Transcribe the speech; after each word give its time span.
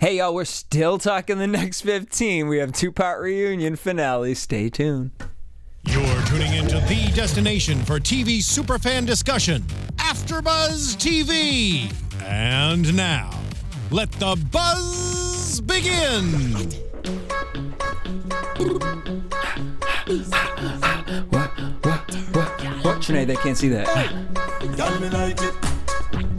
Hey, 0.00 0.16
y'all, 0.16 0.34
we're 0.34 0.46
still 0.46 0.96
talking 0.96 1.36
the 1.36 1.46
next 1.46 1.82
15. 1.82 2.48
We 2.48 2.56
have 2.56 2.72
two 2.72 2.90
part 2.90 3.20
reunion 3.20 3.76
finale. 3.76 4.32
Stay 4.32 4.70
tuned. 4.70 5.10
You're 5.84 6.22
tuning 6.22 6.54
into 6.54 6.76
the 6.88 7.12
destination 7.14 7.82
for 7.82 8.00
TV 8.00 8.38
superfan 8.38 9.04
discussion, 9.04 9.60
AfterBuzz 9.96 10.96
TV. 10.96 11.92
And 12.22 12.96
now, 12.96 13.28
let 13.90 14.10
the 14.12 14.42
buzz 14.50 15.60
begin. 15.60 16.24
What? 21.28 21.50
What? 21.82 22.10
What? 22.32 22.64
What? 22.82 23.00
Trene, 23.02 23.26
they 23.26 23.36
can't 23.36 23.58
see 23.58 23.68
that. 23.68 23.86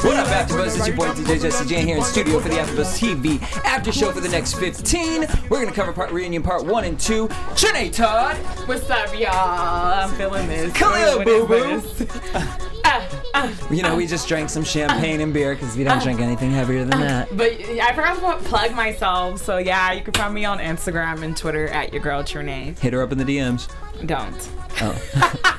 What 0.03 0.17
up, 0.17 0.27
AfterBuzz? 0.27 0.77
It's 0.77 0.87
your 0.87 0.95
boy 0.95 1.09
DJ 1.09 1.39
Jesse 1.41 1.65
Jan 1.69 1.85
here 1.85 1.97
in 1.97 2.03
studio 2.03 2.39
for 2.39 2.49
the 2.49 2.55
AfterBuzz 2.55 2.97
TV 2.97 3.39
after 3.63 3.91
show 3.91 4.11
for 4.11 4.19
the 4.19 4.29
next 4.29 4.55
15. 4.55 5.27
We're 5.47 5.61
gonna 5.63 5.71
cover 5.75 5.93
part 5.93 6.11
reunion 6.11 6.41
part 6.41 6.65
one 6.65 6.85
and 6.85 6.99
two. 6.99 7.27
Trene 7.53 7.93
Todd, 7.93 8.35
What's 8.67 8.89
up, 8.89 9.13
y'all? 9.17 9.29
I'm 9.31 10.09
feeling 10.15 10.47
this. 10.47 10.73
Khaliel 10.73 11.17
What 11.17 11.25
Boo 11.25 11.53
is 11.53 11.83
Boo. 11.93 12.05
this? 12.05 12.17
Ah, 12.83 13.23
ah. 13.35 13.67
You 13.71 13.83
know, 13.83 13.95
we 13.95 14.07
just 14.07 14.27
drank 14.27 14.49
some 14.49 14.63
champagne 14.63 15.21
and 15.21 15.31
beer 15.31 15.53
because 15.53 15.77
we 15.77 15.83
don't 15.83 16.01
drink 16.01 16.19
anything 16.19 16.49
heavier 16.49 16.83
than 16.83 16.99
that. 16.99 17.29
But 17.37 17.51
I 17.61 17.93
forgot 17.93 18.39
to 18.41 18.49
plug 18.49 18.73
myself, 18.73 19.39
so 19.39 19.59
yeah, 19.59 19.91
you 19.91 20.01
can 20.01 20.13
find 20.15 20.33
me 20.33 20.45
on 20.45 20.57
Instagram 20.57 21.21
and 21.21 21.37
Twitter 21.37 21.67
at 21.67 21.93
your 21.93 22.01
girl 22.01 22.23
Trene. 22.23 22.77
Hit 22.79 22.93
her 22.93 23.03
up 23.03 23.11
in 23.11 23.19
the 23.19 23.23
DMs. 23.23 23.71
Don't. 24.07 24.49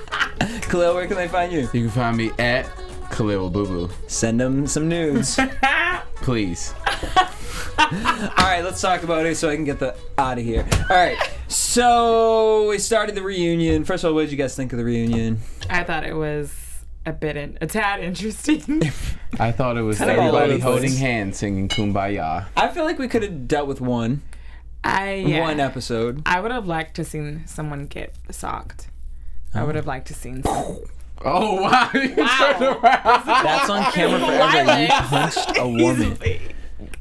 Khaliel, 0.69 0.95
where 0.95 1.07
can 1.07 1.17
they 1.17 1.29
find 1.29 1.53
you? 1.53 1.61
You 1.73 1.83
can 1.83 1.91
find 1.91 2.17
me 2.17 2.33
at 2.41 2.69
Khaliel 3.13 3.51
Abooboo. 3.51 3.93
Send 4.09 4.41
them 4.41 4.67
some 4.67 4.89
nudes. 4.89 5.39
Please. 6.17 6.75
All 7.79 7.87
right, 8.39 8.63
let's 8.63 8.81
talk 8.81 9.03
about 9.03 9.27
it 9.27 9.37
so 9.37 9.49
I 9.49 9.55
can 9.55 9.65
get 9.65 9.79
the 9.79 9.95
out 10.19 10.39
of 10.39 10.45
here. 10.45 10.67
All 10.91 10.97
right, 10.97 11.19
so 11.49 12.69
we 12.69 12.79
started 12.79 13.15
the 13.15 13.23
reunion. 13.23 13.85
First 13.85 14.05
of 14.05 14.09
all, 14.09 14.15
what 14.15 14.23
did 14.23 14.33
you 14.33 14.39
guys 14.39 14.57
think 14.57 14.73
of 14.73 14.79
the 14.79 14.85
reunion? 14.85 15.41
I 15.69 15.85
thought 15.85 16.05
it 16.05 16.15
was 16.15 16.85
a 17.05 17.13
bit, 17.13 17.37
in, 17.37 17.59
a 17.61 17.67
tad 17.67 18.01
interesting. 18.01 18.83
I 19.39 19.53
thought 19.53 19.77
it 19.77 19.83
was 19.83 19.99
Kind 19.99 20.11
of 20.11 20.19
all 20.19 20.29
over 20.29 20.37
everybody 20.39 20.57
the 20.59 20.63
holding 20.65 20.91
place. 20.91 20.99
hands 20.99 21.39
singing 21.39 21.69
Kumbaya. 21.69 22.47
I 22.57 22.69
feel 22.69 22.85
like 22.85 22.99
we 22.99 23.09
could 23.09 23.23
have 23.23 23.47
dealt 23.47 23.69
with 23.69 23.81
one, 23.81 24.23
I 24.85 25.15
yeah. 25.15 25.41
one 25.41 25.61
episode. 25.61 26.23
I 26.25 26.41
would 26.41 26.51
have 26.51 26.67
liked 26.67 26.97
to 26.97 27.05
seen 27.05 27.47
someone 27.47 27.87
get 27.87 28.15
socked. 28.31 28.89
I 29.55 29.61
oh. 29.61 29.67
would 29.67 29.75
have 29.75 29.87
liked 29.87 30.09
to 30.09 30.15
seen. 30.15 30.43
Some. 30.43 30.79
Oh 31.25 31.63
wow! 31.63 31.91
You 31.95 32.09
turned 32.15 32.63
around. 32.63 33.27
That's 33.27 33.71
on 33.71 33.93
camera 33.93 34.19
forever. 34.21 34.81
You 34.81 34.89
Violence. 34.89 35.09
punched 35.45 35.59
a 35.59 35.69
woman, 35.69 36.19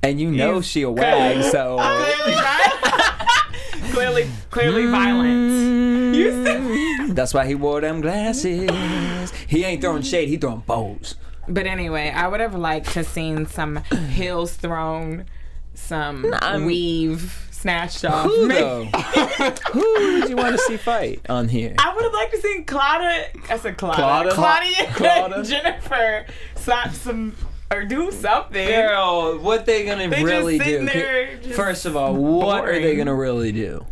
and 0.04 0.20
you 0.22 0.32
know 0.32 0.62
she 0.62 0.84
a 0.84 0.90
wag, 0.90 1.44
so. 1.44 1.78
Clearly, 1.78 2.34
right? 2.36 3.28
clearly, 3.92 4.30
clearly 4.52 4.86
violent. 4.88 5.52
Mm. 5.52 6.16
You 6.16 6.44
said- 6.46 7.16
That's 7.16 7.34
why 7.34 7.46
he 7.48 7.56
wore 7.56 7.82
them 7.82 8.02
glasses. 8.02 9.32
He 9.48 9.64
ain't 9.64 9.82
throwing 9.82 10.02
shade. 10.04 10.30
He 10.30 10.38
throwing 10.38 10.60
bows. 10.66 11.16
But 11.48 11.66
anyway, 11.66 12.12
I 12.16 12.28
would 12.28 12.40
have 12.40 12.56
liked 12.56 12.92
to 12.94 13.04
seen 13.04 13.46
some 13.48 13.84
heels 14.12 14.54
thrown, 14.54 15.26
some 15.74 16.34
I'm- 16.42 16.66
weave 16.66 17.48
snatched 17.62 18.04
off. 18.06 18.26
Who 18.26 18.48
me. 18.48 18.56
though? 18.56 18.86
Who 19.72 19.80
would 20.20 20.30
you 20.30 20.36
want 20.36 20.56
to 20.58 20.62
see 20.64 20.78
fight 20.78 21.22
on 21.30 21.48
here? 21.48 21.76
I 21.80 21.94
would 21.94 22.04
have 22.04 22.14
liked 22.14 22.34
to 22.34 22.42
see 22.42 22.64
Claudia. 22.64 23.28
I 23.50 23.58
said 23.58 23.78
Claudia. 23.78 24.32
Claudia? 24.34 24.34
Claudia, 24.34 24.94
Claudia? 24.94 25.38
and 25.38 25.46
Jennifer 25.48 26.26
slap 26.56 26.94
some 26.94 27.36
or 27.72 27.86
do 27.86 28.12
something. 28.12 28.68
Girl, 28.68 29.38
what 29.40 29.66
they 29.66 29.86
gonna 29.86 30.10
They 30.10 30.16
just 30.22 30.26
really 30.26 30.58
do? 30.58 30.64
sitting 30.66 30.86
there 30.88 31.38
just 31.38 31.56
First 31.56 31.86
of 31.86 31.96
all, 31.96 32.14
what 32.16 32.66
are 32.66 32.74
they 32.74 32.82
boring. 32.82 32.98
gonna 32.98 33.16
really 33.16 33.52
do? 33.52 33.86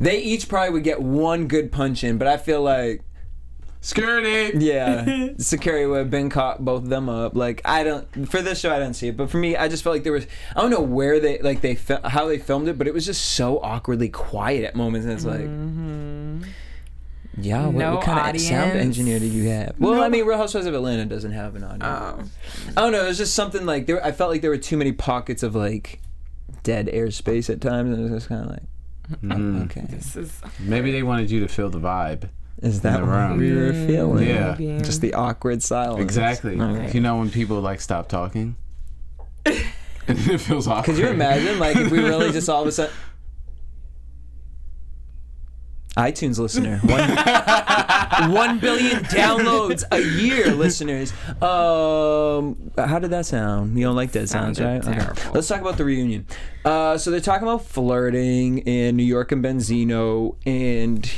They 0.00 0.18
each 0.20 0.48
probably 0.48 0.70
would 0.70 0.82
get 0.84 1.00
one 1.00 1.46
good 1.46 1.70
punch 1.70 2.02
in, 2.02 2.18
but 2.18 2.26
I 2.26 2.36
feel 2.36 2.60
like 2.62 3.02
Security. 3.88 4.58
yeah, 4.64 5.28
security 5.38 5.86
would 5.86 5.98
have 5.98 6.10
been 6.10 6.28
caught 6.28 6.62
both 6.64 6.82
of 6.82 6.88
them 6.90 7.08
up. 7.08 7.34
Like 7.34 7.62
I 7.64 7.84
don't 7.84 8.28
for 8.28 8.42
this 8.42 8.60
show, 8.60 8.70
I 8.74 8.78
didn't 8.78 8.96
see 8.96 9.08
it, 9.08 9.16
but 9.16 9.30
for 9.30 9.38
me, 9.38 9.56
I 9.56 9.68
just 9.68 9.82
felt 9.82 9.94
like 9.96 10.02
there 10.04 10.12
was 10.12 10.26
I 10.54 10.60
don't 10.60 10.70
know 10.70 10.82
where 10.82 11.18
they 11.20 11.38
like 11.38 11.62
they 11.62 11.74
fil- 11.74 12.00
how 12.04 12.26
they 12.26 12.38
filmed 12.38 12.68
it, 12.68 12.76
but 12.76 12.86
it 12.86 12.92
was 12.92 13.06
just 13.06 13.24
so 13.32 13.58
awkwardly 13.60 14.10
quiet 14.10 14.64
at 14.64 14.74
moments, 14.76 15.06
and 15.06 15.14
it's 15.14 15.24
like. 15.24 15.48
Yeah, 17.40 17.66
what, 17.66 17.74
No 17.76 17.94
what 17.96 18.04
kind 18.04 18.34
of 18.34 18.42
sound 18.42 18.72
engineer 18.72 19.20
do 19.20 19.26
you 19.26 19.48
have? 19.50 19.76
Well, 19.78 19.94
No. 19.94 20.02
I 20.02 20.08
mean, 20.08 20.24
Real 20.26 20.38
Housewives 20.38 20.66
of 20.66 20.74
Atlanta 20.74 21.04
doesn't 21.04 21.30
have 21.30 21.54
an 21.54 21.62
audience. 21.62 21.84
Oh. 21.84 22.72
I 22.76 22.80
don't 22.80 22.90
know. 22.90 23.04
It 23.04 23.08
was 23.08 23.16
just 23.18 23.34
something 23.34 23.64
like 23.64 23.86
there. 23.86 24.04
I 24.04 24.10
felt 24.10 24.30
like 24.32 24.40
there 24.40 24.50
were 24.50 24.56
too 24.58 24.76
many 24.76 24.90
pockets 24.90 25.44
of 25.44 25.54
like 25.54 26.00
dead 26.64 26.88
airspace 26.88 27.48
at 27.48 27.60
times, 27.60 27.90
and 27.96 28.00
it 28.00 28.10
was 28.10 28.22
just 28.22 28.28
kind 28.28 28.42
of 28.44 28.50
like, 28.50 28.62
Mm. 29.22 29.64
okay, 29.66 29.86
This 29.88 30.16
is 30.16 30.42
Maybe 30.58 30.90
they 30.92 31.02
wanted 31.04 31.30
you 31.30 31.38
to 31.40 31.48
feel 31.48 31.70
the 31.70 31.78
vibe. 31.78 32.28
Is 32.62 32.80
that 32.80 32.98
the 33.00 33.06
what 33.06 33.12
room. 33.12 33.38
we 33.38 33.54
were 33.54 33.72
feeling? 33.72 34.28
Yeah. 34.28 34.56
maybe. 34.58 34.82
just 34.82 35.00
the 35.00 35.14
awkward 35.14 35.62
silence. 35.62 36.02
Exactly. 36.02 36.60
Okay. 36.60 36.90
You 36.92 37.00
know 37.00 37.16
when 37.18 37.30
people 37.30 37.60
like 37.60 37.80
stop 37.80 38.08
talking, 38.08 38.56
and 39.46 39.56
it 40.08 40.38
feels 40.38 40.66
awkward. 40.66 40.96
Could 40.96 40.98
you 40.98 41.08
imagine, 41.08 41.58
like, 41.58 41.76
if 41.76 41.90
we 41.90 41.98
really 42.00 42.32
just 42.32 42.48
all 42.48 42.62
of 42.62 42.68
a 42.68 42.72
sudden. 42.72 42.94
iTunes 45.96 46.38
listener, 46.38 46.78
one, 46.84 48.32
one 48.32 48.58
billion 48.60 49.02
downloads 49.04 49.82
a 49.90 50.00
year, 50.00 50.52
listeners. 50.54 51.12
Um, 51.42 52.70
how 52.76 53.00
did 53.00 53.10
that 53.10 53.26
sound? 53.26 53.76
You 53.76 53.84
don't 53.86 53.96
like 53.96 54.12
that 54.12 54.28
sounds, 54.28 54.60
right? 54.60 54.82
Sounded 54.82 55.00
terrible. 55.00 55.22
Let's 55.34 55.48
talk 55.48 55.60
about 55.60 55.76
the 55.76 55.84
reunion. 55.84 56.26
Uh, 56.64 56.98
so 56.98 57.10
they're 57.10 57.18
talking 57.18 57.48
about 57.48 57.64
flirting 57.64 58.58
in 58.58 58.96
New 58.96 59.02
York 59.02 59.32
and 59.32 59.44
Benzino, 59.44 60.36
and 60.46 61.10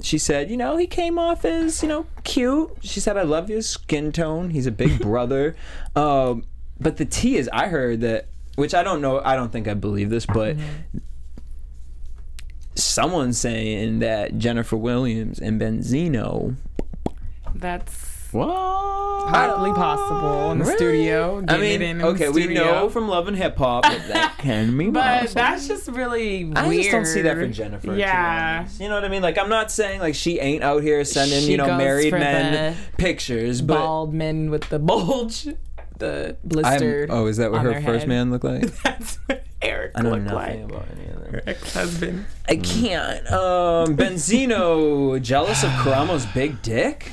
she 0.00 0.18
said, 0.18 0.50
you 0.50 0.56
know, 0.56 0.76
he 0.76 0.86
came 0.86 1.18
off 1.18 1.44
as, 1.44 1.82
you 1.82 1.88
know, 1.88 2.06
cute. 2.24 2.70
She 2.82 3.00
said, 3.00 3.16
I 3.16 3.22
love 3.22 3.48
his 3.48 3.68
skin 3.68 4.12
tone. 4.12 4.50
He's 4.50 4.66
a 4.66 4.70
big 4.70 4.98
brother. 5.02 5.56
Um, 5.94 6.44
but 6.78 6.96
the 6.98 7.04
T 7.04 7.36
is, 7.36 7.48
I 7.52 7.68
heard 7.68 8.00
that, 8.02 8.28
which 8.56 8.74
I 8.74 8.82
don't 8.82 9.00
know, 9.00 9.20
I 9.24 9.36
don't 9.36 9.50
think 9.50 9.68
I 9.68 9.74
believe 9.74 10.10
this, 10.10 10.26
but 10.26 10.56
someone's 12.74 13.38
saying 13.38 14.00
that 14.00 14.38
Jennifer 14.38 14.76
Williams 14.76 15.38
and 15.38 15.60
Benzino. 15.60 16.56
that's 17.54 18.15
What? 18.32 18.76
hardly 19.28 19.72
possible 19.72 20.52
in 20.52 20.58
the 20.58 20.64
Really? 20.66 20.76
studio. 20.76 21.44
I 21.48 21.58
mean, 21.58 21.82
in 21.82 22.00
okay, 22.02 22.28
we 22.28 22.46
know 22.46 22.88
from 22.88 23.08
Love 23.08 23.26
and 23.26 23.36
Hip 23.36 23.56
Hop 23.58 23.82
that 23.82 24.06
that 24.08 24.38
can 24.38 24.76
be 24.78 24.88
But 24.90 25.02
possible. 25.02 25.34
that's 25.34 25.66
just 25.68 25.88
really 25.88 26.44
weird. 26.44 26.58
I 26.58 26.76
just 26.76 26.90
don't 26.92 27.04
see 27.06 27.22
that 27.22 27.34
for 27.36 27.46
Jennifer. 27.48 27.94
Yeah. 27.96 28.68
you 28.78 28.88
know 28.88 28.94
what 28.94 29.04
I 29.04 29.08
mean. 29.08 29.22
Like, 29.22 29.36
I'm 29.36 29.48
not 29.48 29.72
saying 29.72 30.00
like 30.00 30.14
she 30.14 30.38
ain't 30.38 30.62
out 30.62 30.82
here 30.84 31.04
sending 31.04 31.40
She 31.40 31.50
you 31.52 31.56
know 31.56 31.76
married 31.76 32.12
men 32.12 32.76
pictures, 32.98 33.62
but 33.62 33.78
Bald 33.78 34.14
men 34.14 34.50
with 34.50 34.68
the 34.68 34.78
bulge, 34.78 35.48
the 35.98 36.36
I'm, 36.42 36.48
blister. 36.48 37.06
oh, 37.10 37.26
is 37.26 37.38
that 37.38 37.50
what 37.50 37.62
her 37.62 37.74
first 37.82 38.00
head. 38.00 38.08
man 38.08 38.30
looked 38.30 38.44
like? 38.44 38.62
That's 38.84 39.16
what 39.26 39.44
Eric 39.60 39.92
I 39.96 40.02
know 40.02 40.10
looked 40.10 40.22
nothing 40.24 40.60
like. 40.62 40.70
about 40.70 40.86
any 40.96 41.08
of 41.10 41.32
them. 41.32 41.40
Ex-husband. 41.46 42.26
I 42.48 42.56
can't. 42.56 43.26
Um, 43.32 43.96
Benzino 43.96 45.20
jealous 45.20 45.64
of 45.64 45.70
Karamo's 45.82 46.26
big 46.26 46.62
dick. 46.62 47.10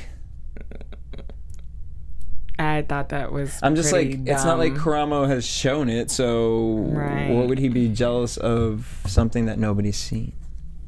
I 2.60 2.84
thought 2.84 3.10
that 3.10 3.32
was. 3.32 3.58
I'm 3.64 3.76
just 3.76 3.92
like, 3.92 4.10
pretty 4.10 4.32
it's 4.32 4.46
not 4.46 4.60
like 4.60 4.76
dumb. 4.76 4.84
Karamo 4.84 5.28
has 5.28 5.46
shown 5.46 5.90
it, 5.90 6.12
so 6.12 6.78
Right. 6.92 7.30
what 7.32 7.48
would 7.48 7.58
he 7.60 7.68
be 7.70 7.90
jealous 7.90 8.38
of 8.38 9.00
something 9.08 9.46
that 9.48 9.58
nobody's 9.60 9.98
seen? 9.98 10.34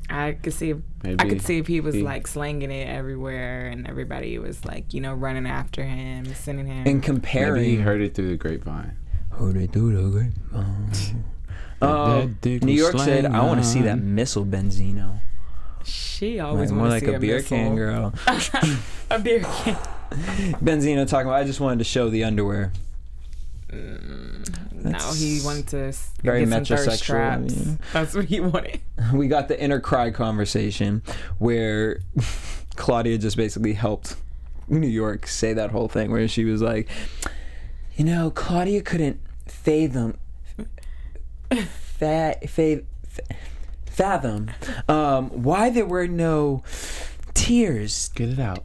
I 0.09 0.33
could 0.33 0.53
see. 0.53 0.71
I 0.73 0.77
Maybe 1.03 1.29
could 1.29 1.41
see 1.41 1.57
if 1.57 1.65
he 1.65 1.79
was 1.81 1.95
he- 1.95 2.03
like 2.03 2.27
slanging 2.27 2.69
it 2.71 2.87
everywhere, 2.87 3.67
and 3.67 3.87
everybody 3.87 4.37
was 4.37 4.63
like, 4.63 4.93
you 4.93 5.01
know, 5.01 5.13
running 5.15 5.47
after 5.47 5.83
him, 5.83 6.25
sending 6.35 6.67
him. 6.67 6.85
And 6.85 7.01
comparing, 7.01 7.53
Maybe 7.63 7.75
he 7.77 7.81
heard 7.81 8.01
it 8.01 8.13
through 8.13 8.29
the 8.29 8.37
grapevine. 8.37 8.97
Who 9.31 9.51
they 9.51 9.65
do 9.67 9.91
the 9.91 10.09
grapevine? 10.51 11.23
That 11.81 11.89
um, 11.89 12.37
New 12.43 12.71
York 12.71 12.97
said, 12.99 13.25
"I 13.25 13.43
want 13.43 13.61
to 13.61 13.67
see 13.67 13.81
that 13.81 13.99
missile 13.99 14.45
Benzino." 14.45 15.19
She 15.85 16.39
always 16.39 16.71
More 16.71 16.87
like 16.87 17.03
to 17.03 17.09
see 17.09 17.13
a 17.15 17.19
beer 17.19 17.35
missile. 17.37 17.57
can 17.57 17.75
girl. 17.75 18.13
a 19.09 19.19
beer 19.19 19.39
can. 19.41 19.77
Benzino 20.63 21.07
talking 21.07 21.27
about. 21.27 21.41
I 21.41 21.43
just 21.43 21.59
wanted 21.59 21.79
to 21.79 21.83
show 21.85 22.09
the 22.09 22.23
underwear. 22.23 22.71
Mm, 23.71 24.83
no, 24.85 25.13
he 25.13 25.41
wanted 25.43 25.67
to 25.67 25.93
very 26.21 26.45
get 26.45 26.65
some 26.65 26.77
thirst 26.77 27.03
metrosexual, 27.03 27.67
you? 27.67 27.77
That's 27.91 28.13
what 28.13 28.25
he 28.25 28.39
wanted. 28.39 28.79
we 29.13 29.27
got 29.27 29.47
the 29.47 29.59
inner 29.61 29.79
cry 29.79 30.11
conversation 30.11 31.01
where 31.39 31.99
Claudia 32.75 33.17
just 33.17 33.35
basically 33.37 33.73
helped 33.73 34.15
New 34.67 34.87
York 34.87 35.27
say 35.27 35.53
that 35.53 35.71
whole 35.71 35.87
thing 35.87 36.11
where 36.11 36.27
she 36.27 36.45
was 36.45 36.61
like, 36.61 36.87
you 37.95 38.05
know, 38.05 38.29
Claudia 38.31 38.81
couldn't 38.81 39.19
fathom, 39.47 40.17
fa- 41.49 42.35
fa- 42.47 42.81
fa- 43.07 43.21
fathom 43.95 44.51
um, 44.89 45.29
why 45.43 45.69
there 45.69 45.85
were 45.85 46.07
no 46.07 46.63
tears 47.33 48.09
Get 48.15 48.29
it 48.29 48.39
out. 48.39 48.63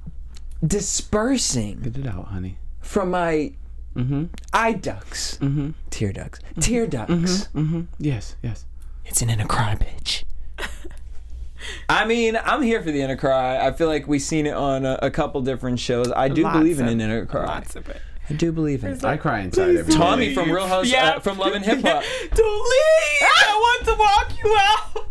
dispersing 0.66 1.80
Get 1.80 1.96
it 1.98 2.06
out, 2.06 2.26
honey. 2.28 2.58
from 2.80 3.10
my 3.10 3.52
Mm-hmm. 3.96 4.26
eye 4.52 4.72
ducts, 4.74 5.36
Mm-hmm. 5.38 5.70
tear 5.90 6.12
ducts, 6.12 6.38
tear 6.60 6.86
ducts. 6.86 7.48
Mm-hmm. 7.54 7.82
Yes, 7.98 8.36
yes. 8.40 8.64
It's 9.04 9.20
an 9.20 9.28
inner 9.30 9.46
cry, 9.46 9.74
bitch. 9.74 10.22
I 11.88 12.04
mean, 12.06 12.38
I'm 12.42 12.62
here 12.62 12.80
for 12.84 12.92
the 12.92 13.02
inner 13.02 13.16
cry. 13.16 13.58
I 13.58 13.72
feel 13.72 13.88
like 13.88 14.06
we've 14.06 14.22
seen 14.22 14.46
it 14.46 14.54
on 14.54 14.86
a, 14.86 14.96
a 15.02 15.10
couple 15.10 15.40
different 15.42 15.80
shows. 15.80 16.10
I 16.12 16.28
do 16.28 16.44
Lots 16.44 16.56
believe 16.58 16.78
in 16.78 16.86
of- 16.86 16.92
an 16.92 17.00
inner 17.00 17.26
cry. 17.26 17.44
Lots 17.46 17.74
of 17.74 17.88
it. 17.88 18.00
I 18.30 18.34
do 18.34 18.52
believe 18.52 18.84
in 18.84 18.92
it. 18.92 19.04
I 19.04 19.16
cry 19.16 19.40
inside 19.40 19.74
every 19.74 19.92
Tommy 19.92 20.28
day. 20.28 20.34
from 20.34 20.52
Real 20.52 20.68
House, 20.68 20.86
Yeah. 20.86 21.14
uh, 21.16 21.20
from 21.20 21.38
Love 21.38 21.52
and 21.54 21.64
Hip 21.70 21.80
Hop. 21.82 22.04
Don't 22.32 22.70
leave! 22.70 23.28
I 23.28 23.52
want 23.56 23.86
to 23.86 23.94
walk 23.98 24.44
you 24.44 24.56
out. 24.56 25.06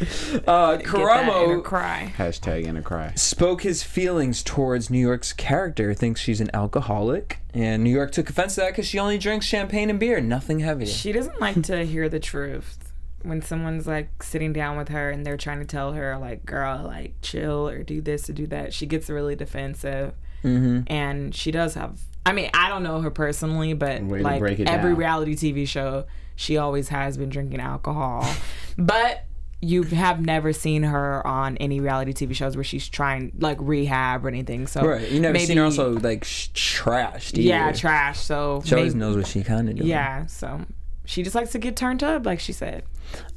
Uh, 0.00 0.76
Get 0.76 0.84
that 0.86 0.94
inner 0.94 1.56
Karamo 1.58 1.64
cry. 1.64 2.12
Hashtag 2.18 2.64
inner 2.66 2.82
cry. 2.82 3.12
spoke 3.14 3.62
his 3.62 3.82
feelings 3.82 4.42
towards 4.42 4.90
New 4.90 4.98
York's 4.98 5.32
character. 5.32 5.94
Thinks 5.94 6.20
she's 6.20 6.40
an 6.40 6.50
alcoholic, 6.54 7.38
and 7.54 7.82
New 7.82 7.90
York 7.90 8.12
took 8.12 8.28
offense 8.28 8.54
to 8.56 8.60
that 8.62 8.72
because 8.72 8.86
she 8.86 8.98
only 8.98 9.18
drinks 9.18 9.46
champagne 9.46 9.88
and 9.90 9.98
beer, 9.98 10.20
nothing 10.20 10.60
heavy. 10.60 10.86
She 10.86 11.12
doesn't 11.12 11.40
like 11.40 11.62
to 11.64 11.84
hear 11.84 12.08
the 12.08 12.20
truth. 12.20 12.92
When 13.22 13.42
someone's 13.42 13.86
like 13.86 14.22
sitting 14.22 14.52
down 14.52 14.76
with 14.76 14.88
her 14.90 15.10
and 15.10 15.24
they're 15.26 15.36
trying 15.36 15.58
to 15.60 15.64
tell 15.64 15.92
her 15.94 16.16
like, 16.18 16.44
"Girl, 16.46 16.82
like 16.84 17.14
chill 17.22 17.68
or 17.68 17.82
do 17.82 18.00
this 18.00 18.28
or 18.30 18.34
do 18.34 18.46
that," 18.48 18.72
she 18.74 18.86
gets 18.86 19.08
really 19.10 19.34
defensive. 19.34 20.14
Mm-hmm. 20.44 20.82
And 20.92 21.34
she 21.34 21.50
does 21.50 21.74
have. 21.74 21.98
I 22.24 22.32
mean, 22.32 22.50
I 22.54 22.68
don't 22.68 22.82
know 22.82 23.00
her 23.00 23.10
personally, 23.10 23.72
but 23.72 24.02
Way 24.02 24.18
to 24.18 24.24
like 24.24 24.38
break 24.40 24.60
it 24.60 24.68
every 24.68 24.90
down. 24.90 24.98
reality 24.98 25.34
TV 25.34 25.66
show, 25.66 26.04
she 26.36 26.56
always 26.56 26.88
has 26.90 27.16
been 27.16 27.30
drinking 27.30 27.60
alcohol. 27.60 28.28
but 28.78 29.24
you 29.66 29.82
have 29.82 30.20
never 30.20 30.52
seen 30.52 30.82
her 30.84 31.26
on 31.26 31.56
any 31.56 31.80
reality 31.80 32.12
TV 32.12 32.34
shows 32.34 32.56
where 32.56 32.64
she's 32.64 32.88
trying 32.88 33.32
like 33.38 33.58
rehab 33.60 34.24
or 34.24 34.28
anything. 34.28 34.66
So 34.66 34.82
Right, 34.86 35.10
you 35.10 35.20
never 35.20 35.32
maybe, 35.32 35.46
seen 35.46 35.56
her 35.56 35.64
also 35.64 35.92
like 35.98 36.24
sh- 36.24 36.48
trashed. 36.54 37.42
Yeah, 37.42 37.68
either. 37.68 37.78
trash. 37.78 38.20
So 38.20 38.62
She 38.64 38.74
always 38.74 38.94
knows 38.94 39.16
what 39.16 39.26
she 39.26 39.42
kind 39.42 39.68
of 39.68 39.76
doing. 39.76 39.88
Yeah, 39.88 40.26
so 40.26 40.60
she 41.04 41.22
just 41.22 41.34
likes 41.34 41.52
to 41.52 41.58
get 41.58 41.76
turned 41.76 42.02
up, 42.02 42.24
like 42.26 42.40
she 42.40 42.52
said. 42.52 42.84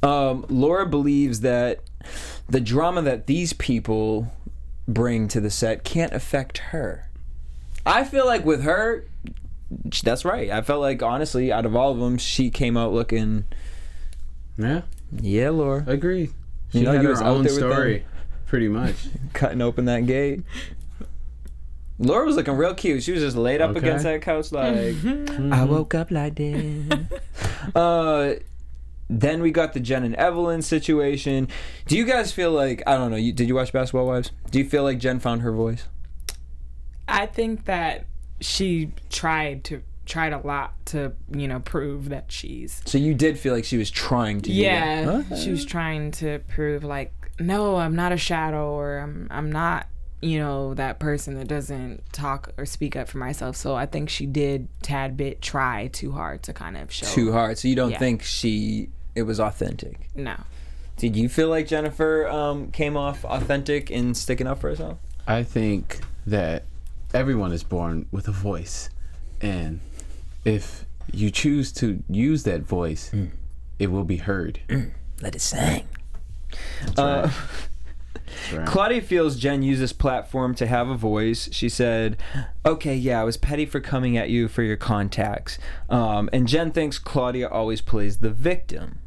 Um, 0.02 0.44
Laura 0.48 0.86
believes 0.86 1.40
that 1.40 1.80
the 2.48 2.60
drama 2.60 3.02
that 3.02 3.26
these 3.26 3.52
people 3.52 4.32
bring 4.88 5.28
to 5.28 5.40
the 5.40 5.50
set 5.50 5.84
can't 5.84 6.12
affect 6.12 6.58
her. 6.58 7.08
I 7.86 8.04
feel 8.04 8.26
like 8.26 8.44
with 8.44 8.62
her, 8.62 9.06
that's 10.02 10.24
right. 10.24 10.50
I 10.50 10.62
felt 10.62 10.80
like 10.80 11.02
honestly, 11.02 11.52
out 11.52 11.64
of 11.64 11.76
all 11.76 11.92
of 11.92 11.98
them, 11.98 12.18
she 12.18 12.50
came 12.50 12.76
out 12.76 12.92
looking, 12.92 13.44
Yeah, 14.58 14.82
yeah, 15.20 15.50
Laura, 15.50 15.84
agreed. 15.86 16.30
You 16.72 16.80
She 16.80 16.82
know, 16.82 16.92
had 16.92 17.02
you 17.02 17.08
her 17.08 17.12
was 17.14 17.22
own 17.22 17.42
there 17.44 17.52
with 17.52 17.60
them. 17.60 17.72
story, 17.72 18.04
pretty 18.46 18.68
much. 18.68 18.94
cutting 19.32 19.60
open 19.62 19.86
that 19.86 20.06
gate. 20.06 20.42
Laura 21.98 22.24
was 22.24 22.36
looking 22.36 22.54
real 22.54 22.74
cute. 22.74 23.02
She 23.02 23.12
was 23.12 23.20
just 23.20 23.36
laid 23.36 23.60
up 23.60 23.70
Okay. 23.70 23.80
against 23.80 24.04
that 24.04 24.22
couch, 24.22 24.52
like 24.52 24.94
I 25.52 25.64
woke 25.64 25.94
up 25.94 26.10
like 26.10 26.34
this. 26.36 26.86
uh, 27.74 28.34
then 29.10 29.42
we 29.42 29.50
got 29.50 29.74
the 29.74 29.80
Jen 29.80 30.04
and 30.04 30.14
Evelyn 30.16 30.62
situation. 30.62 31.48
Do 31.86 31.96
you 31.98 32.06
guys 32.06 32.32
feel 32.32 32.52
like 32.52 32.82
I 32.86 32.96
don't 32.96 33.10
know? 33.10 33.16
You, 33.18 33.32
did 33.32 33.48
you 33.48 33.54
watch 33.54 33.72
Basketball 33.72 34.06
Wives? 34.06 34.30
Do 34.50 34.58
you 34.58 34.64
feel 34.64 34.82
like 34.82 34.98
Jen 34.98 35.18
found 35.20 35.42
her 35.42 35.52
voice? 35.52 35.88
I 37.06 37.26
think 37.26 37.64
that 37.66 38.06
she 38.40 38.92
tried 39.10 39.64
to 39.64 39.82
tried 40.10 40.32
a 40.34 40.38
lot 40.46 40.74
to, 40.86 41.12
you 41.30 41.48
know, 41.48 41.60
prove 41.60 42.10
that 42.10 42.30
she's 42.30 42.82
So 42.84 42.98
you 42.98 43.14
did 43.14 43.38
feel 43.38 43.54
like 43.54 43.64
she 43.64 43.78
was 43.78 43.90
trying 43.90 44.42
to. 44.42 44.52
Yeah. 44.52 45.22
Huh? 45.22 45.36
She 45.36 45.50
was 45.50 45.64
trying 45.64 46.10
to 46.12 46.40
prove 46.48 46.84
like, 46.84 47.12
no, 47.38 47.76
I'm 47.76 47.96
not 47.96 48.12
a 48.12 48.16
shadow 48.18 48.72
or 48.74 48.98
I'm 48.98 49.26
I'm 49.30 49.50
not, 49.50 49.86
you 50.20 50.38
know, 50.38 50.74
that 50.74 50.98
person 50.98 51.34
that 51.38 51.48
doesn't 51.48 52.12
talk 52.12 52.52
or 52.58 52.66
speak 52.66 52.96
up 52.96 53.08
for 53.08 53.16
myself. 53.16 53.56
So 53.56 53.74
I 53.74 53.86
think 53.86 54.10
she 54.10 54.26
did 54.26 54.68
tad 54.82 55.16
bit 55.16 55.40
try 55.40 55.86
too 55.88 56.12
hard 56.12 56.42
to 56.42 56.52
kind 56.52 56.76
of 56.76 56.92
show 56.92 57.06
too 57.06 57.32
hard. 57.32 57.56
So 57.56 57.68
you 57.68 57.76
don't 57.76 57.92
Yeah. 57.92 57.98
think 57.98 58.22
she 58.22 58.90
it 59.14 59.22
was 59.22 59.40
authentic? 59.40 60.08
No. 60.14 60.36
Did 60.96 61.16
you 61.16 61.28
feel 61.30 61.48
like 61.48 61.66
Jennifer 61.66 62.28
um, 62.28 62.70
came 62.72 62.94
off 62.96 63.24
authentic 63.24 63.90
in 63.90 64.14
sticking 64.14 64.46
up 64.46 64.60
for 64.60 64.68
herself? 64.68 64.98
I 65.26 65.42
think 65.44 66.00
that 66.26 66.64
everyone 67.14 67.52
is 67.52 67.64
born 67.64 68.06
with 68.12 68.28
a 68.28 68.32
voice, 68.32 68.90
and 69.40 69.80
if 70.44 70.86
you 71.12 71.30
choose 71.30 71.72
to 71.72 72.02
use 72.08 72.44
that 72.44 72.62
voice, 72.62 73.10
Mm. 73.12 73.30
it 73.78 73.90
will 73.90 74.04
be 74.04 74.16
heard. 74.18 74.60
Let 75.22 75.34
it 75.34 75.40
sing. 75.40 75.88
That's 76.84 76.98
Uh, 76.98 77.22
right. 77.24 77.32
That's 78.14 78.52
right. 78.52 78.66
Claudia 78.66 79.02
feels 79.02 79.36
Jen 79.36 79.62
used 79.62 79.80
this 79.82 79.92
platform 79.92 80.54
to 80.56 80.66
have 80.66 80.88
a 80.88 80.96
voice. 80.96 81.48
She 81.52 81.68
said, 81.68 82.16
"Okay, 82.64 82.94
yeah, 82.94 83.20
I 83.20 83.24
was 83.24 83.36
petty 83.36 83.66
for 83.66 83.80
coming 83.80 84.16
at 84.16 84.30
you 84.30 84.46
for 84.48 84.62
your 84.62 84.76
contacts." 84.76 85.58
Um, 85.88 86.30
and 86.32 86.46
Jen 86.48 86.70
thinks 86.70 86.98
Claudia 86.98 87.48
always 87.48 87.80
plays 87.80 88.18
the 88.18 88.30
victim. 88.30 88.98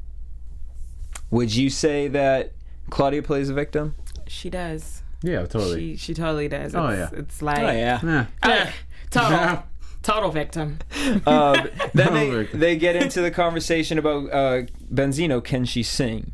Would 1.31 1.55
you 1.55 1.69
say 1.69 2.07
that 2.09 2.51
Claudia 2.89 3.23
plays 3.23 3.47
the 3.47 3.53
victim? 3.53 3.95
She 4.27 4.49
does. 4.49 5.01
yeah, 5.21 5.39
totally. 5.45 5.91
She 5.95 5.97
she 5.97 6.13
totally 6.13 6.47
does. 6.49 6.67
It's, 6.67 6.75
Oh, 6.75 6.89
yeah. 6.89 7.09
It's 7.13 7.41
like 7.41 7.59
Oh 7.63 7.71
yeah. 7.71 8.25
uh, 8.43 8.67
total 9.09 9.63
total 10.03 10.29
victim. 10.31 10.79
Um, 11.27 11.69
then 11.93 12.13
they, 12.13 12.29
Victim. 12.29 12.59
they 12.61 12.75
get 12.77 12.95
into 12.95 13.21
the 13.21 13.29
conversation 13.31 13.97
about 13.97 14.31
uh, 14.31 14.61
Benzino. 14.93 15.43
Can 15.43 15.65
she 15.65 15.83
sing? 15.83 16.31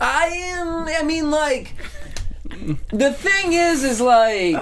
I 0.00 0.26
am. 0.26 0.88
I 0.88 1.02
mean, 1.04 1.30
like. 1.30 1.74
The 2.90 3.12
thing 3.12 3.52
is, 3.52 3.84
is 3.84 4.00
like 4.00 4.56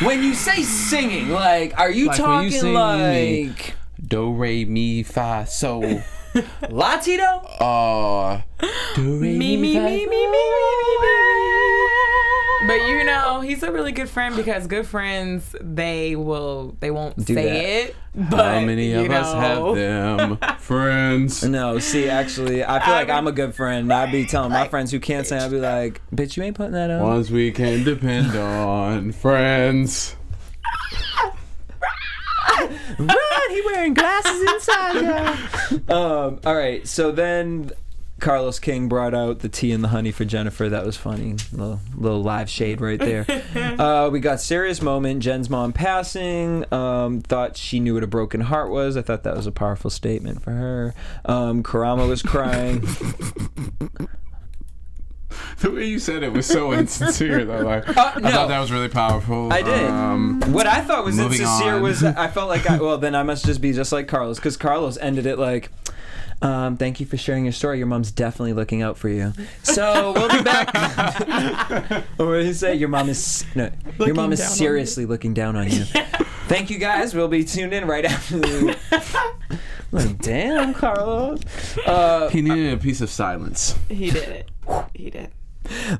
when 0.00 0.22
you 0.22 0.34
say 0.34 0.62
singing, 0.62 1.28
like, 1.30 1.78
are 1.78 1.90
you 1.90 2.06
Like 2.06 2.16
talking 2.16 2.52
you 2.52 2.58
sing, 2.60 2.74
like 2.74 3.74
Do 4.06 4.32
re 4.32 4.64
mi 4.64 5.02
fa 5.02 5.44
so. 5.48 5.80
Latino? 6.70 7.24
Uh, 7.60 8.40
do 8.94 9.18
re 9.18 9.36
me, 9.36 9.56
me, 9.56 9.74
fa- 9.74 9.82
me, 9.84 10.06
me, 10.06 10.06
me, 10.06 10.06
me, 10.06 10.26
me, 10.30 10.96
me. 11.02 11.21
But 12.66 12.80
you 12.86 13.04
know, 13.04 13.40
he's 13.40 13.62
a 13.62 13.72
really 13.72 13.92
good 13.92 14.08
friend 14.08 14.36
because 14.36 14.66
good 14.66 14.86
friends 14.86 15.54
they 15.60 16.14
will 16.16 16.76
they 16.80 16.90
won't 16.90 17.16
Do 17.16 17.34
say 17.34 17.44
that. 17.44 17.64
it. 17.90 17.96
But 18.14 18.54
How 18.54 18.60
many 18.60 18.90
you 18.92 19.00
of 19.06 19.10
us 19.10 19.32
have 19.32 19.74
them 19.74 20.36
friends? 20.58 21.42
No, 21.42 21.78
see, 21.78 22.08
actually, 22.08 22.62
I 22.64 22.78
feel 22.84 22.94
like 22.94 23.08
I- 23.08 23.16
I'm 23.16 23.26
a 23.26 23.32
good 23.32 23.54
friend. 23.54 23.92
I'd 23.92 24.12
be 24.12 24.26
telling 24.26 24.52
my 24.52 24.68
friends 24.68 24.90
who 24.92 25.00
can't 25.00 25.26
sing, 25.26 25.40
I'd 25.40 25.50
be 25.50 25.58
like, 25.58 26.00
bitch, 26.14 26.36
you 26.36 26.42
ain't 26.42 26.54
putting 26.56 26.72
that 26.72 26.90
on. 26.90 27.02
Ones 27.02 27.30
we 27.30 27.50
can 27.50 27.84
depend 27.84 28.36
on, 28.36 29.12
friends. 29.12 30.14
Run, 32.98 33.50
he 33.50 33.62
wearing 33.64 33.94
glasses 33.94 34.40
inside. 34.52 35.02
Yeah. 35.02 35.36
um. 35.88 36.40
All 36.44 36.54
right. 36.54 36.86
So 36.86 37.10
then, 37.12 37.70
Carlos 38.22 38.58
King 38.60 38.88
brought 38.88 39.14
out 39.14 39.40
the 39.40 39.48
tea 39.48 39.72
and 39.72 39.82
the 39.82 39.88
honey 39.88 40.12
for 40.12 40.24
Jennifer. 40.24 40.68
That 40.68 40.86
was 40.86 40.96
funny. 40.96 41.34
Little, 41.52 41.80
little 41.96 42.22
live 42.22 42.48
shade 42.48 42.80
right 42.80 42.98
there. 42.98 43.26
uh, 43.78 44.08
we 44.10 44.20
got 44.20 44.40
serious 44.40 44.80
moment. 44.80 45.22
Jen's 45.22 45.50
mom 45.50 45.72
passing. 45.72 46.64
Um, 46.72 47.20
thought 47.20 47.56
she 47.56 47.80
knew 47.80 47.94
what 47.94 48.04
a 48.04 48.06
broken 48.06 48.42
heart 48.42 48.70
was. 48.70 48.96
I 48.96 49.02
thought 49.02 49.24
that 49.24 49.36
was 49.36 49.46
a 49.48 49.52
powerful 49.52 49.90
statement 49.90 50.40
for 50.40 50.52
her. 50.52 50.94
Um, 51.24 51.62
Karamo 51.62 52.08
was 52.08 52.22
crying. 52.22 52.86
The 55.60 55.70
way 55.70 55.86
you 55.86 55.98
said 55.98 56.22
it 56.22 56.32
was 56.32 56.44
so 56.44 56.72
insincere, 56.74 57.44
though. 57.44 57.60
Like, 57.60 57.88
Uh, 57.88 58.12
I 58.16 58.30
thought 58.32 58.48
that 58.48 58.58
was 58.60 58.70
really 58.72 58.88
powerful. 58.88 59.52
I 59.52 59.62
did. 59.62 59.88
Um, 59.88 60.40
What 60.48 60.66
I 60.66 60.80
thought 60.82 61.04
was 61.04 61.16
Moving 61.16 61.40
insincere 61.40 61.74
on. 61.76 61.82
was 61.82 62.02
I 62.02 62.28
felt 62.28 62.48
like 62.48 62.68
I, 62.68 62.78
well 62.78 62.98
then 62.98 63.14
I 63.14 63.22
must 63.22 63.46
just 63.46 63.60
be 63.60 63.72
just 63.72 63.92
like 63.92 64.08
Carlos 64.08 64.36
because 64.38 64.56
Carlos 64.56 64.98
ended 64.98 65.24
it 65.26 65.38
like. 65.38 65.70
Um, 66.42 66.76
thank 66.76 66.98
you 66.98 67.06
for 67.06 67.16
sharing 67.16 67.44
your 67.44 67.52
story. 67.52 67.78
Your 67.78 67.86
mom's 67.86 68.10
definitely 68.10 68.52
looking 68.52 68.82
out 68.82 68.98
for 68.98 69.08
you. 69.08 69.32
So 69.62 70.12
we'll 70.12 70.28
be 70.28 70.42
back. 70.42 70.74
what 72.16 72.32
did 72.32 72.46
he 72.46 72.52
say? 72.52 72.74
Your 72.74 72.88
mom 72.88 73.08
is 73.08 73.44
no. 73.54 73.70
your 74.00 74.14
mom 74.14 74.32
is 74.32 74.44
seriously 74.44 75.06
looking 75.06 75.34
down 75.34 75.54
on 75.56 75.70
you. 75.70 75.84
Thank 76.48 76.68
you 76.68 76.78
guys. 76.78 77.14
We'll 77.14 77.28
be 77.28 77.44
tuned 77.44 77.72
in 77.72 77.86
right 77.86 78.04
after. 78.04 78.38
The, 78.38 78.76
like, 79.92 80.18
damn, 80.18 80.74
Carlos. 80.74 81.40
Uh, 81.86 82.28
he 82.28 82.42
needed 82.42 82.74
a 82.74 82.76
piece 82.76 83.00
of 83.00 83.08
silence. 83.08 83.78
he 83.88 84.10
did 84.10 84.28
it. 84.28 84.50
He 84.94 85.10
did. 85.10 85.30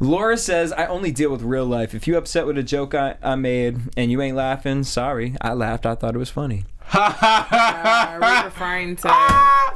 Laura 0.01 0.37
says, 0.37 0.73
I 0.73 0.87
only 0.87 1.13
deal 1.13 1.31
with 1.31 1.43
real 1.43 1.65
life. 1.65 1.95
If 1.95 2.09
you 2.09 2.17
upset 2.17 2.47
with 2.47 2.59
a 2.59 2.63
joke 2.65 2.95
I, 2.95 3.17
I 3.23 3.37
made 3.37 3.79
and 3.97 4.11
you 4.11 4.21
ain't 4.21 4.37
laughing, 4.37 4.83
sorry. 4.83 5.37
I 5.41 5.53
laughed. 5.53 5.87
I 5.87 5.95
thought 5.95 6.15
it 6.15 6.19
was 6.19 6.31
funny. 6.31 6.65
Are 6.93 8.19
we 8.21 8.45
referring 8.45 8.97
to? 8.97 9.72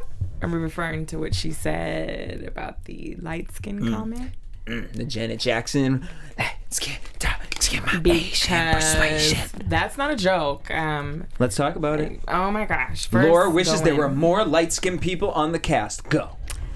Are 0.46 0.48
we 0.48 0.58
referring 0.58 1.06
to 1.06 1.18
what 1.18 1.34
she 1.34 1.50
said 1.50 2.44
about 2.46 2.84
the 2.84 3.16
light 3.20 3.50
skin 3.52 3.80
Mm. 3.80 3.92
comment? 3.94 4.32
The 4.66 5.04
Janet 5.04 5.40
Jackson. 5.40 6.06
Let's 6.38 6.78
get, 6.78 6.98
let's 7.22 7.68
get 7.68 7.84
my 7.84 8.00
Asian 8.04 8.66
Because 8.66 8.94
persuasion. 8.94 9.48
that's 9.68 9.96
not 9.98 10.10
a 10.12 10.16
joke. 10.16 10.70
Um, 10.72 11.24
Let's 11.40 11.56
talk 11.56 11.74
about 11.76 11.98
it. 12.00 12.20
oh 12.28 12.50
my 12.52 12.64
gosh. 12.64 13.08
First, 13.08 13.28
Laura 13.28 13.50
wishes 13.50 13.82
there 13.82 13.94
were 13.96 14.08
more 14.08 14.44
light 14.44 14.72
skinned 14.72 15.00
people 15.02 15.30
on 15.32 15.50
the 15.52 15.58
cast. 15.58 16.08
Go. 16.08 16.30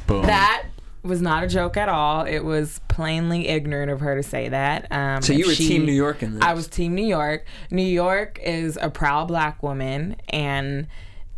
Boom. 0.08 0.26
that 0.26 0.64
was 1.04 1.22
not 1.22 1.44
a 1.44 1.46
joke 1.48 1.76
at 1.76 1.88
all. 1.88 2.24
It 2.26 2.40
was 2.44 2.80
plainly 2.88 3.46
ignorant 3.48 3.90
of 3.90 4.00
her 4.00 4.16
to 4.16 4.22
say 4.24 4.48
that. 4.48 4.90
Um, 4.92 5.22
So 5.22 5.32
you 5.32 5.46
were 5.46 5.54
she- 5.54 5.68
Team 5.68 5.86
New 5.86 5.92
York 5.92 6.22
in 6.24 6.34
this. 6.34 6.42
I 6.42 6.54
was 6.54 6.66
Team 6.68 6.94
New 6.96 7.06
York. 7.06 7.44
New 7.70 7.82
York 7.82 8.38
is 8.42 8.76
a 8.82 8.90
proud 8.90 9.28
black 9.28 9.62
woman, 9.62 10.16
and 10.28 10.86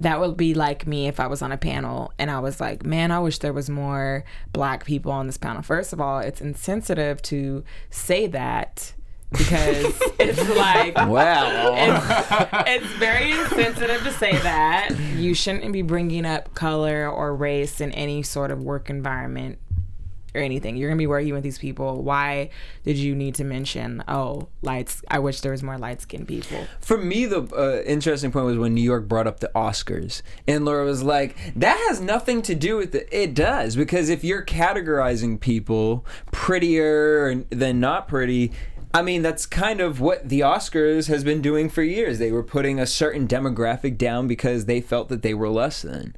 that 0.03 0.21
would 0.21 0.37
be 0.37 0.53
like 0.55 0.87
me 0.87 1.07
if 1.09 1.19
I 1.21 1.27
was 1.27 1.43
on 1.43 1.53
a 1.53 1.57
panel 1.57 2.13
and 2.19 2.31
I 2.31 2.41
was 2.41 2.61
like, 2.61 2.85
man, 2.85 3.11
I 3.11 3.21
wish 3.21 3.39
there 3.39 3.53
was 3.53 3.71
more 3.71 4.25
black 4.53 4.85
people 4.85 5.13
on 5.13 5.27
this 5.27 5.39
panel. 5.39 5.63
First 5.63 5.93
of 5.93 6.01
all, 6.01 6.19
it's 6.19 6.41
insensitive 6.41 7.23
to 7.23 7.65
say 7.91 8.27
that 8.29 8.95
because 9.31 9.85
it's 10.19 10.49
like 10.57 10.97
Wow. 10.97 11.73
it's, 11.75 12.85
it's 12.85 12.93
very 12.95 13.31
insensitive 13.31 14.03
to 14.03 14.13
say 14.13 14.33
that. 14.33 14.91
You 15.17 15.35
shouldn't 15.35 15.73
be 15.73 15.83
bringing 15.83 16.27
up 16.27 16.55
color 16.55 17.09
or 17.09 17.35
race 17.35 17.81
in 17.81 17.93
any 17.93 18.23
sort 18.23 18.51
of 18.51 18.61
work 18.63 18.91
environment 18.91 19.59
or 20.35 20.41
anything. 20.41 20.77
You're 20.77 20.89
gonna 20.89 20.99
be 20.99 21.07
working 21.07 21.33
with 21.35 21.43
these 21.43 21.59
people. 21.59 22.03
Why 22.03 22.51
did 22.85 22.97
you 22.97 23.15
need 23.15 23.35
to 23.37 23.45
mention? 23.45 24.03
Oh, 24.09 24.49
lights. 24.63 25.03
I 25.09 25.19
wish 25.19 25.41
there 25.41 25.53
was 25.53 25.63
more 25.63 25.79
light 25.79 26.03
skinned 26.03 26.29
people. 26.29 26.67
For 26.81 26.99
me, 26.99 27.27
the 27.27 27.43
uh, 27.55 27.83
interesting 27.85 28.33
point 28.33 28.47
was 28.47 28.59
when 28.59 28.75
New 28.75 28.83
York 28.83 29.09
brought 29.09 29.27
up 29.27 29.41
the 29.41 29.51
Oscars, 29.55 30.23
and 30.47 30.65
Laura 30.65 30.85
was 30.85 31.03
like, 31.03 31.37
"That 31.57 31.77
has 31.89 32.01
nothing 32.01 32.43
to 32.43 32.55
do 32.55 32.77
with 32.77 32.95
it." 32.95 33.09
It 33.13 33.35
does 33.35 33.77
because 33.77 34.09
if 34.09 34.25
you're 34.25 34.45
categorizing 34.45 35.41
people 35.41 36.05
prettier 36.31 37.45
than 37.51 37.81
not 37.81 38.09
pretty. 38.09 38.53
I 38.95 39.01
mean, 39.01 39.23
that's 39.23 39.47
kind 39.47 39.81
of 39.81 40.01
what 40.01 40.29
the 40.29 40.41
Oscars 40.41 41.09
has 41.09 41.25
been 41.25 41.41
doing 41.41 41.71
for 41.71 41.83
years. 41.83 42.19
They 42.19 42.31
were 42.31 42.43
putting 42.43 42.79
a 42.79 42.87
certain 42.87 43.27
demographic 43.27 43.97
down 43.97 44.27
because 44.27 44.67
they 44.67 44.83
felt 44.83 45.09
that 45.09 45.23
they 45.23 45.33
were 45.33 45.49
less 45.49 45.81
than. 45.81 46.15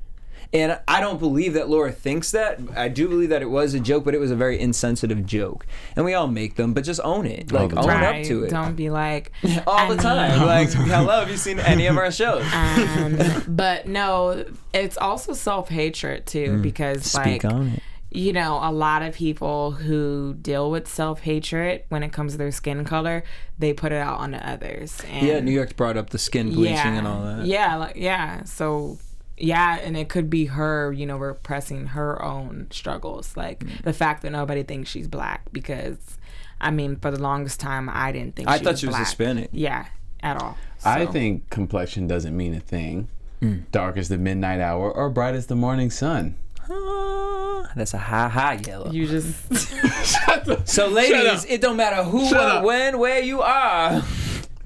And 0.54 0.78
I 0.86 1.00
don't 1.00 1.18
believe 1.18 1.54
that 1.54 1.68
Laura 1.68 1.90
thinks 1.90 2.30
that. 2.30 2.60
I 2.76 2.86
do 2.88 3.08
believe 3.08 3.30
that 3.30 3.42
it 3.42 3.50
was 3.50 3.74
a 3.74 3.80
joke, 3.80 4.04
but 4.04 4.14
it 4.14 4.18
was 4.20 4.30
a 4.30 4.36
very 4.36 4.60
insensitive 4.60 5.26
joke. 5.26 5.66
And 5.96 6.04
we 6.04 6.14
all 6.14 6.28
make 6.28 6.54
them, 6.54 6.72
but 6.74 6.84
just 6.84 7.00
own 7.02 7.26
it. 7.26 7.50
Like, 7.50 7.76
own 7.76 7.82
time. 7.84 8.20
up 8.20 8.24
to 8.26 8.44
it. 8.44 8.50
Don't 8.50 8.76
be 8.76 8.88
like 8.88 9.32
all 9.66 9.88
the 9.88 9.96
time. 10.00 10.38
mean- 10.38 10.46
Like, 10.46 10.70
hello, 10.70 11.18
have 11.20 11.28
you 11.30 11.36
seen 11.36 11.58
any 11.58 11.86
of 11.86 11.96
our 11.98 12.12
shows? 12.12 12.44
um, 12.54 13.18
but 13.48 13.88
no, 13.88 14.44
it's 14.72 14.96
also 14.96 15.32
self 15.32 15.68
hatred 15.68 16.24
too 16.26 16.60
because 16.62 16.98
Mm. 17.02 17.04
Speak 17.04 17.44
like 17.44 17.52
on 17.52 17.66
it. 17.70 17.82
you 18.12 18.32
know, 18.32 18.60
a 18.62 18.70
lot 18.70 19.02
of 19.02 19.12
people 19.14 19.72
who 19.72 20.34
deal 20.40 20.70
with 20.70 20.86
self 20.86 21.18
hatred 21.22 21.82
when 21.88 22.04
it 22.04 22.12
comes 22.12 22.30
to 22.32 22.38
their 22.38 22.52
skin 22.52 22.84
color, 22.84 23.24
they 23.58 23.72
put 23.72 23.90
it 23.90 23.96
out 23.98 24.20
onto 24.20 24.38
others. 24.38 25.00
And 25.10 25.26
Yeah, 25.26 25.40
New 25.40 25.50
York's 25.50 25.72
brought 25.72 25.96
up 25.96 26.10
the 26.10 26.18
skin 26.18 26.52
bleaching 26.52 26.76
and 26.96 27.08
all 27.08 27.24
that. 27.24 27.44
Yeah, 27.46 27.74
like 27.74 27.96
yeah. 27.96 28.44
So 28.44 28.98
yeah, 29.44 29.78
and 29.82 29.96
it 29.96 30.08
could 30.08 30.28
be 30.30 30.46
her, 30.46 30.92
you 30.92 31.06
know, 31.06 31.16
repressing 31.16 31.86
her 31.88 32.22
own 32.22 32.66
struggles. 32.70 33.36
Like 33.36 33.60
Mm. 33.60 33.82
the 33.82 33.92
fact 33.92 34.22
that 34.22 34.30
nobody 34.32 34.62
thinks 34.62 34.90
she's 34.90 35.06
black 35.08 35.42
because 35.52 35.98
I 36.60 36.70
mean, 36.70 36.96
for 36.96 37.10
the 37.10 37.20
longest 37.20 37.60
time 37.60 37.88
I 37.90 38.10
didn't 38.12 38.36
think 38.36 38.48
I 38.48 38.58
she 38.58 38.64
thought 38.64 38.70
was 38.72 38.80
she 38.80 38.86
was 38.86 38.94
black. 38.96 39.06
Hispanic. 39.06 39.48
Yeah, 39.52 39.86
at 40.22 40.40
all. 40.40 40.56
I 40.84 41.06
think 41.06 41.48
complexion 41.50 42.06
doesn't 42.06 42.36
mean 42.36 42.54
a 42.54 42.60
thing. 42.60 43.08
Hmm. 43.40 43.60
Dark 43.72 43.96
as 43.96 44.08
the 44.08 44.18
midnight 44.18 44.60
hour 44.60 44.90
or 44.90 45.10
bright 45.10 45.34
as 45.34 45.46
the 45.46 45.56
morning 45.56 45.90
sun. 45.90 46.36
Ah, 46.70 47.70
that's 47.76 47.92
a 47.94 47.98
high, 47.98 48.28
high 48.28 48.60
yellow. 48.66 48.90
you 48.90 49.06
just 49.06 49.36
Shut 50.06 50.68
So, 50.68 50.88
ladies, 50.88 51.44
it 51.46 51.60
don't 51.60 51.76
matter 51.76 52.02
who, 52.02 52.26
Shut 52.28 52.38
what, 52.38 52.48
up. 52.56 52.64
when, 52.64 52.98
where 52.98 53.20
you 53.20 53.42
are. 53.42 54.02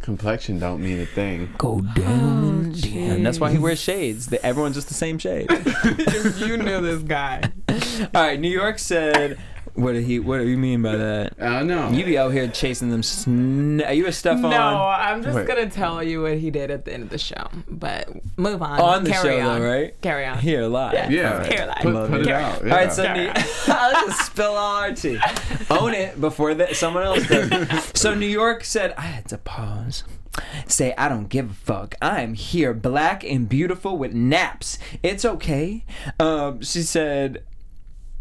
Complexion 0.01 0.59
don't 0.59 0.83
mean 0.83 1.01
a 1.01 1.07
thing. 1.07 1.53
Go 1.59 1.81
down, 1.81 2.58
down. 2.83 3.23
That's 3.23 3.41
why 3.41 3.51
he 3.51 3.59
wears 3.59 3.81
shades. 3.81 4.27
The- 4.27 4.45
Everyone's 4.45 4.75
just 4.77 4.89
the 4.89 4.95
same 4.95 5.19
shade. 5.19 5.47
if 5.51 6.41
you 6.47 6.57
knew 6.57 6.81
this 6.81 7.03
guy. 7.03 7.43
all 7.69 8.23
right, 8.23 8.39
New 8.41 8.51
York 8.51 8.79
said. 8.79 9.39
What 9.79 9.93
did 9.93 10.05
he? 10.05 10.19
What 10.19 10.39
do 10.39 10.49
you 10.49 10.59
mean 10.59 10.83
by 10.83 10.97
that? 10.97 11.35
I 11.41 11.63
know. 11.63 11.89
You 11.91 12.05
be 12.05 12.19
out 12.19 12.33
here 12.33 12.49
chasing 12.49 12.91
them. 12.91 13.03
Sn- 13.03 13.81
are 13.83 13.93
you 13.93 14.07
a 14.07 14.13
Stefan? 14.13 14.51
No, 14.51 14.57
I'm 14.57 15.23
just 15.23 15.37
Wait. 15.37 15.47
gonna 15.47 15.71
tell 15.71 16.03
you 16.03 16.23
what 16.23 16.39
he 16.39 16.51
did 16.51 16.71
at 16.73 16.85
the 16.85 16.93
end 16.93 17.05
of 17.05 17.11
the 17.11 17.19
show. 17.19 17.47
But 17.69 18.09
move 18.37 18.61
on. 18.61 18.81
On 18.81 19.05
the 19.05 19.11
Carry 19.11 19.39
show, 19.39 19.49
on. 19.49 19.61
though, 19.61 19.67
right? 19.71 20.01
Carry 20.01 20.27
on. 20.27 20.39
Here 20.39 20.63
live. 20.67 21.11
yeah. 21.13 21.45
Here, 21.47 21.67
like, 21.67 21.83
put, 21.83 21.95
Love 21.95 22.11
put 22.11 22.21
it. 22.23 22.27
it 22.27 22.33
out. 22.33 22.63
All 22.63 22.69
right, 22.69 22.93
so 22.93 23.05
Carry 23.05 23.27
New- 23.27 23.33
I'll 23.69 24.07
just 24.09 24.27
spill 24.27 24.53
all 24.57 24.77
our 24.83 24.93
tea. 24.93 25.19
Own 25.71 25.95
it 25.95 26.21
before 26.21 26.55
that 26.55 26.75
someone 26.75 27.05
else 27.05 27.27
does. 27.29 27.93
So 27.95 28.15
New 28.15 28.27
York 28.27 28.65
said, 28.65 28.95
I 28.99 29.03
had 29.03 29.27
to 29.29 29.39
pause. 29.39 30.03
Say, 30.67 30.95
I 30.99 31.09
don't 31.09 31.29
give 31.29 31.51
a 31.51 31.55
fuck. 31.55 31.95
I 32.03 32.23
am 32.23 32.35
here, 32.35 32.73
black 32.75 33.23
and 33.25 33.49
beautiful 33.49 33.97
with 33.99 34.13
naps. 34.13 34.79
It's 35.03 35.25
okay. 35.25 35.85
Um, 36.21 36.63
she 36.63 36.83
said, 36.83 37.43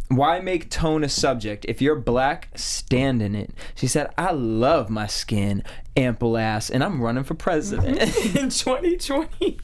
why 0.10 0.40
make 0.40 0.70
tone 0.70 1.04
a 1.04 1.10
subject? 1.10 1.66
If 1.68 1.82
you're 1.82 1.96
black, 1.96 2.50
stand 2.56 3.22
in 3.22 3.36
it. 3.36 3.52
She 3.76 3.88
said, 3.88 4.10
I 4.18 4.32
love 4.32 4.90
my 4.90 5.08
skin, 5.08 5.64
ample 5.96 6.38
ass, 6.38 6.70
and 6.70 6.84
I'm 6.84 7.02
running 7.02 7.24
for 7.24 7.34
president 7.34 8.00
in 8.36 8.50
2020, 8.50 9.60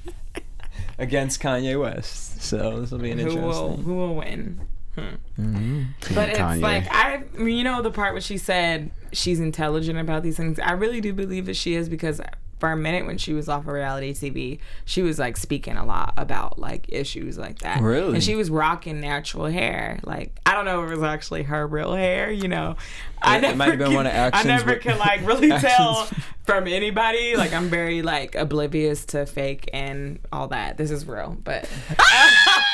against 0.98 1.42
Kanye 1.42 1.80
West. 1.80 2.42
So 2.42 2.82
this 2.82 2.92
will 2.92 3.00
be 3.00 3.12
an 3.12 3.20
who 3.20 3.30
interesting. 3.30 3.48
will 3.48 3.78
who 3.78 3.94
will 3.96 4.16
win? 4.16 4.60
Mm-hmm. 4.98 5.84
But 6.14 6.30
it's 6.30 6.40
Kanye. 6.40 6.62
like 6.62 6.88
I, 6.94 7.24
you 7.38 7.64
know, 7.64 7.82
the 7.82 7.92
part 7.92 8.14
where 8.14 8.22
she 8.22 8.38
said 8.38 8.92
she's 9.12 9.40
intelligent 9.40 9.98
about 9.98 10.24
these 10.24 10.38
things. 10.38 10.60
I 10.60 10.74
really 10.74 11.02
do 11.02 11.14
believe 11.14 11.46
that 11.46 11.56
she 11.56 11.76
is 11.76 11.90
because 11.90 12.22
for 12.64 12.72
a 12.72 12.78
minute 12.78 13.06
when 13.06 13.18
she 13.18 13.34
was 13.34 13.50
off 13.50 13.64
of 13.64 13.68
reality 13.68 14.14
TV, 14.14 14.58
she 14.86 15.02
was 15.02 15.20
like 15.20 15.36
speaking 15.36 15.76
a 15.76 15.86
lot 15.86 16.14
about 16.16 16.58
like 16.58 16.86
issues 16.88 17.38
like 17.38 17.60
that. 17.60 17.82
Really? 17.82 18.14
And 18.14 18.24
she 18.24 18.36
was 18.36 18.50
rocking 18.50 19.02
natural 19.02 19.48
hair. 19.48 20.00
Like 20.06 20.32
I 20.46 20.54
don't 20.54 20.64
know 20.64 20.82
if 20.86 20.90
it 20.90 20.96
was 20.96 21.04
actually 21.04 21.44
her 21.44 21.68
real 21.68 21.94
hair. 21.94 22.32
You 22.32 22.48
know, 22.48 22.78
I 23.22 23.36
It- 23.36 23.40
it 23.40 23.42
never 23.42 23.58
might 23.58 23.70
have 23.72 23.78
been 23.80 23.88
can- 23.88 23.96
one 23.98 24.06
of 24.08 24.14
Action's 24.14 24.46
I 24.46 24.56
never 24.56 24.76
can 24.78 24.98
like 24.98 25.28
really 25.28 25.50
tell 25.60 26.06
from 26.46 26.66
anybody. 26.70 27.36
Like 27.36 27.52
I'm 27.52 27.68
very 27.68 28.02
like 28.02 28.34
oblivious 28.36 29.04
to 29.08 29.26
fake 29.26 29.70
and 29.74 30.20
all 30.32 30.48
that. 30.48 30.78
This 30.78 30.90
is 30.90 31.06
real, 31.06 31.36
but. 31.44 31.70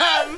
um, 0.06 0.38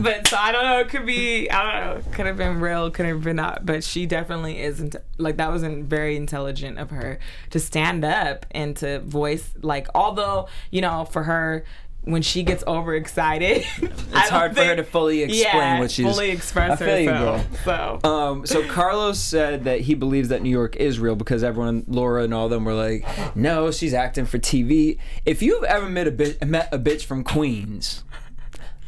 but 0.02 0.26
so 0.28 0.36
I 0.36 0.52
don't 0.52 0.64
know. 0.64 0.78
It 0.80 0.88
could 0.88 1.06
be. 1.06 1.50
I 1.50 1.84
don't 1.84 2.04
know. 2.04 2.10
Could 2.12 2.26
have 2.26 2.36
been 2.36 2.60
real. 2.60 2.90
Could 2.90 3.06
have 3.06 3.22
been 3.22 3.36
not. 3.36 3.66
But 3.66 3.84
she 3.84 4.06
definitely 4.06 4.60
isn't. 4.60 4.96
Like 5.18 5.36
that 5.36 5.50
wasn't 5.50 5.86
very 5.86 6.16
intelligent 6.16 6.78
of 6.78 6.90
her 6.90 7.18
to 7.50 7.60
stand 7.60 8.04
up 8.04 8.46
and 8.50 8.76
to 8.78 9.00
voice. 9.00 9.54
Like 9.62 9.88
although 9.94 10.48
you 10.70 10.80
know, 10.80 11.04
for 11.04 11.24
her. 11.24 11.64
When 12.02 12.22
she 12.22 12.44
gets 12.44 12.64
overexcited, 12.66 13.58
It's 13.82 14.30
hard 14.30 14.56
for 14.56 14.64
her 14.64 14.74
to 14.74 14.84
fully 14.84 15.22
explain 15.22 15.44
yeah, 15.44 15.78
what 15.80 15.90
she's 15.90 16.06
fully 16.06 16.30
express 16.30 16.80
I 16.80 16.86
feel 16.86 16.98
you, 16.98 17.10
herself. 17.10 18.02
So 18.02 18.08
Um, 18.08 18.46
so 18.46 18.66
Carlos 18.68 19.18
said 19.18 19.64
that 19.64 19.80
he 19.82 19.94
believes 19.94 20.30
that 20.30 20.40
New 20.40 20.48
York 20.48 20.76
is 20.76 20.98
real 20.98 21.14
because 21.14 21.44
everyone, 21.44 21.84
Laura 21.88 22.22
and 22.24 22.32
all 22.32 22.48
them, 22.48 22.64
were 22.64 22.72
like, 22.72 23.04
"No, 23.36 23.70
she's 23.70 23.92
acting 23.92 24.24
for 24.24 24.38
TV." 24.38 24.96
If 25.26 25.42
you've 25.42 25.62
ever 25.64 25.90
met 25.90 26.08
a 26.08 26.10
bitch, 26.10 26.42
met 26.42 26.70
a 26.72 26.78
bitch 26.78 27.04
from 27.04 27.22
Queens, 27.22 28.02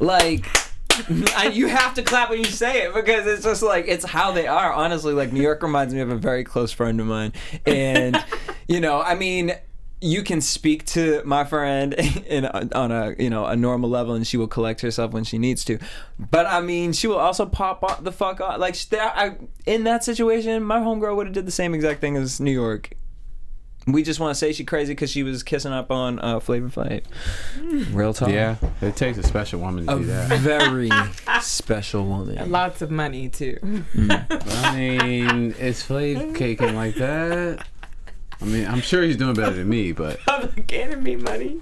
like. 0.01 0.47
I, 1.37 1.51
you 1.53 1.69
have 1.69 1.95
to 1.95 2.03
clap 2.03 2.31
when 2.31 2.39
you 2.39 2.45
say 2.45 2.83
it 2.83 2.95
because 2.95 3.27
it's 3.27 3.45
just 3.45 3.63
like 3.63 3.87
it's 3.89 4.05
how 4.05 4.33
they 4.33 4.47
are. 4.47 4.73
Honestly, 4.73 5.13
like 5.13 5.33
New 5.33 5.43
York 5.43 5.63
reminds 5.63 5.95
me 5.95 6.01
of 6.01 6.11
a 6.11 6.17
very 6.17 6.45
close 6.45 6.73
friend 6.73 7.01
of 7.01 7.07
mine, 7.07 7.33
and 7.67 8.23
you 8.69 8.81
know, 8.81 9.01
I 9.01 9.15
mean, 9.15 9.55
you 10.01 10.23
can 10.23 10.41
speak 10.41 10.85
to 10.87 11.23
my 11.25 11.45
friend 11.45 11.95
in 12.27 12.47
on 12.47 12.93
a 12.93 13.15
you 13.19 13.31
know 13.31 13.47
a 13.47 13.57
normal 13.57 13.89
level, 13.89 14.15
and 14.15 14.27
she 14.27 14.37
will 14.37 14.49
collect 14.49 14.81
herself 14.81 15.13
when 15.13 15.25
she 15.25 15.39
needs 15.39 15.65
to. 15.67 15.79
But 16.19 16.47
I 16.47 16.61
mean, 16.61 16.93
she 16.93 17.07
will 17.07 17.19
also 17.19 17.47
pop 17.47 18.03
the 18.03 18.13
fuck 18.13 18.41
off. 18.41 18.59
Like 18.59 18.79
that, 18.91 19.17
I, 19.17 19.37
in 19.67 19.85
that 19.85 20.05
situation, 20.05 20.63
my 20.63 20.79
homegirl 20.79 21.17
would 21.17 21.27
have 21.27 21.35
did 21.35 21.47
the 21.47 21.53
same 21.53 21.75
exact 21.75 22.01
thing 22.01 22.17
as 22.17 22.41
New 22.41 22.53
York. 22.53 22.95
We 23.87 24.03
just 24.05 24.21
want 24.21 24.31
to 24.33 24.39
say 24.39 24.53
she 24.53 24.65
crazy 24.65 24.93
because 24.93 25.11
she 25.11 25.23
was 25.25 25.43
kissing 25.43 25.73
up 25.73 25.91
on 25.91 26.19
uh, 26.21 26.39
Flavor 26.41 26.69
Flav. 26.69 27.03
Real 27.95 28.15
talk. 28.15 28.29
Yeah, 28.31 28.57
it 28.81 28.95
takes 28.95 29.19
a 29.19 29.23
special 29.25 29.59
woman 29.61 29.87
to 29.87 29.97
A 29.97 29.99
do 29.99 30.05
that. 30.07 30.39
very 30.39 30.89
special 31.41 32.07
woman. 32.07 32.51
lots 32.51 32.81
of 32.83 32.91
money 32.93 33.29
too. 33.29 33.59
I 33.99 34.75
mean, 34.77 35.53
is 35.53 35.83
Flav 35.83 36.35
caking 36.37 36.77
like 36.77 36.95
that? 36.97 37.67
I 38.41 38.45
mean, 38.45 38.67
I'm 38.67 38.81
sure 38.81 39.03
he's 39.03 39.17
doing 39.17 39.35
better 39.35 39.55
than 39.55 39.69
me, 39.69 39.93
but 39.93 40.21
Public 40.27 40.73
enemy 40.73 41.17
money. 41.17 41.61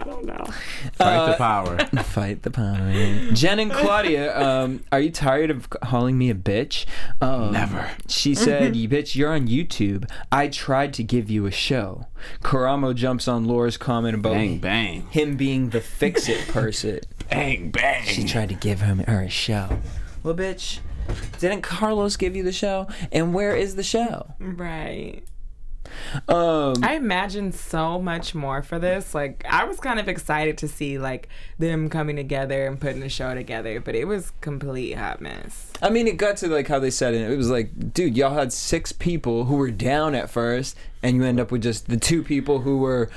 I 0.00 0.04
don't 0.04 0.24
know. 0.24 0.44
fight 0.92 1.26
the 1.26 1.32
Uh, 1.34 1.36
power. 1.36 1.76
Fight 2.04 2.42
the 2.42 2.50
power. 2.50 2.92
Jen 3.32 3.58
and 3.58 3.72
Claudia, 3.72 4.36
um, 4.40 4.84
are 4.92 5.00
you 5.00 5.10
tired 5.10 5.50
of 5.50 5.68
calling 5.70 6.16
me 6.16 6.30
a 6.30 6.34
bitch? 6.34 6.86
Um, 7.20 7.52
Never. 7.52 7.90
She 8.06 8.34
said, 8.34 8.76
"You 8.76 8.88
bitch, 8.88 9.16
you're 9.16 9.32
on 9.32 9.48
YouTube. 9.48 10.08
I 10.30 10.46
tried 10.48 10.92
to 10.94 11.02
give 11.02 11.28
you 11.30 11.46
a 11.46 11.50
show." 11.50 12.06
Karamo 12.42 12.94
jumps 12.94 13.26
on 13.28 13.44
Laura's 13.44 13.76
comment 13.76 14.14
about 14.14 14.34
Bang 14.34 14.58
bang, 14.58 15.06
him 15.10 15.36
being 15.36 15.70
the 15.70 15.80
fix-it 15.80 16.48
person. 16.48 17.00
bang 17.30 17.70
bang. 17.70 18.04
She 18.06 18.24
tried 18.24 18.48
to 18.50 18.54
give 18.54 18.80
him 18.80 18.98
her 19.00 19.22
a 19.22 19.28
show. 19.28 19.78
Well, 20.22 20.34
bitch, 20.34 20.78
didn't 21.40 21.62
Carlos 21.62 22.16
give 22.16 22.36
you 22.36 22.42
the 22.44 22.52
show? 22.52 22.86
And 23.12 23.34
where 23.34 23.56
is 23.56 23.74
the 23.76 23.82
show? 23.82 24.34
Right. 24.38 25.22
Um, 26.28 26.82
I 26.82 26.94
imagine 26.94 27.52
so 27.52 28.00
much 28.00 28.34
more 28.34 28.62
for 28.62 28.78
this. 28.78 29.14
Like 29.14 29.44
I 29.48 29.64
was 29.64 29.78
kind 29.80 29.98
of 29.98 30.08
excited 30.08 30.58
to 30.58 30.68
see 30.68 30.98
like 30.98 31.28
them 31.58 31.88
coming 31.88 32.16
together 32.16 32.66
and 32.66 32.80
putting 32.80 33.02
a 33.02 33.08
show 33.08 33.34
together, 33.34 33.80
but 33.80 33.94
it 33.94 34.06
was 34.06 34.32
complete 34.40 34.94
hot 34.94 35.20
mess. 35.20 35.72
I 35.82 35.90
mean, 35.90 36.06
it 36.06 36.16
got 36.16 36.36
to 36.38 36.48
like 36.48 36.68
how 36.68 36.78
they 36.78 36.90
said 36.90 37.14
it. 37.14 37.30
It 37.30 37.36
was 37.36 37.50
like, 37.50 37.92
dude, 37.92 38.16
y'all 38.16 38.34
had 38.34 38.52
six 38.52 38.92
people 38.92 39.44
who 39.44 39.56
were 39.56 39.70
down 39.70 40.14
at 40.14 40.30
first, 40.30 40.76
and 41.02 41.16
you 41.16 41.24
end 41.24 41.40
up 41.40 41.50
with 41.50 41.62
just 41.62 41.88
the 41.88 41.96
two 41.96 42.22
people 42.22 42.60
who 42.60 42.78
were 42.78 43.10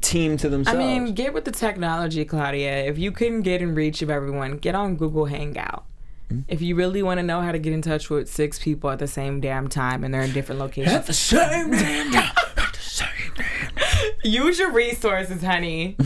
team 0.00 0.36
to 0.38 0.48
themselves. 0.48 0.76
I 0.76 0.82
mean, 0.82 1.14
get 1.14 1.32
with 1.32 1.44
the 1.44 1.52
technology, 1.52 2.24
Claudia. 2.24 2.84
If 2.84 2.98
you 2.98 3.12
couldn't 3.12 3.42
get 3.42 3.62
in 3.62 3.74
reach 3.74 4.02
of 4.02 4.10
everyone, 4.10 4.58
get 4.58 4.74
on 4.74 4.96
Google 4.96 5.26
Hangout. 5.26 5.84
Hmm? 6.30 6.40
If 6.48 6.60
you 6.62 6.74
really 6.74 7.02
want 7.02 7.18
to 7.18 7.22
know 7.22 7.40
how 7.40 7.52
to 7.52 7.58
get 7.58 7.72
in 7.72 7.82
touch 7.82 8.10
with 8.10 8.28
six 8.28 8.58
people 8.58 8.90
at 8.90 8.98
the 8.98 9.06
same 9.06 9.40
damn 9.40 9.68
time 9.68 10.02
and 10.04 10.12
they're 10.12 10.22
in 10.22 10.32
different 10.32 10.60
locations, 10.60 10.94
at 10.94 11.06
the 11.06 11.12
same 11.12 11.70
damn 11.70 12.12
time. 12.12 12.32
At 12.56 12.72
the 12.72 12.80
same 12.80 13.08
damn 13.36 14.12
use 14.24 14.58
your 14.58 14.72
resources, 14.72 15.42
honey. 15.42 15.96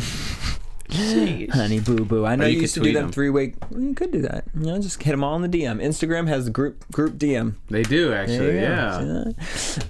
Sheesh. 0.90 1.50
Honey 1.54 1.78
boo 1.78 2.04
boo. 2.04 2.26
I 2.26 2.34
know 2.34 2.44
Or 2.44 2.48
you 2.48 2.56
you 2.56 2.60
used 2.62 2.74
to 2.74 2.80
do 2.80 2.84
tweet 2.86 2.94
them 2.96 3.04
'em. 3.06 3.12
three 3.12 3.30
way. 3.30 3.54
Well, 3.70 3.80
you 3.80 3.94
could 3.94 4.10
do 4.10 4.22
that. 4.22 4.44
You 4.58 4.66
know, 4.66 4.78
just 4.80 5.00
hit 5.00 5.12
them 5.12 5.22
all 5.22 5.36
in 5.40 5.48
the 5.48 5.58
DM. 5.62 5.80
Instagram 5.80 6.26
has 6.26 6.46
the 6.46 6.50
group 6.50 6.84
group 6.90 7.14
DM. 7.16 7.54
They 7.70 7.84
do 7.84 8.12
actually, 8.12 8.38
There 8.38 8.54
you 8.54 8.60
go. 8.60 9.34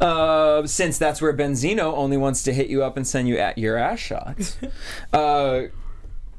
yeah. 0.01 0.07
Uh, 0.07 0.67
since 0.67 0.99
that's 0.99 1.23
where 1.23 1.33
Benzino 1.35 1.95
only 1.95 2.19
wants 2.19 2.43
to 2.43 2.53
hit 2.53 2.69
you 2.69 2.83
up 2.85 2.99
and 2.99 3.07
send 3.07 3.29
you 3.29 3.39
at 3.39 3.57
your 3.57 3.79
ass 3.79 3.99
shots. 3.99 4.59
uh, 5.15 5.63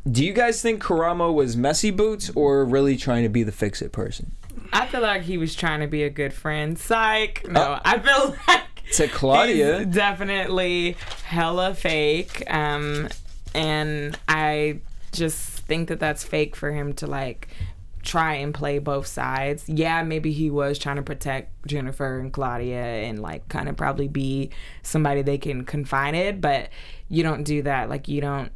do 0.10 0.24
you 0.26 0.34
guys 0.34 0.62
think 0.62 0.82
Karamo 0.82 1.34
was 1.34 1.56
messy 1.58 1.92
boots 1.92 2.32
or 2.36 2.66
really 2.66 2.98
trying 2.98 3.24
to 3.24 3.30
be 3.30 3.44
the 3.44 3.52
fix 3.52 3.82
it 3.82 3.92
person? 3.92 4.32
I 4.74 4.86
feel 4.88 5.02
like 5.02 5.24
he 5.24 5.38
was 5.38 5.54
trying 5.54 5.82
to 5.82 5.88
be 5.88 6.04
a 6.04 6.10
good 6.10 6.34
friend. 6.34 6.78
Psych. 6.78 7.46
No, 7.50 7.80
I 7.84 8.00
feel 8.00 8.36
like 8.48 8.62
To 8.94 9.08
Claudia. 9.08 9.86
definitely 9.86 10.98
hella 11.24 11.74
fake. 11.76 12.44
Um, 12.52 13.08
and 13.54 14.18
I 14.28 14.80
just 15.12 15.40
think 15.40 15.90
that 15.90 16.00
that's 16.00 16.24
fake 16.24 16.56
for 16.56 16.72
him 16.72 16.94
to 16.94 17.08
like 17.08 17.50
try 18.04 18.36
and 18.36 18.54
play 18.54 18.80
both 18.80 19.08
sides. 19.08 19.68
Yeah, 19.68 20.04
maybe 20.04 20.32
he 20.32 20.50
was 20.50 20.80
trying 20.80 20.96
to 20.96 21.04
protect 21.04 21.68
Jennifer 21.68 22.20
and 22.20 22.34
Claudia 22.34 22.82
and 22.82 23.22
like 23.22 23.48
kind 23.50 23.70
of 23.70 23.78
probably 23.78 24.08
be 24.08 24.50
somebody 24.84 25.22
they 25.22 25.38
can 25.38 25.64
confine 25.64 26.16
it, 26.16 26.42
but 26.42 26.70
you 27.10 27.24
don't 27.24 27.44
do 27.44 27.62
that. 27.64 27.90
Like 27.90 28.08
you 28.08 28.20
don't 28.22 28.52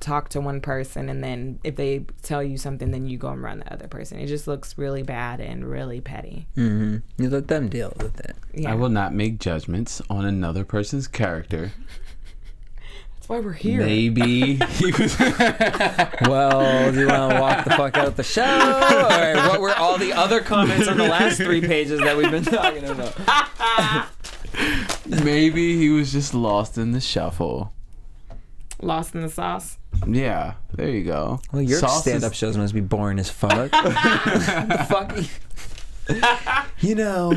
talk 0.00 0.28
to 0.30 0.40
one 0.40 0.60
person 0.60 1.08
and 1.08 1.22
then 1.22 1.58
if 1.62 1.76
they 1.76 2.04
tell 2.22 2.42
you 2.42 2.56
something 2.56 2.90
then 2.90 3.06
you 3.06 3.18
go 3.18 3.28
and 3.28 3.42
run 3.42 3.60
the 3.60 3.72
other 3.72 3.86
person. 3.88 4.18
It 4.18 4.26
just 4.26 4.48
looks 4.48 4.76
really 4.78 5.02
bad 5.02 5.40
and 5.40 5.68
really 5.68 6.00
petty. 6.00 6.46
Mm-hmm. 6.56 7.22
You 7.22 7.30
let 7.30 7.48
them 7.48 7.68
deal 7.68 7.92
with 7.98 8.18
it. 8.20 8.36
Yeah. 8.54 8.72
I 8.72 8.74
will 8.74 8.88
not 8.88 9.14
make 9.14 9.38
judgments 9.38 10.00
on 10.10 10.24
another 10.24 10.64
person's 10.64 11.06
character. 11.06 11.72
That's 13.16 13.28
why 13.28 13.40
we're 13.40 13.52
here. 13.52 13.80
Maybe 13.80 14.56
he 14.70 14.92
was. 14.92 15.16
Well, 16.28 16.92
do 16.92 17.00
you 17.00 17.08
want 17.08 17.32
to 17.32 17.40
walk 17.40 17.64
the 17.64 17.70
fuck 17.70 17.96
out 17.96 18.16
the 18.16 18.22
show? 18.22 18.42
Or 18.42 19.48
what 19.48 19.60
were 19.60 19.74
all 19.74 19.98
the 19.98 20.12
other 20.12 20.40
comments 20.40 20.86
on 20.88 20.96
the 20.98 21.08
last 21.08 21.38
three 21.38 21.60
pages 21.60 22.00
that 22.00 22.16
we've 22.16 22.30
been 22.30 22.44
talking 22.44 22.84
about? 22.84 23.16
maybe 25.24 25.76
he 25.78 25.90
was 25.90 26.12
just 26.12 26.34
lost 26.34 26.78
in 26.78 26.92
the 26.92 27.00
shuffle. 27.00 27.72
Lost 28.82 29.14
in 29.14 29.22
the 29.22 29.28
sauce. 29.28 29.78
Yeah, 30.06 30.54
there 30.74 30.88
you 30.88 31.04
go. 31.04 31.40
Well, 31.52 31.60
your 31.62 31.78
Sauce 31.80 32.02
stand-up 32.02 32.32
shows 32.32 32.56
must 32.56 32.72
be 32.74 32.80
boring 32.80 33.18
as 33.18 33.28
fuck. 33.30 33.70
the 33.70 34.86
fuck? 34.88 36.66
you 36.80 36.94
know. 36.94 37.32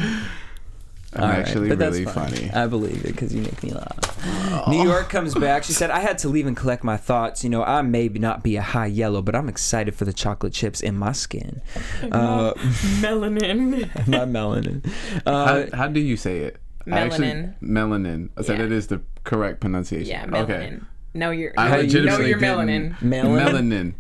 I'm 1.16 1.22
All 1.22 1.28
right, 1.30 1.40
actually 1.40 1.70
but 1.70 1.78
that's 1.78 1.94
really 2.00 2.06
fine. 2.12 2.30
funny. 2.32 2.50
I 2.52 2.66
believe 2.66 3.06
it 3.06 3.12
because 3.12 3.36
you 3.36 3.42
make 3.44 3.62
me 3.62 3.72
laugh. 3.72 4.68
New 4.68 4.82
York 4.84 5.10
comes 5.10 5.36
back. 5.36 5.64
She 5.64 5.72
said, 5.74 5.92
I 5.92 6.00
had 6.00 6.18
to 6.20 6.30
leave 6.30 6.48
and 6.48 6.58
collect 6.58 6.84
my 6.84 6.98
thoughts. 6.98 7.44
You 7.44 7.52
know, 7.52 7.64
I 7.64 7.84
may 7.84 8.08
not 8.08 8.42
be 8.42 8.56
a 8.56 8.64
high 8.64 8.88
yellow, 8.88 9.22
but 9.22 9.36
I'm 9.36 9.48
excited 9.48 9.94
for 9.96 10.06
the 10.06 10.14
chocolate 10.14 10.54
chips 10.54 10.82
in 10.82 10.98
my 10.98 11.12
skin. 11.12 11.62
Uh, 12.12 12.54
Melanin. 13.02 14.08
my 14.08 14.20
melanin. 14.26 14.90
Uh, 15.26 15.46
how, 15.72 15.78
how 15.78 15.88
do 15.88 16.00
you 16.00 16.18
say 16.18 16.40
it? 16.40 16.58
I 16.92 17.00
actually- 17.00 17.28
Melanin. 17.28 17.56
melanin. 17.62 18.30
I 18.38 18.42
said 18.42 18.58
Yeah. 18.60 18.66
it 18.66 18.72
is 18.72 18.88
the 18.88 19.02
correct 19.24 19.60
pronunciation. 19.60 20.10
Yeah, 20.10 20.26
melanin. 20.26 20.86
No, 21.14 21.32
you're. 21.32 21.54
I 21.58 21.70
no, 21.70 21.76
you 21.78 21.82
know 21.82 21.84
legitimately 21.84 22.30
your 22.30 22.40
didn't- 22.40 22.96
melanin. 23.00 23.00
Melanin? 23.00 23.94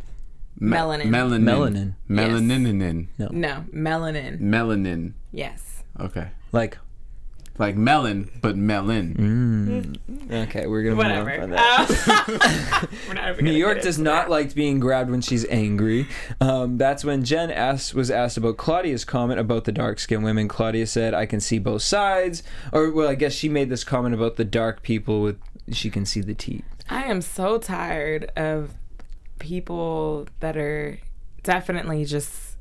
Melanin. 0.59 1.09
Melanin. 1.09 1.43
Melanin. 1.43 1.93
Melanin. 2.09 3.07
Melanin. 3.19 3.31
No, 3.33 3.65
melanin. 3.73 4.39
Melanin. 4.41 5.13
Yes. 5.31 5.83
Okay. 5.99 6.29
like, 6.51 6.77
Like 7.59 7.75
melon, 7.75 8.31
but 8.41 8.55
melon. 8.57 9.97
okay, 10.31 10.65
we're 10.67 10.83
going 10.83 10.97
to 10.97 11.03
move 11.03 11.27
on 11.27 11.39
from 11.39 11.49
that. 11.51 11.89
Uh, 12.07 12.87
we're 13.07 13.13
not 13.13 13.29
even 13.31 13.45
New 13.45 13.51
York 13.51 13.81
does 13.81 13.97
into 13.99 14.09
not 14.09 14.23
that. 14.25 14.31
like 14.31 14.55
being 14.55 14.79
grabbed 14.79 15.11
when 15.11 15.21
she's 15.21 15.45
angry. 15.49 16.07
Um, 16.41 16.77
that's 16.79 17.03
when 17.05 17.23
Jen 17.23 17.51
asked, 17.51 17.93
was 17.93 18.09
asked 18.09 18.37
about 18.37 18.57
Claudia's 18.57 19.05
comment 19.05 19.39
about 19.39 19.65
the 19.65 19.71
dark 19.71 19.99
skinned 19.99 20.23
women. 20.23 20.47
Claudia 20.47 20.87
said, 20.87 21.13
I 21.13 21.25
can 21.27 21.39
see 21.39 21.59
both 21.59 21.81
sides. 21.83 22.41
Or, 22.71 22.89
well, 22.91 23.07
I 23.09 23.15
guess 23.15 23.33
she 23.33 23.49
made 23.49 23.69
this 23.69 23.83
comment 23.83 24.15
about 24.15 24.37
the 24.37 24.45
dark 24.45 24.81
people 24.81 25.21
with, 25.21 25.39
she 25.71 25.89
can 25.91 26.05
see 26.05 26.21
the 26.21 26.33
teeth. 26.35 26.65
I 26.93 27.03
am 27.05 27.21
so 27.21 27.57
tired 27.57 28.31
of 28.35 28.71
people 29.39 30.27
that 30.39 30.57
are 30.57 30.99
definitely 31.43 32.05
just 32.05 32.57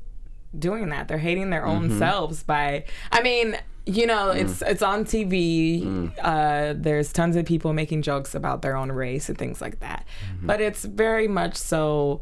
doing 0.57 0.89
that. 0.89 1.07
They're 1.07 1.17
hating 1.17 1.49
their 1.49 1.65
own 1.65 1.89
Mm-hmm. 1.89 1.99
selves 1.99 2.43
by 2.43 2.85
I 3.11 3.21
mean, 3.21 3.57
you 3.85 4.05
know, 4.07 4.31
Mm. 4.33 4.41
it's 4.41 4.61
it's 4.61 4.81
on 4.81 5.05
TV. 5.05 6.11
Uh, 6.21 6.73
there's 6.75 7.11
tons 7.11 7.35
of 7.35 7.45
people 7.45 7.73
making 7.73 8.01
jokes 8.01 8.35
about 8.35 8.61
their 8.61 8.75
own 8.77 8.91
race 8.91 9.29
and 9.29 9.37
things 9.37 9.61
like 9.61 9.79
that. 9.79 10.05
Mm-hmm. 10.35 10.47
But 10.47 10.61
it's 10.61 10.83
very 10.85 11.27
much 11.27 11.55
so 11.55 12.21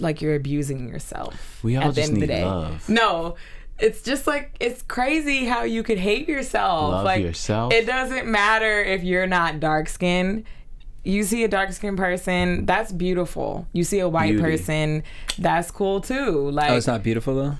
like 0.00 0.22
you're 0.22 0.34
abusing 0.34 0.88
yourself. 0.88 1.60
We 1.62 1.76
all 1.76 1.88
at 1.88 1.94
the 1.94 2.00
just 2.00 2.12
end 2.12 2.22
of 2.22 2.28
the 2.28 2.34
need 2.34 2.40
day. 2.40 2.44
love. 2.44 2.88
No. 2.88 3.36
It's 3.78 4.02
just 4.02 4.26
like 4.26 4.54
it's 4.60 4.82
crazy 4.82 5.46
how 5.46 5.62
you 5.64 5.82
could 5.82 5.98
hate 5.98 6.28
yourself. 6.28 6.92
Love 6.92 7.04
like 7.04 7.22
yourself. 7.22 7.72
it 7.72 7.86
doesn't 7.86 8.26
matter 8.26 8.82
if 8.82 9.02
you're 9.02 9.26
not 9.26 9.58
dark 9.60 9.88
skinned. 9.88 10.44
You 11.02 11.22
see 11.24 11.44
a 11.44 11.48
dark 11.48 11.72
skinned 11.72 11.96
person, 11.96 12.66
that's 12.66 12.92
beautiful. 12.92 13.66
You 13.72 13.84
see 13.84 14.00
a 14.00 14.08
white 14.08 14.32
Beauty. 14.32 14.42
person, 14.42 15.02
that's 15.38 15.70
cool 15.70 16.00
too. 16.00 16.50
Like 16.50 16.70
Oh, 16.70 16.76
it's 16.76 16.86
not 16.86 17.02
beautiful 17.02 17.34
though? 17.34 17.56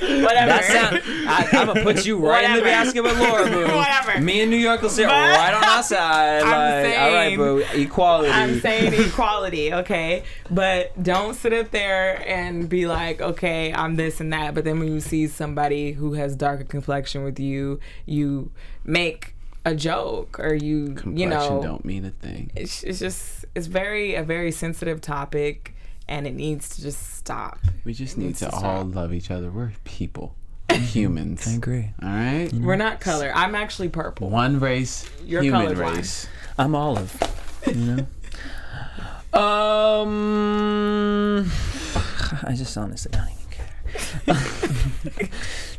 whatever. 0.00 0.48
That 0.48 0.64
sound, 0.64 1.02
I, 1.28 1.48
I'm 1.52 1.66
gonna 1.66 1.82
put 1.82 2.04
you 2.04 2.16
right 2.18 2.44
in 2.44 2.52
the 2.54 2.60
Whatever. 2.60 2.84
basket 2.84 3.02
with 3.02 3.18
Laura, 3.18 3.50
boo. 3.50 3.60
Whatever. 3.76 4.20
Me 4.20 4.40
and 4.42 4.50
New 4.50 4.56
York 4.56 4.82
will 4.82 4.90
sit 4.90 5.06
But- 5.06 5.12
right 5.12 5.54
on 5.54 5.64
our 5.64 5.82
side. 5.82 6.42
I'm 6.42 6.50
like, 6.82 6.98
all 6.98 7.12
right, 7.12 7.36
boo, 7.36 7.64
equality. 7.80 8.30
I'm 8.30 8.60
saying 8.60 8.92
equality, 8.94 9.72
okay? 9.72 10.24
But 10.50 11.00
don't 11.02 11.34
sit 11.34 11.52
up 11.52 11.70
there 11.70 12.26
and 12.28 12.68
be 12.68 12.86
like, 12.86 13.20
okay, 13.20 13.72
I'm 13.72 13.96
this 13.96 14.20
and 14.20 14.32
that. 14.32 14.54
But 14.54 14.64
then 14.64 14.78
when 14.78 14.92
you 14.92 15.00
see 15.00 15.26
somebody 15.28 15.92
who 15.92 16.14
has 16.14 16.34
darker 16.36 16.64
complexion 16.64 17.22
with 17.24 17.38
you, 17.38 17.80
you 18.06 18.50
make 18.84 19.33
a 19.64 19.74
joke 19.74 20.38
or 20.38 20.54
you, 20.54 20.86
Complexion 20.94 21.16
you 21.16 21.26
know, 21.26 21.62
don't 21.62 21.84
mean 21.84 22.04
a 22.04 22.10
thing. 22.10 22.50
it's, 22.54 22.82
it's 22.82 22.98
just 22.98 23.44
it's 23.54 23.66
very 23.66 24.14
a 24.14 24.22
very 24.22 24.50
sensitive 24.50 25.00
topic 25.00 25.74
and 26.08 26.26
it 26.26 26.34
needs 26.34 26.68
to 26.70 26.82
just 26.82 27.16
stop. 27.16 27.58
We 27.84 27.94
just 27.94 28.18
need 28.18 28.34
to 28.36 28.46
to 28.46 28.54
all 28.54 28.84
love 28.84 29.12
each 29.12 29.30
other. 29.30 29.50
We're 29.50 29.72
people. 29.84 30.34
We're 30.70 30.78
humans. 30.78 31.46
I 31.48 31.52
agree. 31.52 31.90
All 32.02 32.08
right? 32.08 32.52
We're 32.52 32.76
not 32.76 33.00
color. 33.00 33.32
I'm 33.34 33.54
actually 33.54 33.88
purple. 33.88 34.28
One 34.30 34.60
race, 34.60 35.08
You're 35.24 35.42
human 35.42 35.66
colorblind. 35.68 35.96
race. 35.96 36.28
I'm 36.58 36.74
olive. 36.74 37.16
You 37.66 37.74
know. 37.74 38.06
um, 39.38 41.50
I 42.42 42.54
just 42.54 42.76
honestly 42.76 43.10
don't 43.12 43.22
even 43.22 43.34
care. 43.36 43.43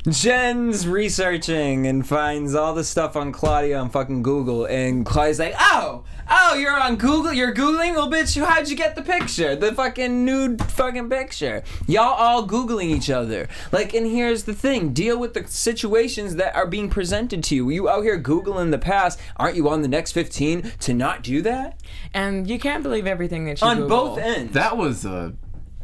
Jen's 0.08 0.88
researching 0.88 1.88
and 1.88 2.08
finds 2.08 2.54
all 2.54 2.76
the 2.76 2.84
stuff 2.84 3.16
on 3.16 3.32
Claudia 3.32 3.80
on 3.80 3.90
fucking 3.90 4.22
Google, 4.22 4.66
and 4.66 5.04
Claudia's 5.04 5.40
like, 5.40 5.56
"Oh, 5.60 6.04
oh, 6.30 6.54
you're 6.56 6.80
on 6.80 6.96
Google. 6.98 7.34
You're 7.34 7.56
googling. 7.56 7.96
Well, 7.96 8.12
bitch, 8.12 8.40
how'd 8.44 8.70
you 8.70 8.76
get 8.76 8.96
the 8.96 9.02
picture? 9.02 9.56
The 9.56 9.74
fucking 9.74 10.24
nude 10.24 10.62
fucking 10.62 11.10
picture. 11.10 11.64
Y'all 11.88 12.14
all 12.14 12.48
googling 12.48 12.92
each 12.96 13.10
other. 13.10 13.48
Like, 13.72 13.96
and 13.96 14.06
here's 14.06 14.44
the 14.44 14.54
thing: 14.54 14.94
deal 14.94 15.18
with 15.18 15.34
the 15.34 15.48
situations 15.48 16.36
that 16.36 16.56
are 16.56 16.68
being 16.68 16.88
presented 16.88 17.44
to 17.46 17.56
you. 17.56 17.72
You 17.72 17.90
out 17.90 18.04
here 18.04 18.22
googling 18.22 18.70
the 18.70 18.78
past. 18.78 19.20
Aren't 19.38 19.56
you 19.56 19.68
on 19.70 19.82
the 19.82 19.88
next 19.88 20.12
15 20.12 20.74
to 20.82 20.94
not 20.94 21.24
do 21.24 21.42
that 21.42 21.80
And 22.14 22.48
you 22.50 22.60
can't 22.60 22.84
believe 22.84 23.08
everything 23.08 23.46
that 23.46 23.60
you 23.62 23.68
on 23.68 23.78
Google. 23.78 24.10
both 24.10 24.18
ends? 24.20 24.54
That 24.54 24.78
was 24.78 25.04
a 25.06 25.34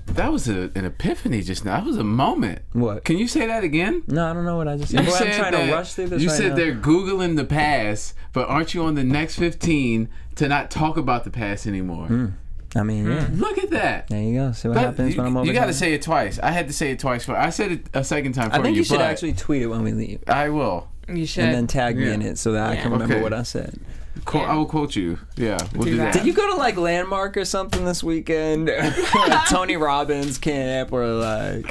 that 0.08 0.32
was 0.32 0.48
a, 0.50 0.72
an 0.76 0.86
epiphany 0.86 1.42
just 1.42 1.64
now. 1.66 1.78
That 1.78 1.86
was 1.86 1.98
a 1.98 2.04
moment. 2.04 2.62
What? 2.74 3.04
Can 3.06 3.18
you 3.18 3.28
say 3.28 3.46
that 3.48 3.64
again? 3.64 4.04
no, 4.08 4.30
I 4.30 4.34
don't 4.34 4.46
know 4.46 4.58
what 4.58 4.68
I 4.68 4.78
just 4.78 4.92
You 4.94 5.00
said. 5.00 5.08
I'm 5.08 5.12
said 5.12 5.34
trying 5.40 5.52
that- 5.54 5.66
to 5.68 5.72
rush 5.74 5.94
through 5.94 6.08
this. 6.08 6.22
You 6.22 6.30
right 6.30 6.38
said 6.38 6.50
now. 6.50 6.56
they're 6.56 6.76
googling 6.76 7.36
the 7.38 7.46
past, 7.46 8.14
but 8.34 8.48
aren't 8.50 8.74
you 8.74 8.84
on 8.84 8.96
the 8.96 9.04
next 9.04 9.36
15 9.38 10.10
to 10.36 10.48
not 10.48 10.70
talk 10.72 10.98
about 10.98 11.24
the 11.24 11.32
past 11.32 11.66
anymore? 11.68 12.08
Hmm. 12.08 12.26
I 12.74 12.84
mean, 12.84 13.06
yeah. 13.06 13.28
Look 13.34 13.58
at 13.58 13.70
that. 13.72 14.08
There 14.08 14.22
you 14.22 14.34
go. 14.34 14.52
See 14.54 14.70
what 14.70 14.76
But 14.76 14.82
happens 14.86 15.14
you, 15.14 15.18
when 15.22 15.28
I'm 15.28 15.36
over. 15.38 15.46
you 15.46 15.52
got 15.52 15.66
to 15.66 15.74
say 15.74 15.94
it 15.94 16.02
twice. 16.02 16.40
I 16.40 16.52
had 16.52 16.68
to 16.68 16.74
say 16.74 16.92
it 16.92 17.00
twice. 17.00 17.26
For 17.26 17.36
I 17.36 17.50
said 17.50 17.72
it 17.74 17.90
a 17.94 18.02
second 18.04 18.32
time 18.32 18.50
for 18.50 18.56
I 18.56 18.62
think 18.62 18.78
you 18.78 18.86
should 18.86 19.02
actually 19.02 19.34
tweet 19.34 19.62
it 19.62 19.68
when 19.68 19.84
we 19.84 19.92
leave, 19.92 20.24
I 20.28 20.48
will. 20.50 20.88
You 21.10 21.26
should. 21.26 21.44
and 21.44 21.54
then 21.54 21.68
tag 21.68 21.98
me 21.98 22.10
in 22.10 22.22
it 22.22 22.38
so 22.38 22.54
that 22.54 22.70
I 22.70 22.78
can 22.78 22.92
remember 22.94 23.16
Okay. 23.16 23.24
what 23.24 23.34
I 23.34 23.44
said. 23.44 23.78
Quote, 24.26 24.44
Yeah. 24.44 24.52
I 24.52 24.56
will 24.56 24.66
quote 24.66 24.96
you. 24.96 25.18
Yeah, 25.36 25.58
we'll 25.74 25.84
Do 25.86 25.92
do, 25.92 25.98
that. 25.98 26.14
that. 26.14 26.20
Did 26.20 26.28
you 26.28 26.34
go 26.34 26.50
to 26.52 26.56
like 26.56 26.78
Landmark 26.78 27.38
or 27.38 27.46
something 27.46 27.84
this 27.86 28.04
weekend? 28.04 28.68
like 28.68 29.46
Tony 29.50 29.78
Robbins 29.78 30.38
camp 30.38 30.92
or 30.94 31.06
like 31.08 31.66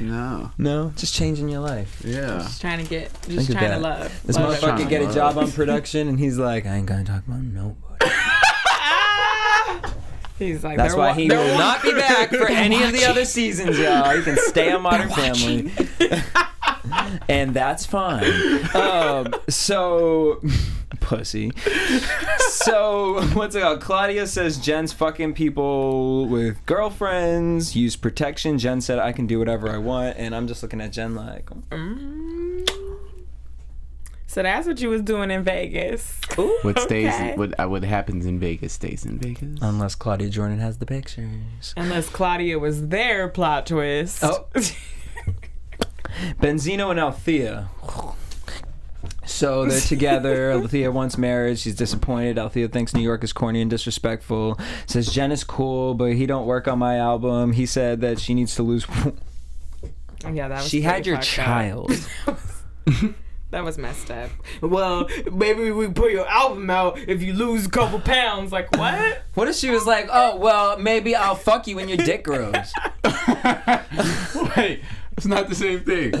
No. 0.00 0.50
no, 0.58 0.92
just 0.96 1.14
changing 1.14 1.48
your 1.48 1.60
life. 1.60 2.00
Yeah. 2.04 2.38
just 2.38 2.60
trying 2.60 2.82
to 2.82 2.88
get, 2.88 3.10
just 3.28 3.50
at 3.50 3.56
trying 3.56 3.70
to 3.72 3.78
love. 3.78 4.20
This 4.24 4.36
love 4.36 4.54
motherfucker 4.54 4.68
everyone. 4.72 4.88
get 4.90 5.10
a 5.10 5.12
job 5.14 5.36
on 5.38 5.50
production 5.50 6.08
and 6.08 6.18
he's 6.18 6.38
like, 6.38 6.64
I 6.66 6.76
ain't 6.76 6.86
gonna 6.86 7.04
talk 7.04 7.26
about 7.26 7.40
nobody. 7.42 7.76
He's 10.38 10.62
like, 10.62 10.76
That's 10.76 10.94
why 10.94 11.08
wa- 11.08 11.14
he 11.14 11.28
will 11.30 11.52
wa- 11.52 11.58
not 11.58 11.82
be 11.82 11.92
back 11.94 12.28
for 12.28 12.46
any 12.46 12.82
of 12.82 12.92
the 12.92 13.06
other 13.06 13.24
seasons, 13.24 13.78
y'all. 13.78 14.14
He 14.14 14.22
can 14.22 14.36
stay 14.36 14.70
on 14.70 14.82
Modern 14.82 15.08
Family. 15.08 15.72
and 17.26 17.54
that's 17.54 17.86
fine. 17.86 18.22
Um, 18.76 19.34
so, 19.48 20.42
pussy. 21.06 21.52
So, 22.48 23.22
what's 23.34 23.54
it 23.54 23.60
called? 23.62 23.80
Claudia 23.80 24.26
says 24.26 24.58
Jen's 24.58 24.92
fucking 24.92 25.34
people 25.34 26.26
with 26.26 26.64
girlfriends, 26.66 27.76
use 27.76 27.94
protection. 27.96 28.58
Jen 28.58 28.80
said, 28.80 28.98
I 28.98 29.12
can 29.12 29.26
do 29.26 29.38
whatever 29.38 29.70
I 29.70 29.78
want. 29.78 30.16
And 30.18 30.34
I'm 30.34 30.48
just 30.48 30.62
looking 30.62 30.80
at 30.80 30.92
Jen 30.92 31.14
like, 31.14 31.46
Mm. 31.70 32.68
So 34.26 34.42
that's 34.42 34.66
what 34.66 34.80
you 34.80 34.90
was 34.90 35.00
doing 35.02 35.30
in 35.30 35.44
Vegas. 35.44 36.20
ooh. 36.38 36.58
What 36.62 36.78
stays? 36.80 37.06
Okay. 37.06 37.34
What 37.36 37.58
uh, 37.58 37.68
what 37.68 37.84
happens 37.84 38.26
in 38.26 38.38
Vegas 38.38 38.72
stays 38.74 39.06
in 39.06 39.18
Vegas. 39.18 39.58
Unless 39.62 39.94
Claudia 39.94 40.28
Jordan 40.28 40.58
has 40.58 40.76
the 40.76 40.84
pictures. 40.84 41.72
Unless 41.76 42.10
Claudia 42.10 42.58
was 42.58 42.88
there, 42.88 43.28
plot 43.28 43.66
twist. 43.66 44.22
Oh. 44.22 44.46
Benzino 46.40 46.90
and 46.90 47.00
Althea. 47.00 47.68
So 49.36 49.66
they're 49.66 49.80
together. 49.80 50.52
Althea 50.52 50.90
wants 50.90 51.18
marriage. 51.18 51.58
She's 51.60 51.74
disappointed. 51.74 52.38
Althea 52.38 52.68
thinks 52.68 52.94
New 52.94 53.02
York 53.02 53.22
is 53.22 53.34
corny 53.34 53.60
and 53.60 53.70
disrespectful. 53.70 54.58
Says 54.86 55.12
Jen 55.12 55.30
is 55.30 55.44
cool, 55.44 55.92
but 55.92 56.14
he 56.14 56.24
don't 56.24 56.46
work 56.46 56.66
on 56.66 56.78
my 56.78 56.96
album. 56.96 57.52
He 57.52 57.66
said 57.66 58.00
that 58.00 58.18
she 58.18 58.32
needs 58.32 58.54
to 58.54 58.62
lose. 58.62 58.86
yeah, 60.32 60.48
that 60.48 60.62
was 60.62 60.68
she 60.68 60.80
had 60.80 61.06
your 61.06 61.18
child. 61.18 61.92
That 63.52 63.64
was 63.64 63.78
messed 63.78 64.10
up. 64.10 64.28
Well, 64.60 65.08
maybe 65.32 65.70
we 65.70 65.86
put 65.88 66.10
your 66.10 66.26
album 66.26 66.68
out 66.68 66.98
if 66.98 67.22
you 67.22 67.32
lose 67.32 67.64
a 67.66 67.70
couple 67.70 68.00
pounds. 68.00 68.50
Like 68.50 68.76
what? 68.76 69.22
What 69.34 69.46
if 69.46 69.54
she 69.54 69.70
was 69.70 69.86
like, 69.86 70.08
"Oh 70.12 70.36
well, 70.36 70.76
maybe 70.78 71.14
I'll 71.14 71.36
fuck 71.36 71.68
you 71.68 71.76
when 71.76 71.88
your 71.88 71.96
dick 71.96 72.24
grows." 72.24 72.72
Wait, 74.56 74.82
it's 75.18 75.26
not 75.26 75.48
the 75.48 75.54
same 75.54 75.80
thing. 75.80 76.12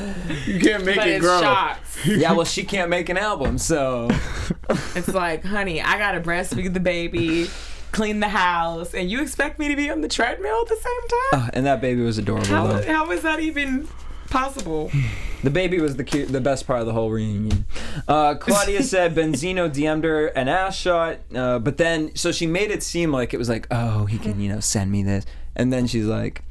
You 0.46 0.60
can't 0.60 0.84
make 0.84 0.96
But 0.96 1.08
it 1.08 1.16
it's 1.16 1.24
grow. 1.24 1.40
shots. 1.40 1.98
yeah, 2.06 2.32
well, 2.32 2.44
she 2.46 2.64
can't 2.64 2.88
make 2.90 3.08
an 3.08 3.18
album, 3.18 3.58
so 3.58 4.08
It's 4.94 5.08
like, 5.12 5.44
honey, 5.44 5.80
I 5.82 5.98
gotta 5.98 6.20
breastfeed 6.20 6.72
the 6.72 6.80
baby, 6.80 7.48
clean 7.92 8.20
the 8.20 8.28
house, 8.28 8.94
and 8.94 9.10
you 9.10 9.20
expect 9.20 9.58
me 9.58 9.68
to 9.68 9.76
be 9.76 9.90
on 9.90 10.00
the 10.00 10.08
treadmill 10.08 10.60
at 10.62 10.68
the 10.68 10.76
same 10.76 11.08
time? 11.40 11.40
Uh, 11.48 11.50
and 11.52 11.66
that 11.66 11.80
baby 11.80 12.02
was 12.02 12.18
adorable. 12.18 12.46
How, 12.46 12.66
though. 12.66 12.82
how 12.82 13.10
is 13.10 13.22
that 13.22 13.40
even 13.40 13.88
possible? 14.30 14.90
The 15.42 15.50
baby 15.50 15.80
was 15.80 15.94
the 15.94 16.02
cute, 16.02 16.28
the 16.32 16.40
best 16.40 16.66
part 16.66 16.80
of 16.80 16.86
the 16.86 16.92
whole 16.94 17.10
reunion. 17.10 17.66
Uh, 18.08 18.34
Claudia 18.34 18.82
said 18.82 19.14
Benzino 19.14 19.70
DM'd 19.70 20.02
her 20.02 20.28
an 20.28 20.48
ass 20.48 20.74
shot, 20.76 21.18
uh, 21.32 21.60
but 21.60 21.76
then 21.76 22.16
so 22.16 22.32
she 22.32 22.46
made 22.48 22.70
it 22.72 22.82
seem 22.82 23.12
like 23.12 23.32
it 23.32 23.36
was 23.36 23.48
like, 23.48 23.68
oh, 23.70 24.06
he 24.06 24.18
can 24.18 24.40
you 24.40 24.48
know 24.48 24.58
send 24.58 24.90
me 24.90 25.04
this, 25.04 25.24
and 25.54 25.72
then 25.72 25.86
she's 25.86 26.06
like, 26.06 26.42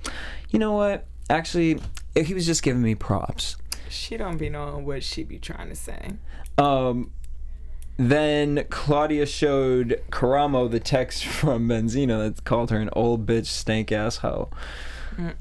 you 0.50 0.60
know 0.60 0.72
what? 0.72 1.08
Actually, 1.30 1.80
he 2.16 2.34
was 2.34 2.46
just 2.46 2.64
giving 2.64 2.82
me 2.82 2.96
props. 2.96 3.58
She 3.90 4.18
don't 4.18 4.38
be 4.38 4.50
knowing 4.50 4.86
what 4.86 5.04
she 5.04 5.24
be 5.24 5.40
trying 5.40 5.70
to 5.70 5.76
say. 5.76 6.14
Um, 6.58 7.12
then 7.98 8.66
Claudia 8.70 9.26
showed 9.26 10.02
Karamo 10.12 10.70
the 10.70 10.80
text 10.80 11.26
from 11.26 11.68
Benzino 11.70 12.34
that 12.34 12.44
called 12.44 12.72
her 12.72 12.80
an 12.80 12.90
old 12.94 13.26
bitch, 13.26 13.48
stank 13.48 13.92
ass 13.92 14.18
hoe. 14.18 14.50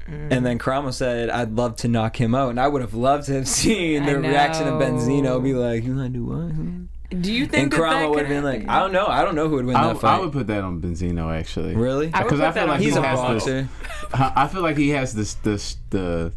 And 0.07 0.45
then 0.45 0.57
Karamo 0.57 0.93
said, 0.93 1.29
"I'd 1.29 1.51
love 1.51 1.75
to 1.77 1.89
knock 1.89 2.15
him 2.15 2.33
out," 2.33 2.49
and 2.49 2.61
I 2.61 2.67
would 2.69 2.81
have 2.81 2.93
loved 2.93 3.25
to 3.25 3.33
have 3.33 3.47
seen 3.47 4.05
the 4.05 4.17
reaction 4.17 4.69
of. 4.69 4.75
Benzino 4.81 5.43
be 5.43 5.53
like, 5.53 5.83
"You 5.83 5.95
want 5.95 6.13
to 6.13 6.19
do 6.19 6.25
what?" 6.25 7.21
Do 7.21 7.31
you 7.31 7.45
think 7.45 7.71
that 7.71 7.77
that 7.77 7.83
Karamo 7.83 8.09
would 8.11 8.19
have 8.19 8.29
been 8.29 8.43
like, 8.45 8.69
"I 8.69 8.79
don't 8.79 8.93
know. 8.93 9.05
I 9.05 9.21
don't 9.23 9.35
know 9.35 9.49
who 9.49 9.55
would 9.55 9.65
win 9.65 9.75
I, 9.75 9.87
that 9.89 9.99
fight." 9.99 10.15
I 10.15 10.19
would 10.21 10.31
put 10.31 10.47
that 10.47 10.63
on 10.63 10.79
Benzino 10.79 11.29
actually. 11.37 11.75
really? 11.75 12.07
Because 12.07 12.39
I 12.39 12.51
put 12.51 12.53
feel 12.55 12.67
like 12.67 12.75
on 12.75 12.79
he 12.79 12.85
He's 12.85 12.95
a 12.95 13.01
has 13.01 13.19
boxer. 13.19 13.69
I 14.13 14.47
feel 14.47 14.61
like 14.61 14.77
he 14.77 14.89
has 14.89 15.13
this 15.13 15.33
this 15.35 15.75
the 15.89 16.31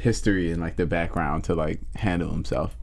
history 0.00 0.50
and 0.50 0.60
like 0.60 0.76
the 0.76 0.86
background 0.86 1.44
to 1.44 1.54
like 1.54 1.80
handle 1.96 2.30
himself. 2.30 2.76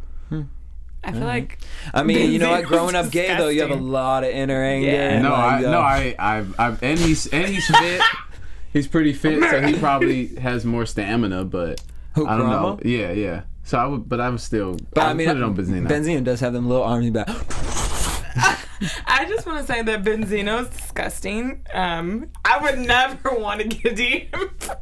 I 1.04 1.12
feel 1.12 1.22
like 1.22 1.60
I 1.94 2.04
mean, 2.04 2.32
you 2.32 2.40
know 2.40 2.50
what? 2.50 2.66
Growing 2.66 2.96
up 2.96 3.12
gay 3.12 3.36
though, 3.38 3.48
you 3.48 3.62
have 3.62 3.72
a 3.72 3.76
lot 3.76 4.24
of 4.24 4.30
inner 4.30 4.62
anger. 4.62 4.88
Yeah. 4.88 5.22
No, 5.22 5.34
I 5.34 5.56
like, 5.56 5.66
uh, 5.66 5.72
no, 5.72 5.80
I, 5.80 6.16
I, 6.20 6.46
I, 6.60 6.78
and 6.82 7.00
he's 7.00 7.28
and 7.28 7.48
he's 7.48 7.68
fit. 7.68 8.02
he's 8.74 8.88
pretty 8.88 9.14
fit, 9.14 9.42
so 9.50 9.62
he 9.62 9.78
probably 9.80 10.36
has 10.36 10.66
more 10.66 10.86
stamina. 10.86 11.46
But 11.46 11.82
Who, 12.16 12.28
I 12.28 12.38
don't 12.38 12.50
know. 12.50 12.80
Yeah, 12.84 13.12
yeah. 13.12 13.44
So 13.64 13.78
I 13.78 13.86
would, 13.86 14.10
but 14.10 14.20
I 14.20 14.30
would 14.30 14.42
still. 14.42 14.78
But 14.94 15.04
I 15.04 15.10
I 15.12 15.14
mean, 15.14 15.28
put 15.28 15.38
it 15.38 15.44
on 15.44 15.56
Benzino. 15.56 15.88
Benzino 15.88 16.24
does 16.24 16.40
have 16.42 16.54
them 16.54 16.68
little 16.68 16.84
arms 16.84 17.10
back. 17.12 17.28
I 19.08 19.26
just 19.28 19.46
want 19.46 19.66
to 19.66 19.74
say 19.74 19.82
that 19.82 20.04
Benzino's 20.04 20.70
disgusting. 20.70 21.66
Um, 21.74 22.30
I 22.46 22.62
would 22.62 22.80
never 22.80 23.32
want 23.36 23.62
to 23.62 23.68
get 23.68 23.94
a 23.94 23.96
DM. 23.96 24.78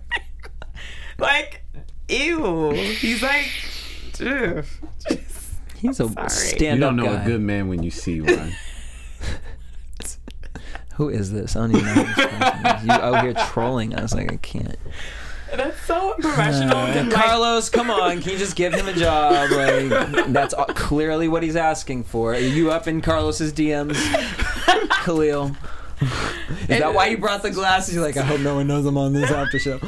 like, 1.17 1.63
ew. 2.09 2.71
He's 2.71 3.21
like, 3.21 3.45
ugh. 4.25 4.65
Just- 5.09 5.51
He's 5.77 5.99
a 5.99 6.07
Sorry. 6.09 6.29
stand-up 6.29 6.61
you 6.73 6.79
don't 6.79 6.95
know 6.95 7.05
guy. 7.17 7.23
a 7.23 7.25
good 7.25 7.41
man 7.41 7.67
when 7.67 7.83
you 7.83 7.91
see 7.91 8.21
one. 8.21 8.53
Who 10.95 11.09
is 11.09 11.31
this? 11.31 11.55
I 11.55 11.59
don't 11.61 11.71
even 11.75 11.85
know 11.85 11.91
who 11.91 12.03
this 12.05 12.15
person 12.15 12.65
is. 12.77 12.83
You 12.85 12.91
out 12.91 13.23
here 13.23 13.33
trolling 13.49 13.95
us 13.95 14.13
like 14.13 14.31
I 14.31 14.37
can't. 14.37 14.77
That's 15.53 15.79
so 15.81 16.13
unprofessional. 16.13 16.69
to, 16.93 17.03
like, 17.03 17.11
Carlos, 17.11 17.69
come 17.69 17.91
on! 17.91 18.21
Can 18.21 18.31
you 18.31 18.37
just 18.37 18.55
give 18.55 18.73
him 18.73 18.87
a 18.87 18.93
job? 18.93 19.51
Like 19.51 20.27
that's 20.33 20.53
uh, 20.53 20.65
clearly 20.65 21.27
what 21.27 21.43
he's 21.43 21.55
asking 21.57 22.05
for. 22.05 22.33
Are 22.33 22.39
you 22.39 22.71
up 22.71 22.87
in 22.87 23.01
Carlos's 23.01 23.51
DMs, 23.53 23.95
Khaliel? 25.03 25.55
Is 26.69 26.79
that 26.79 26.93
why 26.93 27.07
you 27.07 27.17
brought 27.17 27.41
the 27.43 27.51
glasses? 27.59 27.95
You're 27.95 28.03
like, 28.03 28.17
I 28.17 28.23
hope 28.23 28.39
no 28.41 28.55
one 28.55 28.67
knows 28.67 28.85
I'm 28.85 28.97
on 28.97 29.13
this 29.13 29.31
after 29.31 29.57
show. 29.59 29.79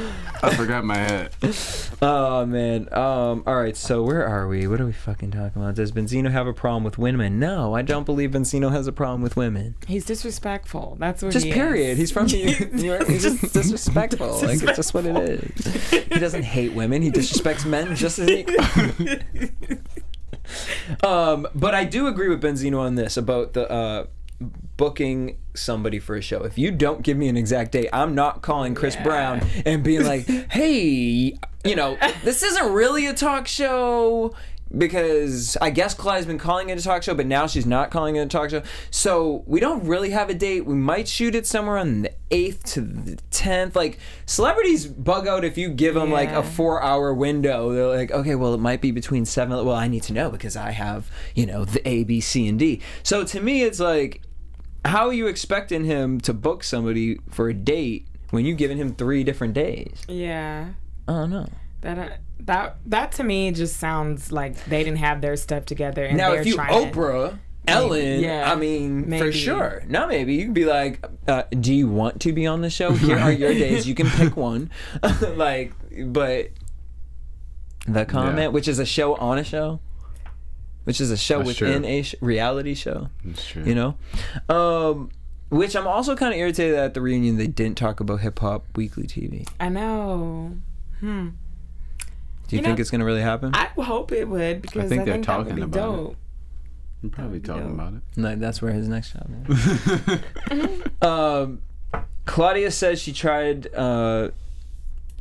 I 0.41 0.55
forgot 0.55 0.83
my 0.85 0.95
hat. 0.97 1.35
Oh 1.99 2.45
man. 2.45 2.93
Um. 2.93 3.41
All 3.47 3.55
right. 3.55 3.75
So 3.75 4.03
where 4.03 4.23
are 4.23 4.47
we? 4.47 4.67
What 4.67 4.79
are 4.79 4.85
we 4.85 4.91
fucking 4.91 5.31
talking 5.31 5.59
about? 5.59 5.73
Does 5.73 5.91
Benzino 5.91 6.29
have 6.29 6.45
a 6.45 6.53
problem 6.53 6.83
with 6.83 6.99
women? 6.99 7.39
No, 7.39 7.73
I 7.73 7.81
don't 7.81 8.05
believe 8.05 8.29
Benzino 8.31 8.71
has 8.71 8.85
a 8.85 8.91
problem 8.91 9.23
with 9.23 9.35
women. 9.35 9.73
he's 9.87 10.05
disrespectful. 10.05 10.95
That's 10.99 11.23
what 11.23 11.31
Just 11.31 11.47
he 11.47 11.51
period. 11.51 11.93
Is. 11.93 11.97
He's 11.97 12.11
from 12.11 12.27
New 12.27 12.83
York. 12.83 13.07
He's 13.07 13.23
just 13.23 13.51
disrespectful. 13.51 14.27
Like 14.41 14.61
it's 14.61 14.75
just 14.75 14.93
what 14.93 15.07
it 15.07 15.17
is. 15.17 15.89
He 15.89 16.19
doesn't 16.19 16.43
hate 16.43 16.73
women. 16.73 17.01
He 17.01 17.09
disrespects 17.09 17.65
men 17.65 17.95
just 17.95 18.19
as 18.19 18.29
he. 18.29 18.45
um, 21.03 21.47
but 21.55 21.73
I 21.73 21.83
do 21.83 22.05
agree 22.05 22.29
with 22.29 22.43
Benzino 22.43 22.79
on 22.79 22.93
this 22.93 23.17
about 23.17 23.53
the 23.53 23.69
uh, 23.71 24.05
booking 24.39 25.39
somebody 25.57 25.99
for 25.99 26.15
a 26.15 26.21
show. 26.21 26.43
If 26.43 26.57
you 26.57 26.71
don't 26.71 27.01
give 27.01 27.17
me 27.17 27.27
an 27.27 27.37
exact 27.37 27.71
date, 27.71 27.89
I'm 27.91 28.15
not 28.15 28.41
calling 28.41 28.75
Chris 28.75 28.95
Yeah. 28.95 29.03
Brown 29.03 29.41
and 29.65 29.83
being 29.83 30.05
like, 30.05 30.27
"Hey, 30.51 31.37
you 31.63 31.75
know, 31.75 31.97
this 32.23 32.43
isn't 32.43 32.71
really 32.73 33.05
a 33.07 33.13
talk 33.13 33.47
show." 33.47 34.33
Because 34.77 35.55
I 35.61 35.69
guess 35.69 35.93
Clyde's 35.93 36.25
been 36.25 36.37
calling 36.37 36.69
it 36.69 36.77
a 36.77 36.83
talk 36.83 37.01
show, 37.01 37.15
but 37.15 37.25
now 37.25 37.47
she's 37.47 37.65
not 37.65 37.89
calling 37.89 38.17
it 38.17 38.19
a 38.19 38.25
talk 38.25 38.49
show. 38.49 38.63
So 38.91 39.45
we 39.47 39.61
don't 39.61 39.85
really 39.85 40.09
have 40.09 40.29
a 40.29 40.33
date. 40.33 40.65
We 40.65 40.75
might 40.75 41.07
shoot 41.07 41.35
it 41.35 41.47
somewhere 41.47 41.77
on 41.77 42.01
the 42.01 42.11
8th 42.31 42.63
to 42.73 42.81
the 42.81 43.17
10th. 43.31 43.75
Like, 43.77 43.97
celebrities 44.25 44.85
bug 44.85 45.25
out 45.25 45.45
if 45.45 45.57
you 45.57 45.69
give 45.69 45.95
them 45.95 46.11
like 46.11 46.31
a 46.31 46.43
four 46.43 46.83
hour 46.83 47.13
window. 47.13 47.71
They're 47.71 47.87
like, 47.87 48.11
okay, 48.11 48.35
well, 48.35 48.53
it 48.53 48.59
might 48.59 48.81
be 48.81 48.91
between 48.91 49.23
seven. 49.23 49.65
Well, 49.65 49.73
I 49.73 49.87
need 49.87 50.03
to 50.03 50.13
know 50.13 50.29
because 50.29 50.57
I 50.57 50.71
have, 50.71 51.09
you 51.33 51.45
know, 51.45 51.63
the 51.63 51.87
A, 51.87 52.03
B, 52.03 52.19
C, 52.19 52.45
and 52.49 52.59
D. 52.59 52.81
So 53.03 53.23
to 53.23 53.39
me, 53.39 53.63
it's 53.63 53.79
like, 53.79 54.21
how 54.87 55.07
are 55.07 55.13
you 55.13 55.27
expecting 55.27 55.85
him 55.85 56.19
to 56.21 56.33
book 56.33 56.63
somebody 56.63 57.19
for 57.29 57.49
a 57.49 57.53
date 57.53 58.07
when 58.31 58.45
you've 58.45 58.57
given 58.57 58.77
him 58.77 58.95
three 58.95 59.23
different 59.23 59.53
days? 59.53 60.03
Yeah. 60.07 60.69
I 61.07 61.11
don't 61.11 61.29
know. 61.29 61.47
That 61.81 61.99
uh, 61.99 62.09
that 62.39 62.77
that 62.87 63.11
to 63.13 63.23
me 63.23 63.51
just 63.51 63.77
sounds 63.77 64.31
like 64.31 64.63
they 64.65 64.83
didn't 64.83 64.97
have 64.99 65.21
their 65.21 65.35
stuff 65.35 65.65
together. 65.65 66.05
And 66.05 66.17
now, 66.17 66.31
they're 66.31 66.41
if 66.41 66.47
you 66.47 66.55
trying 66.55 66.91
to- 66.91 66.99
Oprah, 66.99 67.39
Ellen, 67.67 68.21
yeah, 68.21 68.51
I 68.51 68.55
mean, 68.55 69.09
for 69.17 69.31
sure. 69.31 69.83
Now, 69.87 70.07
maybe 70.07 70.33
you 70.35 70.43
can 70.45 70.53
be 70.53 70.65
like, 70.65 71.05
uh, 71.27 71.43
"Do 71.51 71.73
you 71.73 71.87
want 71.87 72.21
to 72.21 72.33
be 72.33 72.47
on 72.47 72.61
the 72.61 72.69
show? 72.69 72.91
Here 72.93 73.17
are 73.17 73.31
your 73.31 73.53
days. 73.53 73.87
You 73.87 73.93
can 73.93 74.07
pick 74.09 74.35
one." 74.37 74.71
like, 75.35 75.73
but 76.05 76.49
the 77.87 78.05
comment, 78.05 78.37
Yeah. 78.37 78.47
which 78.47 78.67
is 78.67 78.79
a 78.79 78.85
show 78.85 79.15
on 79.15 79.37
a 79.37 79.43
show, 79.43 79.79
which 80.87 81.01
is 81.01 81.11
a 81.11 81.17
show 81.17 81.39
That's 81.43 81.59
within 81.59 81.81
true. 81.83 81.91
a 81.91 82.01
sh- 82.01 82.15
reality 82.21 82.73
show. 82.73 83.09
That's 83.25 83.45
true. 83.45 83.63
You 83.63 83.75
know, 83.75 83.97
um, 84.47 85.11
Which 85.49 85.75
I'm 85.75 85.85
also 85.85 86.15
kind 86.15 86.33
of 86.33 86.39
irritated 86.39 86.75
that 86.75 86.83
at 86.85 86.93
the 86.93 87.01
reunion 87.01 87.35
they 87.37 87.47
didn't 87.47 87.77
talk 87.77 87.99
about 87.99 88.21
hip 88.21 88.39
hop 88.39 88.63
weekly 88.75 89.03
TV. 89.05 89.45
I 89.59 89.67
know. 89.69 90.53
Hmm. 91.01 91.29
Do 92.47 92.55
you, 92.55 92.59
You 92.59 92.63
think 92.63 92.77
know- 92.77 92.81
it's 92.81 92.89
gonna 92.89 93.03
really 93.05 93.21
happen? 93.21 93.53
I 93.53 93.65
hope 93.77 94.11
it 94.13 94.29
would 94.29 94.61
because 94.61 94.85
I 94.85 94.87
think 94.87 95.01
think, 95.01 95.05
they're 95.05 95.17
that 95.17 95.23
talking 95.25 95.55
would 95.59 95.71
be 95.71 95.77
about 95.79 95.93
it. 95.93 95.97
dope. 95.97 96.15
I'm 97.03 97.09
probably 97.09 97.39
talking 97.41 97.63
dope. 97.63 97.73
about 97.73 97.93
it. 97.93 98.01
No, 98.15 98.35
that's 98.37 98.61
where 98.61 98.71
his 98.71 98.87
next 98.87 99.11
job 99.13 99.29
is. 99.49 100.81
um, 101.01 101.61
Claudia 102.25 102.71
says 102.71 102.99
she 103.01 103.11
tried 103.13 103.73
uh, 103.73 104.29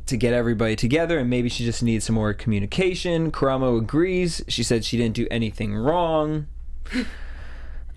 to 0.07 0.17
get 0.17 0.33
everybody 0.33 0.77
together 0.77 1.19
and 1.19 1.29
maybe 1.29 1.49
she 1.49 1.65
just 1.65 1.83
needs 1.83 2.05
some 2.05 2.15
more 2.15 2.33
communication. 2.33 3.31
Karamo 3.31 3.79
agrees. 3.79 4.43
She 4.49 4.63
said 4.63 4.85
she 4.85 4.97
didn't 4.97 5.15
do 5.15 5.27
anything 5.31 5.75
wrong. 5.75 6.47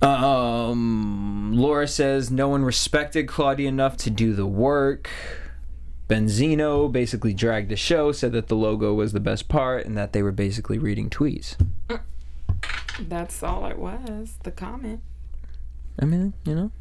Um, 0.01 1.53
Laura 1.55 1.87
says 1.87 2.31
no 2.31 2.47
one 2.47 2.63
respected 2.63 3.27
Claudia 3.27 3.67
enough 3.67 3.97
to 3.97 4.09
do 4.09 4.33
the 4.33 4.45
work. 4.45 5.09
Benzino 6.07 6.91
basically 6.91 7.33
dragged 7.33 7.69
the 7.69 7.75
show, 7.75 8.11
said 8.11 8.31
that 8.31 8.47
the 8.47 8.55
logo 8.55 8.93
was 8.93 9.13
the 9.13 9.19
best 9.19 9.47
part 9.47 9.85
and 9.85 9.95
that 9.97 10.13
they 10.13 10.23
were 10.23 10.31
basically 10.31 10.79
reading 10.79 11.09
tweets. 11.09 11.55
That's 12.99 13.43
all 13.43 13.65
it 13.65 13.77
was. 13.77 14.37
The 14.43 14.51
comment. 14.51 15.01
I 15.99 16.05
mean, 16.05 16.33
you 16.45 16.55
know. 16.55 16.71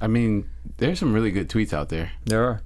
I 0.00 0.06
mean, 0.06 0.48
there's 0.78 0.98
some 0.98 1.12
really 1.12 1.30
good 1.30 1.48
tweets 1.48 1.72
out 1.72 1.88
there. 1.88 2.12
There 2.24 2.44
are. 2.44 2.62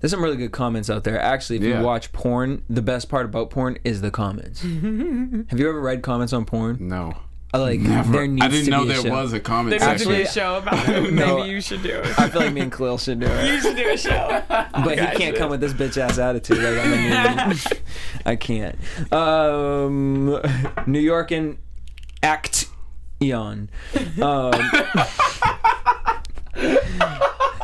There's 0.00 0.10
some 0.10 0.22
really 0.22 0.36
good 0.36 0.52
comments 0.52 0.88
out 0.90 1.04
there. 1.04 1.20
Actually, 1.20 1.56
if 1.56 1.62
Yeah. 1.62 1.80
you 1.80 1.84
watch 1.86 2.12
porn, 2.12 2.62
the 2.68 2.82
best 2.82 3.08
part 3.08 3.24
about 3.26 3.50
porn 3.50 3.78
is 3.84 4.00
the 4.00 4.10
comments. 4.10 4.62
Have 4.62 4.72
you 5.58 5.68
ever 5.68 5.80
read 5.80 6.02
comments 6.02 6.32
on 6.32 6.44
porn? 6.44 6.76
No. 6.80 7.14
I 7.54 7.58
like 7.58 7.80
Never. 7.80 8.10
there 8.12 8.26
needs 8.26 8.42
I 8.46 8.48
didn't 8.48 8.64
to 8.64 8.70
know 8.70 8.84
be 8.84 8.90
a 8.90 8.92
there 8.94 9.02
show. 9.02 9.10
was 9.10 9.32
a 9.34 9.40
comment 9.40 9.78
There 9.78 9.86
needs 9.90 10.02
to 10.04 10.08
section. 10.08 10.22
be 10.22 10.22
a 10.22 10.26
show 10.32 10.56
about 10.56 10.88
it. 10.88 11.12
No. 11.12 11.36
Maybe 11.36 11.50
you 11.50 11.60
should 11.60 11.82
do 11.82 11.90
it. 11.98 12.18
I 12.18 12.30
feel 12.30 12.40
like 12.40 12.54
me 12.54 12.62
and 12.62 12.72
Khaliel 12.72 12.96
should 12.96 13.20
do 13.20 13.26
it, 13.26 13.46
You 13.52 13.60
should 13.60 13.76
do 13.76 13.90
a 13.90 13.96
show. 13.98 14.42
but 14.48 14.98
he 14.98 15.06
can't 15.18 15.36
come 15.36 15.50
with 15.50 15.60
this 15.60 15.74
bitch 15.74 15.98
ass 15.98 16.16
attitude. 16.18 16.56
Like 16.58 16.78
I'm 16.82 16.92
a 16.94 17.48
new- 17.54 17.60
I 18.24 18.36
can't. 18.36 18.78
Um, 19.12 20.40
New 20.86 20.98
York 21.00 21.30
and 21.30 21.58
Act 22.22 22.68
Eon. 23.22 23.68
Um, 24.22 24.52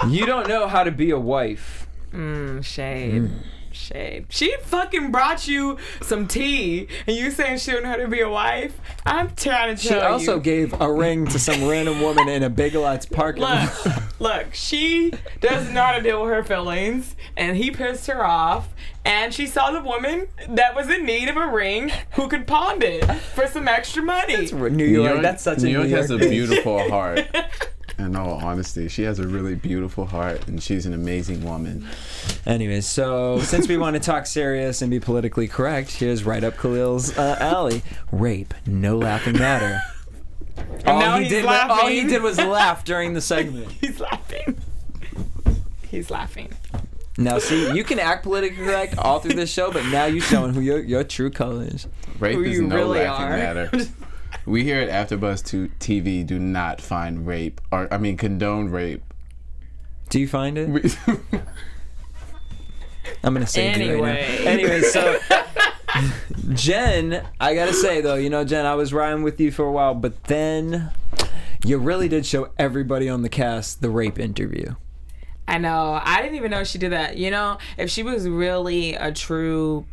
you 0.08 0.26
don't 0.26 0.48
know 0.48 0.68
how 0.68 0.84
to 0.84 0.90
be 0.90 1.10
a 1.10 1.18
wife. 1.18 1.87
Mm, 2.18 2.64
shade. 2.64 3.30
Shade. 3.70 4.26
She 4.28 4.56
fucking 4.62 5.12
brought 5.12 5.46
you 5.46 5.78
some 6.02 6.26
tea, 6.26 6.88
and 7.06 7.16
you 7.16 7.30
saying 7.30 7.58
she 7.58 7.70
don't 7.70 7.84
know 7.84 7.90
how 7.90 7.96
to 7.96 8.08
be 8.08 8.20
a 8.20 8.28
wife? 8.28 8.80
I'm 9.06 9.36
trying 9.36 9.76
to 9.76 9.80
tell 9.80 9.98
you. 9.98 10.00
She 10.00 10.04
also 10.04 10.34
you. 10.36 10.40
gave 10.40 10.80
a 10.80 10.92
ring 10.92 11.28
to 11.28 11.38
some 11.38 11.68
random 11.68 12.00
woman 12.00 12.28
in 12.28 12.42
a 12.42 12.50
Big 12.50 12.74
Lots 12.74 13.06
parking 13.06 13.42
lot. 13.42 13.70
Look, 13.84 14.20
look, 14.20 14.54
she 14.54 15.12
doesn't 15.40 15.72
know 15.72 15.82
how 15.82 15.92
to 15.92 16.02
deal 16.02 16.20
with 16.22 16.30
her 16.32 16.42
feelings, 16.42 17.14
and 17.36 17.56
he 17.56 17.70
pissed 17.70 18.08
her 18.08 18.24
off. 18.24 18.68
And 19.04 19.32
she 19.32 19.46
saw 19.46 19.70
the 19.70 19.80
woman 19.80 20.26
that 20.48 20.74
was 20.74 20.90
in 20.90 21.06
need 21.06 21.28
of 21.28 21.36
a 21.36 21.46
ring 21.46 21.92
who 22.12 22.26
could 22.26 22.48
pawn 22.48 22.82
it 22.82 23.04
for 23.04 23.46
some 23.46 23.68
extra 23.68 24.02
money. 24.02 24.50
New 24.50 24.84
York, 24.84 25.22
that's 25.22 25.44
such 25.44 25.60
New 25.60 25.68
a 25.68 25.70
York 25.70 25.84
New 25.84 25.90
York 25.90 26.00
has 26.00 26.10
a 26.10 26.18
beautiful 26.18 26.90
heart. 26.90 27.20
In 27.98 28.14
all 28.14 28.34
honesty, 28.34 28.86
she 28.88 29.02
has 29.02 29.18
a 29.18 29.26
really 29.26 29.56
beautiful 29.56 30.06
heart, 30.06 30.46
and 30.46 30.62
she's 30.62 30.86
an 30.86 30.92
amazing 30.94 31.44
woman. 31.44 31.84
Anyways, 32.46 32.86
so 32.86 33.40
since 33.40 33.66
we 33.66 33.76
want 33.76 33.94
to 33.94 34.00
talk 34.00 34.24
serious 34.26 34.82
and 34.82 34.90
be 34.90 35.00
politically 35.00 35.48
correct, 35.48 35.90
here's 35.90 36.22
right 36.24 36.44
up 36.44 36.56
Khaliel's 36.56 37.16
uh, 37.18 37.36
alley: 37.40 37.82
rape, 38.12 38.54
no 38.66 38.96
laughing 38.98 39.36
matter. 39.36 39.80
all 40.86 41.00
now 41.00 41.16
he 41.16 41.24
he's 41.24 41.32
did, 41.32 41.44
wa- 41.44 41.66
all 41.68 41.88
he 41.88 42.04
did 42.06 42.22
was 42.22 42.38
laugh 42.38 42.84
during 42.84 43.14
the 43.14 43.20
segment. 43.32 43.68
He's 43.72 43.98
laughing. 43.98 44.56
He's 45.88 46.08
laughing. 46.10 46.52
Now, 47.16 47.40
see, 47.40 47.72
you 47.72 47.82
can 47.82 47.98
act 47.98 48.22
politically 48.22 48.64
correct 48.64 48.96
all 48.96 49.18
through 49.18 49.34
this 49.34 49.50
show, 49.52 49.72
but 49.72 49.84
now 49.86 50.04
you're 50.04 50.22
showing 50.22 50.54
who 50.54 50.60
your 50.60 50.78
your 50.78 51.02
true 51.02 51.30
color 51.30 51.64
is. 51.64 51.88
Rape 52.20 52.36
Who 52.36 52.44
is 52.44 52.52
you 52.58 52.62
no 52.68 52.76
really 52.76 53.00
laughing 53.00 53.26
are. 53.26 53.36
matter. 53.36 53.70
We 54.48 54.64
here 54.64 54.80
at 54.80 54.88
AfterBuzz 55.08 55.44
to 55.48 55.68
TV 55.78 56.24
do 56.26 56.38
not 56.38 56.80
find 56.80 57.26
rape, 57.26 57.60
or 57.70 57.92
I 57.92 57.98
mean, 57.98 58.16
condone 58.16 58.70
rape. 58.70 59.02
Do 60.08 60.18
you 60.18 60.26
find 60.28 60.56
it? 60.56 60.68
We- 60.70 60.90
I'm 63.24 63.34
gonna 63.34 63.46
say 63.46 63.66
it 63.66 63.72
right 63.72 63.80
Anyway. 63.80 64.38
now. 64.44 64.50
Anyway, 64.50 64.80
so 64.82 65.18
Jen, 66.54 67.26
I 67.40 67.54
gotta 67.54 67.72
say 67.72 68.00
though, 68.00 68.14
you 68.14 68.30
know, 68.30 68.44
Jen, 68.44 68.64
I 68.66 68.74
was 68.74 68.92
riding 68.92 69.22
with 69.22 69.40
you 69.40 69.50
for 69.50 69.64
a 69.64 69.72
while, 69.72 69.94
but 69.94 70.24
then 70.24 70.90
you 71.64 71.78
really 71.78 72.08
did 72.08 72.24
show 72.24 72.50
everybody 72.58 73.08
on 73.08 73.22
the 73.22 73.28
cast 73.28 73.80
the 73.82 73.90
rape 73.90 74.18
interview. 74.18 74.74
I 75.46 75.58
know. 75.58 75.98
I 76.02 76.20
didn't 76.22 76.36
even 76.36 76.50
know 76.50 76.62
she 76.64 76.78
did 76.78 76.92
that. 76.92 77.16
You 77.16 77.30
know, 77.30 77.58
if 77.78 77.90
she 77.90 78.02
was 78.02 78.28
really 78.28 78.94
a 78.94 79.10
true 79.12 79.86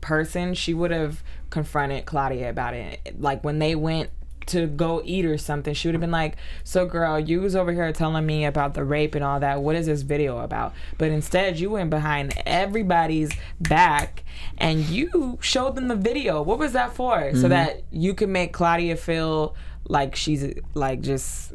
person, 0.00 0.54
she 0.54 0.74
would 0.74 0.90
have 0.90 1.22
confronted 1.50 2.06
Claudia 2.06 2.50
about 2.50 2.74
it. 2.74 3.20
Like 3.20 3.44
when 3.44 3.58
they 3.58 3.74
went 3.74 4.10
to 4.46 4.66
go 4.66 5.02
eat 5.04 5.24
or 5.24 5.36
something, 5.38 5.74
she 5.74 5.88
would 5.88 5.94
have 5.94 6.00
been 6.00 6.10
like, 6.10 6.36
"So, 6.64 6.86
girl, 6.86 7.18
you 7.18 7.40
was 7.40 7.56
over 7.56 7.72
here 7.72 7.92
telling 7.92 8.24
me 8.24 8.44
about 8.44 8.74
the 8.74 8.84
rape 8.84 9.14
and 9.14 9.24
all 9.24 9.40
that. 9.40 9.60
What 9.60 9.76
is 9.76 9.86
this 9.86 10.02
video 10.02 10.38
about?" 10.38 10.72
But 10.98 11.10
instead, 11.10 11.58
you 11.58 11.70
went 11.70 11.90
behind 11.90 12.34
everybody's 12.46 13.32
back 13.60 14.24
and 14.58 14.84
you 14.84 15.38
showed 15.40 15.74
them 15.74 15.88
the 15.88 15.96
video. 15.96 16.42
What 16.42 16.58
was 16.58 16.72
that 16.72 16.94
for? 16.94 17.32
So 17.32 17.40
mm-hmm. 17.40 17.48
that 17.48 17.82
you 17.90 18.14
could 18.14 18.28
make 18.28 18.52
Claudia 18.52 18.96
feel 18.96 19.56
like 19.88 20.16
she's 20.16 20.44
like 20.74 21.00
just 21.00 21.52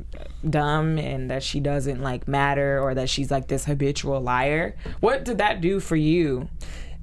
dumb 0.49 0.97
and 0.97 1.29
that 1.29 1.43
she 1.43 1.59
doesn't 1.59 2.01
like 2.01 2.27
matter 2.27 2.79
or 2.79 2.93
that 2.95 3.09
she's 3.09 3.29
like 3.31 3.47
this 3.47 3.65
habitual 3.65 4.21
liar. 4.21 4.75
What 4.99 5.25
did 5.25 5.37
that 5.39 5.61
do 5.61 5.79
for 5.79 5.95
you? 5.95 6.49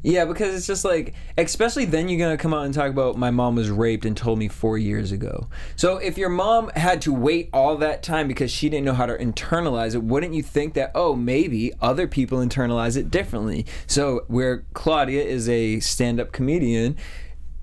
Yeah, 0.02 0.26
because 0.26 0.54
it's 0.54 0.66
just 0.66 0.84
like, 0.84 1.14
especially 1.36 1.84
then 1.84 2.08
you're 2.08 2.20
gonna 2.20 2.36
come 2.38 2.54
out 2.54 2.64
and 2.64 2.72
talk 2.72 2.90
about 2.90 3.16
my 3.16 3.30
mom 3.30 3.56
was 3.56 3.68
raped 3.68 4.04
and 4.04 4.16
told 4.16 4.38
me 4.38 4.46
four 4.46 4.78
years 4.78 5.10
ago. 5.10 5.48
So 5.74 5.96
if 5.96 6.16
your 6.16 6.28
mom 6.28 6.68
had 6.70 7.02
to 7.02 7.12
wait 7.12 7.50
all 7.52 7.76
that 7.78 8.02
time 8.02 8.28
because 8.28 8.50
she 8.50 8.68
didn't 8.68 8.84
know 8.84 8.94
how 8.94 9.06
to 9.06 9.18
internalize 9.18 9.94
it, 9.94 10.04
wouldn't 10.04 10.34
you 10.34 10.42
think 10.42 10.74
that 10.74 10.92
oh 10.94 11.16
maybe 11.16 11.72
other 11.80 12.06
people 12.06 12.38
internalize 12.38 12.96
it 12.96 13.10
differently? 13.10 13.66
So 13.88 14.24
where 14.28 14.64
Claudia 14.72 15.22
is 15.22 15.48
a 15.48 15.80
stand-up 15.80 16.32
comedian. 16.32 16.96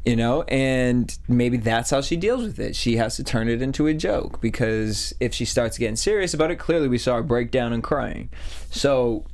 You 0.08 0.16
know, 0.16 0.44
and 0.44 1.18
maybe 1.28 1.58
that's 1.58 1.90
how 1.90 2.02
she 2.02 2.16
deals 2.16 2.44
with 2.44 2.60
it. 2.60 2.76
She 2.76 2.98
has 2.98 3.16
to 3.16 3.24
turn 3.24 3.50
it 3.50 3.60
into 3.60 3.88
a 3.88 3.94
joke 3.96 4.40
because 4.40 5.16
if 5.20 5.34
she 5.34 5.46
starts 5.46 5.80
getting 5.80 5.96
serious 5.96 6.32
about 6.32 6.52
it, 6.52 6.58
clearly 6.58 6.88
we 6.88 7.00
saw 7.00 7.16
her 7.16 7.24
break 7.24 7.50
down 7.50 7.74
and 7.74 7.82
crying. 7.82 8.30
So 8.70 9.26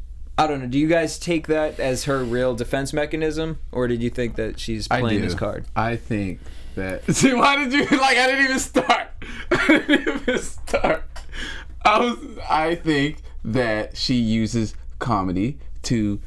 I 0.41 0.47
don't 0.47 0.59
know. 0.59 0.67
Do 0.67 0.79
you 0.79 0.87
guys 0.87 1.19
take 1.19 1.45
that 1.47 1.79
as 1.79 2.05
her 2.05 2.23
real 2.23 2.55
defense 2.55 2.93
mechanism, 2.93 3.59
or 3.71 3.87
did 3.87 4.01
you 4.01 4.09
think 4.09 4.37
that 4.37 4.59
she's 4.59 4.87
playing 4.87 5.21
this 5.21 5.35
card? 5.35 5.65
I 5.75 5.97
think 5.97 6.39
that. 6.73 7.05
See, 7.13 7.31
why 7.35 7.57
did 7.57 7.71
you 7.71 7.85
like? 7.99 8.17
I 8.17 8.25
didn't 8.25 8.45
even 8.45 8.59
start. 8.59 9.07
I 9.51 9.67
didn't 9.67 10.21
even 10.21 10.39
start. 10.39 11.03
I 11.85 11.99
was. 11.99 12.17
I 12.49 12.73
think 12.73 13.21
that 13.43 13.95
she 13.95 14.15
uses 14.15 14.73
comedy 14.97 15.59
to 15.83 16.19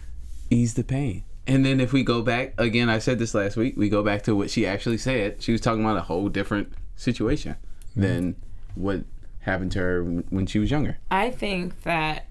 ease 0.49 0.75
the 0.75 0.85
pain. 0.85 1.25
And 1.49 1.67
then 1.67 1.81
if 1.81 1.93
we 1.93 2.05
go 2.05 2.23
back 2.23 2.55
again, 2.57 2.89
I 2.89 3.01
said 3.01 3.19
this 3.19 3.35
last 3.35 3.57
week. 3.57 3.77
We 3.77 3.89
go 3.89 4.05
back 4.05 4.23
to 4.23 4.37
what 4.37 4.49
she 4.49 4.65
actually 4.65 4.99
said. 4.99 5.43
She 5.43 5.51
was 5.51 5.61
talking 5.61 5.83
about 5.83 5.97
a 5.97 6.03
whole 6.03 6.29
different 6.29 6.73
situation 6.95 7.57
than 7.97 8.37
what 8.77 9.03
happened 9.41 9.73
to 9.73 9.81
her 9.81 10.05
when 10.05 10.25
when 10.31 10.47
she 10.47 10.61
was 10.61 10.71
younger. 10.71 10.99
I 11.11 11.33
think 11.33 11.83
that 11.83 12.27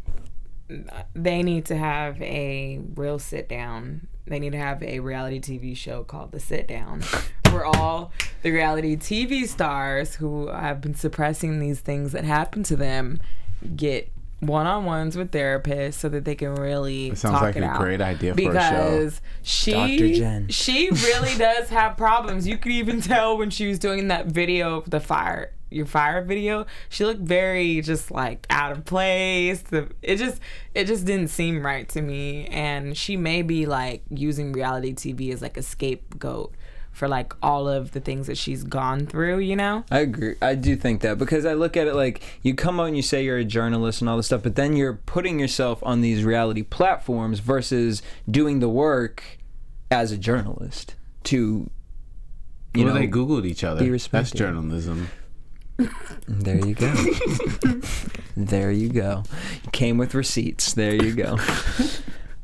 they 1.14 1.44
need 1.44 1.66
to 1.66 1.78
have 1.78 2.22
a 2.22 2.80
real 2.96 3.20
sit 3.20 3.48
down. 3.50 4.08
They 4.26 4.40
need 4.40 4.52
to 4.54 4.58
have 4.58 4.82
a 4.82 5.00
reality 5.00 5.40
TV 5.40 5.76
show 5.76 6.04
called 6.04 6.32
The 6.32 6.40
Sit 6.40 6.68
Down, 6.68 7.02
where 7.52 7.66
all 7.66 8.12
the 8.42 8.52
reality 8.52 8.96
TV 8.96 9.46
stars 9.48 10.16
who 10.16 10.48
have 10.48 10.80
been 10.82 10.96
suppressing 10.96 11.60
these 11.60 11.82
things 11.82 12.14
that 12.14 12.24
happen 12.24 12.64
to 12.64 12.76
them 12.78 13.20
get 13.76 14.10
one 14.40 14.68
on 14.68 14.84
ones 14.86 15.16
with 15.16 15.32
therapists 15.32 15.94
so 15.94 16.10
that 16.10 16.26
they 16.26 16.36
can 16.36 16.56
really 16.56 17.08
It 17.12 17.18
sounds 17.18 17.34
talk 17.34 17.42
like 17.44 17.56
it 17.56 17.64
a 17.64 17.68
out. 17.68 17.80
great 17.80 18.02
idea 18.02 18.34
for 18.34 18.42
a 18.42 18.44
show. 18.44 18.52
because 18.52 19.14
Dr. 19.14 19.22
she 19.44 20.14
Jen. 20.16 20.48
she 20.50 20.90
really 20.90 21.38
does 21.38 21.70
have 21.70 21.96
problems. 21.96 22.46
You 22.48 22.58
could 22.58 22.74
even 22.74 23.00
tell 23.02 23.38
when 23.38 23.50
she 23.50 23.68
was 23.68 23.80
doing 23.80 24.10
that 24.10 24.26
video 24.28 24.78
of 24.78 24.90
the 24.90 25.00
fire 25.00 25.52
your 25.74 25.86
fire 25.86 26.22
video, 26.24 26.66
she 26.90 27.06
looked 27.06 27.22
very 27.22 27.82
just 27.82 28.12
like 28.12 28.46
out 28.50 28.72
of 28.72 28.86
place. 28.86 29.62
The, 29.62 29.90
it 30.02 30.18
just 30.18 30.40
it 30.74 30.86
just 30.86 31.06
didn't 31.06 31.30
seem 31.30 31.66
right 31.66 31.88
to 31.90 32.02
me. 32.02 32.46
And 32.48 32.98
she 32.98 33.18
may 33.18 33.42
be 33.42 33.66
like 33.66 34.04
using 34.10 34.54
reality 34.54 34.94
TV 34.94 35.34
as 35.34 35.42
like 35.42 35.58
a 35.58 35.64
scapegoat 35.64 36.54
for 36.94 37.08
like 37.08 37.34
all 37.42 37.68
of 37.68 37.92
the 37.92 38.00
things 38.00 38.28
that 38.28 38.38
she's 38.38 38.64
gone 38.64 39.08
through, 39.08 39.40
you 39.40 39.56
know? 39.56 39.84
I 39.90 40.00
agree. 40.00 40.36
I 40.42 40.54
do 40.56 40.76
think 40.76 41.02
that 41.02 41.18
because 41.18 41.44
I 41.44 41.54
look 41.54 41.76
at 41.76 41.88
it 41.88 41.96
like 41.96 42.22
you 42.44 42.54
come 42.54 42.80
out 42.80 42.86
and 42.86 42.96
you 42.96 43.02
say 43.02 43.26
you're 43.26 43.40
a 43.40 43.44
journalist 43.44 44.00
and 44.00 44.10
all 44.10 44.16
this 44.16 44.28
stuff, 44.28 44.44
but 44.44 44.56
then 44.56 44.76
you're 44.76 44.94
putting 44.94 45.40
yourself 45.40 45.80
on 45.84 46.02
these 46.02 46.24
reality 46.24 46.62
platforms 46.62 47.40
versus 47.40 48.04
doing 48.30 48.60
the 48.60 48.70
work 48.70 49.40
as 49.90 50.12
a 50.12 50.18
journalist 50.18 50.96
to, 51.24 51.70
you 52.76 52.86
well, 52.86 52.94
know, 52.94 53.00
they 53.00 53.08
Googled 53.08 53.46
each 53.46 53.64
other. 53.64 53.84
be 53.84 53.98
That's 53.98 54.32
journalism. 54.32 55.10
There 56.28 56.66
you 56.66 56.74
go. 56.76 56.94
There 58.36 58.72
you 58.72 58.90
go. 58.90 59.24
Came 59.74 59.98
with 60.00 60.16
receipts. 60.16 60.74
There 60.74 60.96
you 60.96 61.14
go. 61.14 61.34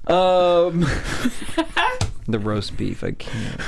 um, 0.07 0.81
the 2.27 2.37
roast 2.39 2.77
beef. 2.77 3.03
I 3.03 3.11
can't. 3.13 3.61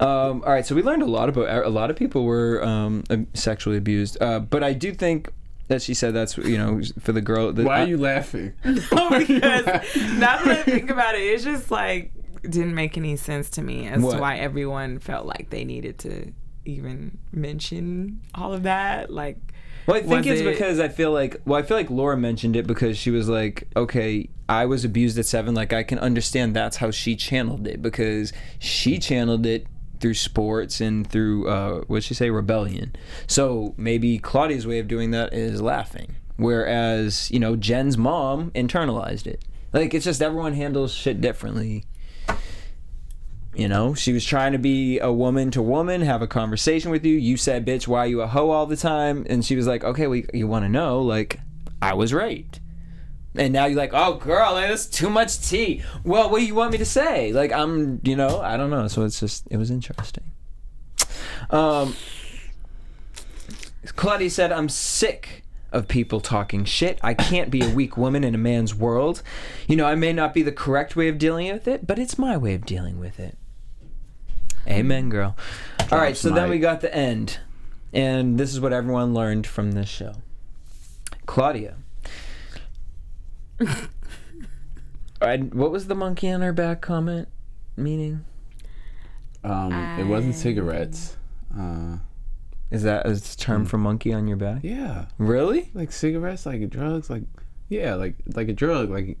Um, 0.00 0.42
all 0.46 0.52
right, 0.52 0.64
so 0.64 0.74
we 0.74 0.82
learned 0.82 1.02
a 1.02 1.06
lot 1.06 1.28
about 1.28 1.66
a 1.66 1.68
lot 1.68 1.90
of 1.90 1.96
people 1.96 2.24
were 2.24 2.64
um, 2.64 3.04
sexually 3.34 3.76
abused, 3.76 4.16
uh, 4.22 4.40
but 4.40 4.64
I 4.64 4.72
do 4.72 4.94
think 4.94 5.28
that 5.68 5.82
she 5.82 5.92
said 5.92 6.14
that's 6.14 6.38
you 6.38 6.56
know 6.56 6.80
for 6.98 7.12
the 7.12 7.20
girl. 7.20 7.52
That, 7.52 7.66
Why 7.66 7.82
are 7.82 7.86
you 7.86 7.98
laughing? 7.98 8.54
No, 8.64 8.78
because 9.18 9.66
now 9.66 10.42
that 10.42 10.46
I 10.48 10.62
think 10.62 10.88
about 10.90 11.14
it, 11.14 11.20
it's 11.20 11.44
just 11.44 11.70
like 11.70 12.10
didn't 12.42 12.74
make 12.74 12.96
any 12.96 13.16
sense 13.16 13.50
to 13.50 13.62
me 13.62 13.86
as 13.86 14.00
What? 14.02 14.14
to 14.14 14.20
why 14.20 14.38
everyone 14.38 14.98
felt 14.98 15.26
like 15.26 15.50
they 15.50 15.64
needed 15.66 15.98
to 15.98 16.32
even 16.64 17.18
mention 17.32 18.20
all 18.34 18.52
of 18.52 18.62
that. 18.64 19.10
Like, 19.12 19.38
Well, 19.86 19.96
I 19.96 20.02
think 20.02 20.26
it's 20.26 20.40
it- 20.40 20.44
because 20.44 20.78
I 20.80 20.88
feel 20.88 21.12
like 21.12 21.40
well, 21.44 21.58
I 21.58 21.62
feel 21.62 21.76
like 21.76 21.90
Laura 21.90 22.16
mentioned 22.16 22.56
it 22.56 22.66
because 22.66 22.96
she 22.98 23.10
was 23.10 23.28
like, 23.28 23.68
okay, 23.76 24.28
I 24.48 24.66
was 24.66 24.84
abused 24.84 25.18
at 25.18 25.26
seven. 25.26 25.54
Like 25.54 25.72
I 25.72 25.82
can 25.82 25.98
understand 25.98 26.54
that's 26.54 26.78
how 26.78 26.90
she 26.90 27.16
channeled 27.16 27.66
it 27.66 27.80
because 27.82 28.32
she 28.58 28.98
channeled 28.98 29.46
it 29.46 29.66
through 30.00 30.14
sports 30.14 30.80
and 30.80 31.06
through 31.08 31.46
uh, 31.48 31.80
what'd 31.82 32.04
she 32.04 32.14
say, 32.14 32.30
rebellion. 32.30 32.94
So 33.26 33.74
maybe 33.76 34.18
Claudia's 34.18 34.66
way 34.66 34.78
of 34.78 34.88
doing 34.88 35.10
that 35.12 35.32
is 35.34 35.60
laughing, 35.60 36.16
whereas 36.36 37.30
you 37.30 37.38
know 37.38 37.56
Jen's 37.56 37.96
mom 37.96 38.50
internalized 38.52 39.26
it. 39.26 39.44
Like 39.72 39.94
it's 39.94 40.04
just 40.04 40.20
everyone 40.22 40.54
handles 40.54 40.92
shit 40.92 41.20
differently. 41.20 41.84
You 43.54 43.66
know, 43.66 43.94
she 43.94 44.12
was 44.12 44.24
trying 44.24 44.52
to 44.52 44.58
be 44.58 45.00
a 45.00 45.12
woman 45.12 45.50
to 45.50 45.60
woman, 45.60 46.02
have 46.02 46.22
a 46.22 46.28
conversation 46.28 46.90
with 46.92 47.04
you. 47.04 47.16
You 47.16 47.36
said, 47.36 47.66
"Bitch, 47.66 47.88
why 47.88 48.04
you 48.04 48.20
a 48.20 48.28
hoe 48.28 48.50
all 48.50 48.66
the 48.66 48.76
time?" 48.76 49.26
And 49.28 49.44
she 49.44 49.56
was 49.56 49.66
like, 49.66 49.82
"Okay, 49.82 50.06
well, 50.06 50.22
you 50.32 50.46
want 50.46 50.64
to 50.64 50.68
know? 50.68 51.00
Like, 51.02 51.40
I 51.82 51.94
was 51.94 52.14
raped." 52.14 52.60
And 53.34 53.52
now 53.52 53.66
you're 53.66 53.76
like, 53.76 53.90
"Oh, 53.92 54.14
girl, 54.14 54.54
that's 54.54 54.86
too 54.86 55.10
much 55.10 55.40
tea." 55.40 55.82
Well, 56.04 56.30
what 56.30 56.38
do 56.38 56.46
you 56.46 56.54
want 56.54 56.70
me 56.70 56.78
to 56.78 56.84
say? 56.84 57.32
Like, 57.32 57.52
I'm, 57.52 58.00
you 58.04 58.14
know, 58.14 58.40
I 58.40 58.56
don't 58.56 58.70
know. 58.70 58.86
So 58.86 59.02
it's 59.02 59.18
just, 59.18 59.48
it 59.50 59.56
was 59.56 59.70
interesting. 59.70 60.30
Um, 61.50 61.96
Claudia 63.96 64.30
said, 64.30 64.52
"I'm 64.52 64.68
sick." 64.68 65.44
Of 65.72 65.86
people 65.86 66.20
talking 66.20 66.64
shit. 66.64 66.98
I 67.00 67.14
can't 67.14 67.48
be 67.48 67.62
a 67.62 67.68
weak 67.68 67.96
woman 67.96 68.24
in 68.24 68.34
a 68.34 68.38
man's 68.38 68.74
world. 68.74 69.22
You 69.68 69.76
know, 69.76 69.86
I 69.86 69.94
may 69.94 70.12
not 70.12 70.34
be 70.34 70.42
the 70.42 70.50
correct 70.50 70.96
way 70.96 71.08
of 71.08 71.16
dealing 71.16 71.52
with 71.52 71.68
it, 71.68 71.86
but 71.86 71.96
it's 71.96 72.18
my 72.18 72.36
way 72.36 72.54
of 72.54 72.66
dealing 72.66 72.98
with 72.98 73.20
it. 73.20 73.38
Amen, 74.70 75.08
girl. 75.08 75.36
All 75.90 75.98
right, 75.98 76.16
so 76.16 76.30
then 76.30 76.48
we 76.50 76.58
got 76.58 76.80
the 76.80 76.94
end. 76.94 77.38
And 77.92 78.38
this 78.38 78.52
is 78.52 78.60
what 78.60 78.72
everyone 78.72 79.12
learned 79.14 79.46
from 79.46 79.72
this 79.72 79.88
show. 79.88 80.14
Claudia. 81.26 81.76
I, 85.20 85.36
what 85.36 85.70
was 85.70 85.86
the 85.86 85.94
monkey 85.94 86.30
on 86.30 86.40
her 86.40 86.52
back 86.52 86.80
comment 86.80 87.28
meaning? 87.76 88.24
Um, 89.44 89.72
it 89.98 90.04
wasn't 90.04 90.34
cigarettes. 90.34 91.16
Uh, 91.58 91.96
Is 92.70 92.82
that 92.84 93.06
a 93.06 93.36
term 93.36 93.64
for 93.66 93.76
monkey 93.78 94.12
on 94.12 94.28
your 94.28 94.36
back? 94.36 94.60
yeah, 94.62 95.06
Really? 95.18 95.70
like 95.74 95.92
cigarettes, 95.92 96.46
like 96.46 96.68
drugs, 96.70 97.10
like 97.10 97.22
yeah, 97.68 97.94
like 97.94 98.14
like 98.34 98.48
a 98.48 98.52
drug, 98.52 98.90
like 98.90 99.18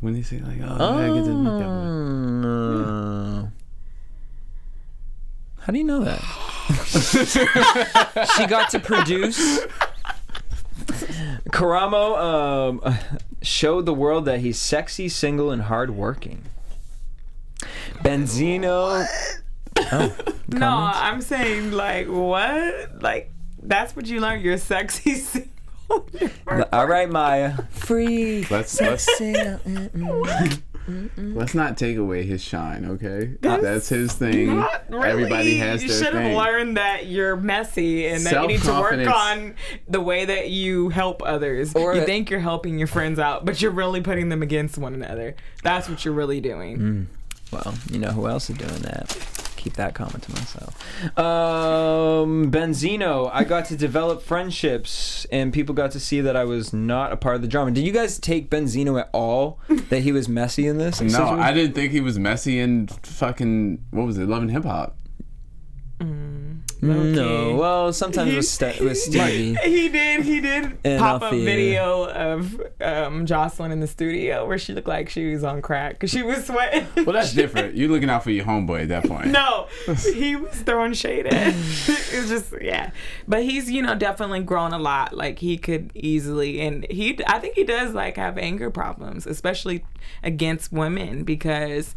when 0.00 0.12
they 0.14 0.22
say 0.22 0.38
like, 0.38 0.58
oh, 0.62 0.74
I 0.74 0.78
gotta 0.78 1.14
get 1.14 1.24
this 1.24 1.34
monkey 1.34 1.64
out 1.64 1.70
of 1.70 3.44
it. 3.46 3.50
How 5.66 5.72
do 5.72 5.78
you 5.80 5.84
know 5.84 6.04
that? 6.04 6.22
she 8.36 8.46
got 8.46 8.70
to 8.70 8.78
produce. 8.78 9.66
Karamo 11.50 12.16
um, 12.16 12.80
showed 13.42 13.84
the 13.84 13.92
world 13.92 14.26
that 14.26 14.38
he's 14.38 14.60
sexy, 14.60 15.08
single, 15.08 15.50
and 15.50 15.62
hardworking. 15.62 16.44
Benzino. 18.04 19.06
Oh, 19.78 20.16
no, 20.46 20.58
comments? 20.58 20.98
I'm 21.00 21.20
saying 21.20 21.72
like 21.72 22.06
what? 22.06 23.02
Like 23.02 23.32
that's 23.60 23.96
what 23.96 24.06
you 24.06 24.20
learned. 24.20 24.44
You're 24.44 24.58
sexy. 24.58 25.14
single. 25.16 25.50
All 26.72 26.86
right, 26.86 27.10
Maya. 27.10 27.64
Free. 27.70 28.46
Let's 28.48 28.80
let's 28.80 29.08
uh, 29.08 29.58
mm, 29.66 29.90
mm. 29.90 30.62
Single. 30.86 31.38
let's 31.38 31.54
not 31.54 31.76
take 31.76 31.96
away 31.96 32.24
his 32.24 32.42
shine, 32.42 32.84
okay? 32.84 33.36
That's, 33.40 33.88
his 33.88 34.12
thing. 34.14 34.56
Not 34.56 34.84
really. 34.88 35.08
Everybody 35.08 35.58
has 35.58 35.82
You 35.82 35.88
their 35.88 36.04
should 36.04 36.14
have 36.14 36.36
learned 36.36 36.76
that 36.76 37.06
you're 37.06 37.36
messy 37.36 38.06
and 38.06 38.24
that 38.24 38.40
you 38.42 38.48
need 38.48 38.62
to 38.62 38.72
work 38.80 39.06
on 39.08 39.54
the 39.88 40.00
way 40.00 40.24
that 40.24 40.50
you 40.50 40.88
help 40.88 41.22
others. 41.24 41.74
Or- 41.74 41.94
you 41.94 42.04
think 42.04 42.30
you're 42.30 42.40
helping 42.40 42.78
your 42.78 42.88
friends 42.88 43.18
out, 43.18 43.44
but 43.44 43.60
you're 43.60 43.70
really 43.70 44.00
putting 44.00 44.28
them 44.28 44.42
against 44.42 44.78
one 44.78 44.94
another. 44.94 45.34
That's 45.62 45.88
what 45.88 46.04
you're 46.04 46.14
really 46.14 46.40
doing. 46.40 46.78
Mm. 46.78 47.06
Well, 47.52 47.74
you 47.90 47.98
know 47.98 48.10
who 48.10 48.26
else 48.28 48.50
is 48.50 48.56
doing 48.56 48.82
that? 48.82 49.45
Keep 49.66 49.74
that 49.74 49.96
comment 49.96 50.22
to 50.22 50.30
myself. 50.30 51.18
Um, 51.18 52.52
Benzino, 52.52 53.28
I 53.32 53.42
got 53.42 53.64
to 53.64 53.76
develop 53.76 54.22
friendships, 54.22 55.26
and 55.32 55.52
people 55.52 55.74
got 55.74 55.90
to 55.90 55.98
see 55.98 56.20
that 56.20 56.36
I 56.36 56.44
was 56.44 56.72
not 56.72 57.10
a 57.10 57.16
part 57.16 57.34
of 57.34 57.42
the 57.42 57.48
drama. 57.48 57.72
Did 57.72 57.84
you 57.84 57.90
guys 57.90 58.20
take 58.20 58.48
Benzino 58.48 59.00
at 59.00 59.10
all? 59.12 59.58
that 59.88 60.02
he 60.02 60.12
was 60.12 60.28
messy 60.28 60.68
in 60.68 60.78
this? 60.78 61.00
No, 61.00 61.30
I 61.30 61.52
didn't 61.52 61.74
think 61.74 61.90
he 61.90 62.00
was 62.00 62.16
messy 62.16 62.60
and 62.60 62.88
fucking 63.04 63.84
what 63.90 64.06
was 64.06 64.18
it? 64.18 64.28
Love 64.28 64.42
and 64.42 64.52
Hip 64.52 64.62
Hop. 64.62 64.96
No. 66.86 67.56
Well, 67.56 67.92
sometimes 67.92 68.34
with, 68.34 68.46
Ste- 68.46 68.80
with 68.80 68.98
Stevie. 68.98 69.54
He 69.62 69.88
did. 69.88 70.24
He 70.24 70.40
did 70.40 70.78
And 70.84 71.00
pop 71.00 71.22
off 71.22 71.32
up 71.32 71.32
video 71.32 72.08
of 72.08 72.54
um, 72.80 73.26
Joseline 73.26 73.72
in 73.72 73.80
the 73.80 73.86
studio 73.86 74.46
where 74.46 74.58
she 74.58 74.72
looked 74.72 74.88
like 74.88 75.08
she 75.08 75.32
was 75.32 75.44
on 75.44 75.62
crack 75.62 75.94
because 75.94 76.10
she 76.10 76.22
was 76.22 76.46
sweating. 76.46 76.86
Well, 77.04 77.12
that's 77.12 77.32
different. 77.32 77.76
You're 77.76 77.88
looking 77.90 78.10
out 78.10 78.24
for 78.24 78.30
your 78.30 78.44
homeboy 78.44 78.82
at 78.82 78.88
that 78.88 79.04
point. 79.04 79.28
No, 79.28 79.68
he 80.14 80.36
was 80.36 80.54
throwing 80.62 80.92
shade 80.92 81.26
at. 81.26 81.54
it's 81.54 82.28
just 82.28 82.54
yeah, 82.60 82.90
but 83.26 83.42
he's 83.42 83.70
you 83.70 83.82
know 83.82 83.94
definitely 83.94 84.40
grown 84.40 84.72
a 84.72 84.78
lot. 84.78 85.14
Like 85.14 85.38
he 85.38 85.58
could 85.58 85.90
easily, 85.94 86.60
and 86.60 86.86
he 86.90 87.18
I 87.26 87.38
think 87.38 87.54
he 87.54 87.64
does 87.64 87.94
like 87.94 88.16
have 88.16 88.38
anger 88.38 88.70
problems, 88.70 89.26
especially 89.26 89.84
against 90.22 90.72
women 90.72 91.24
because 91.24 91.94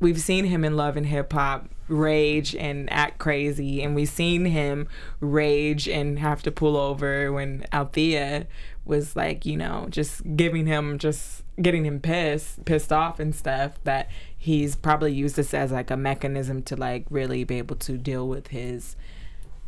we've 0.00 0.20
seen 0.20 0.46
him 0.46 0.64
in 0.64 0.76
Love 0.76 0.96
and 0.96 1.06
Hip 1.06 1.32
Hop 1.32 1.68
rage 1.88 2.54
and 2.56 2.90
act 2.90 3.18
crazy, 3.18 3.82
and 3.82 3.94
we've 3.94 4.08
seen 4.08 4.46
him 4.46 4.88
rage 5.20 5.88
and 5.88 6.18
have 6.18 6.42
to 6.42 6.50
pull 6.50 6.76
over 6.76 7.32
when 7.32 7.64
Althea 7.72 8.46
was 8.84 9.16
like 9.16 9.46
you 9.46 9.56
know 9.56 9.86
just 9.88 10.36
giving 10.36 10.66
him 10.66 10.98
just 10.98 11.42
getting 11.60 11.84
him 11.84 12.00
pissed 12.00 12.64
pissed 12.64 12.92
off 12.92 13.18
and 13.18 13.34
stuff 13.34 13.82
that 13.84 14.08
he's 14.36 14.76
probably 14.76 15.12
used 15.12 15.36
this 15.36 15.54
as 15.54 15.72
like 15.72 15.90
a 15.90 15.96
mechanism 15.96 16.62
to 16.62 16.76
like 16.76 17.06
really 17.08 17.44
be 17.44 17.58
able 17.58 17.76
to 17.76 17.96
deal 17.96 18.28
with 18.28 18.48
his 18.48 18.96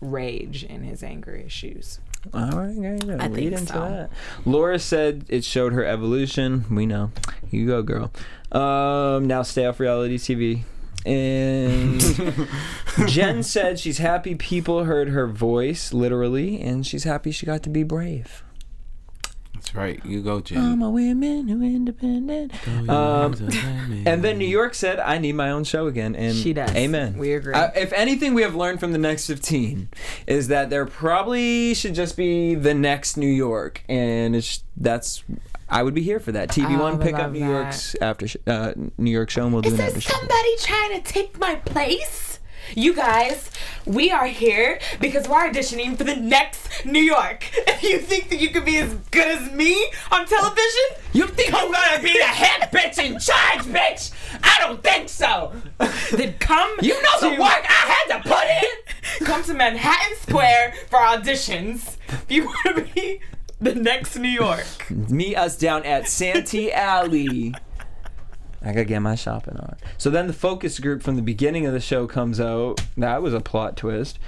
rage 0.00 0.64
and 0.68 0.84
his 0.84 1.02
anger 1.02 1.34
issues 1.34 2.00
All 2.34 2.50
right. 2.50 3.20
I 3.20 3.28
think 3.28 3.52
into 3.52 3.66
so. 3.66 3.80
that. 3.80 4.10
Laura 4.44 4.78
said 4.78 5.24
it 5.28 5.44
showed 5.44 5.72
her 5.72 5.84
evolution. 5.84 6.64
We 6.70 6.86
know. 6.86 7.12
You 7.50 7.66
go, 7.66 7.82
girl. 7.82 8.12
Um, 8.52 9.26
now 9.26 9.42
stay 9.42 9.66
off 9.66 9.80
reality 9.80 10.18
TV. 10.18 10.62
And 11.04 12.00
Jen 13.06 13.42
said 13.44 13.78
she's 13.78 13.98
happy 13.98 14.34
people 14.34 14.84
heard 14.84 15.10
her 15.10 15.28
voice, 15.28 15.92
literally, 15.92 16.60
and 16.60 16.84
she's 16.84 17.04
happy 17.04 17.30
she 17.30 17.46
got 17.46 17.62
to 17.62 17.70
be 17.70 17.84
brave. 17.84 18.42
That's 19.56 19.74
right. 19.74 20.04
You 20.04 20.22
go, 20.22 20.36
I'm 20.36 20.42
Jen. 20.42 20.82
a 20.82 20.90
women 20.90 21.48
who 21.48 21.62
independent. 21.62 22.52
Um, 22.88 23.34
and 24.06 24.22
then 24.22 24.38
New 24.38 24.46
York 24.46 24.74
said, 24.74 24.98
"I 25.00 25.18
need 25.18 25.32
my 25.32 25.50
own 25.50 25.64
show 25.64 25.86
again." 25.86 26.14
And 26.14 26.34
She 26.34 26.52
does. 26.52 26.70
Amen. 26.74 27.18
We 27.18 27.32
agree. 27.34 27.54
Uh, 27.54 27.70
if 27.74 27.92
anything, 27.92 28.34
we 28.34 28.42
have 28.42 28.54
learned 28.54 28.80
from 28.80 28.92
the 28.92 28.98
next 28.98 29.26
15 29.26 29.88
is 30.26 30.48
that 30.48 30.70
there 30.70 30.86
probably 30.86 31.74
should 31.74 31.94
just 31.94 32.16
be 32.16 32.54
the 32.54 32.74
next 32.74 33.16
New 33.16 33.26
York, 33.26 33.82
and 33.88 34.36
it's 34.36 34.62
that's. 34.76 35.24
I 35.68 35.82
would 35.82 35.94
be 35.94 36.02
here 36.02 36.20
for 36.20 36.30
that. 36.30 36.50
TV 36.50 36.76
I 36.76 36.80
One 36.80 36.98
would 36.98 37.04
pick 37.04 37.14
up 37.14 37.22
love 37.22 37.32
New 37.32 37.40
that. 37.40 37.46
York's 37.50 37.96
after 38.00 38.28
sh- 38.28 38.36
uh, 38.46 38.72
New 38.98 39.10
York 39.10 39.30
show, 39.30 39.44
and 39.44 39.52
we'll 39.52 39.62
do 39.62 39.74
an 39.74 39.80
after 39.80 40.00
show. 40.00 40.14
trying 40.60 40.92
to 40.92 41.00
take 41.00 41.38
my 41.40 41.56
place? 41.56 42.35
You 42.74 42.94
guys, 42.94 43.50
we 43.84 44.10
are 44.10 44.26
here 44.26 44.80
because 45.00 45.28
we're 45.28 45.48
auditioning 45.50 45.96
for 45.96 46.04
the 46.04 46.16
next 46.16 46.84
New 46.84 47.00
York. 47.00 47.44
If 47.68 47.82
you 47.82 47.98
think 47.98 48.30
that 48.30 48.40
you 48.40 48.48
could 48.50 48.64
be 48.64 48.78
as 48.78 48.92
good 49.10 49.28
as 49.28 49.52
me 49.52 49.74
on 50.10 50.26
television, 50.26 50.82
You 51.12 51.26
think 51.26 51.52
I'm 51.54 51.70
gonna 51.70 52.02
be 52.02 52.12
the 52.12 52.24
head 52.24 52.70
bitch 52.72 52.98
in 52.98 53.18
charge, 53.18 53.64
bitch? 53.66 54.10
I 54.42 54.56
don't 54.60 54.82
think 54.82 55.08
so. 55.08 55.52
then 56.12 56.34
come. 56.38 56.70
You 56.80 57.00
know 57.02 57.20
the 57.20 57.30
work 57.30 57.64
I 57.68 58.06
had 58.08 58.16
to 58.22 58.28
put 58.28 58.44
in. 58.44 59.26
Come 59.26 59.42
to 59.44 59.54
Manhattan 59.54 60.16
Square 60.18 60.74
for 60.90 60.98
auditions. 60.98 61.96
If 62.08 62.24
you 62.30 62.44
want 62.46 62.76
to 62.76 62.94
be 62.94 63.20
the 63.60 63.74
next 63.74 64.16
New 64.18 64.28
York. 64.28 64.66
Meet 64.90 65.36
us 65.36 65.56
down 65.56 65.84
at 65.84 66.08
Santee 66.08 66.72
Alley. 66.72 67.54
I 68.66 68.72
gotta 68.72 68.84
get 68.84 69.00
my 69.00 69.14
shopping 69.14 69.56
on. 69.56 69.76
So 69.96 70.10
then 70.10 70.26
the 70.26 70.32
focus 70.32 70.80
group 70.80 71.02
from 71.02 71.14
the 71.14 71.22
beginning 71.22 71.66
of 71.66 71.72
the 71.72 71.80
show 71.80 72.08
comes 72.08 72.40
out. 72.40 72.80
That 72.96 73.22
was 73.22 73.32
a 73.32 73.40
plot 73.40 73.76
twist. 73.76 74.18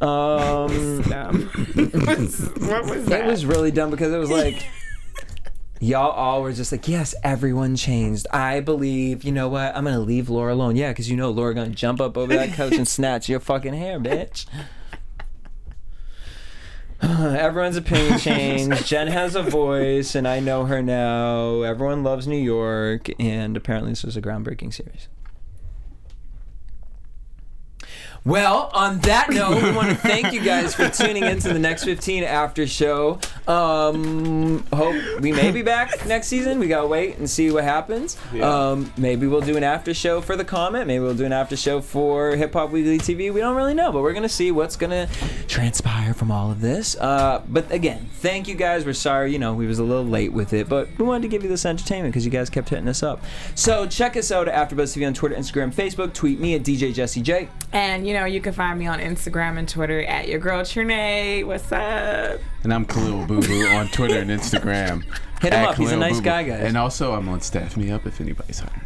Um, 0.00 0.68
what 1.04 2.18
was 2.18 3.06
that? 3.06 3.20
it 3.24 3.26
was 3.26 3.46
really 3.46 3.70
dumb 3.70 3.90
because 3.90 4.12
it 4.12 4.18
was 4.18 4.30
like. 4.30 4.66
Y'all 5.80 6.10
all 6.10 6.42
were 6.42 6.52
just 6.52 6.72
like, 6.72 6.88
yes, 6.88 7.14
everyone 7.22 7.76
changed. 7.76 8.26
I 8.32 8.58
believe, 8.58 9.22
you 9.22 9.30
know 9.30 9.48
what? 9.48 9.76
I'm 9.76 9.84
gonna 9.84 10.00
leave 10.00 10.28
Laura 10.28 10.52
alone. 10.52 10.74
Yeah, 10.74 10.88
because 10.88 11.08
you 11.08 11.16
know 11.16 11.30
Laura 11.30 11.54
gonna 11.54 11.70
jump 11.70 12.00
up 12.00 12.18
over 12.18 12.34
that 12.34 12.54
couch 12.54 12.72
and 12.72 12.88
snatch 12.88 13.28
your 13.28 13.38
fucking 13.38 13.74
hair, 13.74 14.00
bitch. 14.00 14.46
Everyone's 17.02 17.76
opinion 17.76 18.18
changed. 18.20 18.86
Jen 18.86 19.06
has 19.06 19.36
a 19.36 19.42
voice, 19.42 20.14
and 20.14 20.26
I 20.26 20.40
know 20.40 20.64
her 20.64 20.82
now. 20.82 21.62
Everyone 21.62 22.02
loves 22.02 22.26
New 22.26 22.38
York, 22.38 23.08
and 23.20 23.56
apparently 23.56 23.92
this 23.92 24.02
was 24.02 24.16
a 24.16 24.22
groundbreaking 24.22 24.74
series. 24.74 25.08
Well, 28.24 28.70
on 28.74 28.98
that 29.00 29.30
note, 29.30 29.62
we 29.62 29.72
want 29.72 29.88
to 29.88 29.94
thank 30.06 30.32
you 30.34 30.42
guys 30.42 30.74
for 30.74 30.88
tuning 30.88 31.24
in 31.24 31.38
to 31.38 31.52
the 31.52 31.58
next 31.58 31.84
15 31.84 32.24
after 32.24 32.66
show. 32.66 33.20
Um, 33.46 34.66
hope 34.72 34.96
we 35.20 35.32
may 35.32 35.50
be 35.50 35.62
back 35.62 36.04
next 36.04 36.26
season. 36.26 36.58
We 36.58 36.68
gotta 36.68 36.86
wait 36.86 37.16
and 37.16 37.30
see 37.30 37.50
what 37.50 37.64
happens. 37.64 38.18
Yeah. 38.34 38.70
Um, 38.70 38.92
maybe 38.98 39.26
we'll 39.26 39.40
do 39.40 39.56
an 39.56 39.64
after 39.64 39.94
show 39.94 40.20
for 40.20 40.36
the 40.36 40.44
comment. 40.44 40.88
Maybe 40.88 41.02
we'll 41.02 41.14
do 41.14 41.24
an 41.24 41.32
after 41.32 41.56
show 41.56 41.80
for 41.80 42.36
Hip 42.36 42.52
Hop 42.52 42.70
Weekly 42.70 42.98
TV. 42.98 43.32
We 43.32 43.40
don't 43.40 43.56
really 43.56 43.72
know, 43.72 43.92
but 43.92 44.02
we're 44.02 44.12
gonna 44.12 44.28
see 44.28 44.50
what's 44.50 44.76
gonna 44.76 45.08
transpire 45.48 46.14
from 46.14 46.30
all 46.30 46.50
of 46.50 46.60
this. 46.60 46.96
Uh, 46.96 47.42
but 47.48 47.70
again, 47.72 48.08
thank 48.20 48.46
you 48.46 48.54
guys. 48.54 48.84
We're 48.84 48.92
sorry, 48.92 49.32
you 49.32 49.38
know, 49.38 49.54
we 49.54 49.66
was 49.66 49.78
a 49.78 49.82
little 49.84 50.04
late 50.04 50.32
with 50.32 50.52
it, 50.52 50.68
but 50.68 50.88
we 50.98 51.04
wanted 51.04 51.22
to 51.22 51.28
give 51.28 51.42
you 51.42 51.48
this 51.48 51.64
entertainment 51.66 52.12
because 52.12 52.24
you 52.24 52.30
guys 52.30 52.48
kept 52.50 52.68
hitting 52.68 52.86
us 52.88 53.02
up. 53.02 53.24
So 53.54 53.86
check 53.86 54.16
us 54.16 54.30
out 54.30 54.46
at 54.48 54.68
AfterBuzz 54.70 54.96
TV 54.96 55.06
on 55.06 55.14
Twitter, 55.14 55.34
Instagram, 55.34 55.74
Facebook. 55.74 56.12
Tweet 56.12 56.38
me 56.38 56.54
at 56.54 56.62
DJ 56.62 56.92
Jesse 56.94 57.22
J. 57.22 57.48
And 57.72 58.06
you 58.06 58.14
know, 58.14 58.24
you 58.26 58.40
can 58.40 58.52
find 58.52 58.78
me 58.78 58.86
on 58.86 58.98
Instagram 59.00 59.58
and 59.58 59.68
Twitter 59.68 60.02
at 60.02 60.28
your 60.28 60.38
girl 60.38 60.62
Trene. 60.62 61.44
What's 61.46 61.72
up? 61.72 62.40
And 62.62 62.72
I'm 62.72 62.84
Khaliel 62.84 63.26
Boo 63.26 63.40
Boo 63.40 63.66
on 63.68 63.88
Twitter 63.88 64.18
and 64.18 64.30
Instagram. 64.30 65.02
Hit 65.40 65.52
him 65.52 65.60
At 65.60 65.68
up. 65.70 65.74
He's 65.76 65.92
a 65.92 65.96
nice 65.96 66.14
Boo 66.14 66.20
Boo. 66.20 66.24
guy, 66.24 66.42
guys. 66.44 66.64
And 66.64 66.76
also, 66.76 67.14
I'm 67.14 67.28
on 67.28 67.40
Staff 67.40 67.76
Me 67.76 67.90
Up 67.90 68.06
if 68.06 68.20
anybody's 68.20 68.58
hiring. 68.60 68.82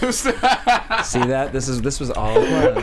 Just- 0.00 0.24
See 1.04 1.20
that? 1.26 1.50
This 1.52 1.68
is 1.68 1.82
this 1.82 2.00
was 2.00 2.10
all 2.10 2.34
planned. 2.34 2.78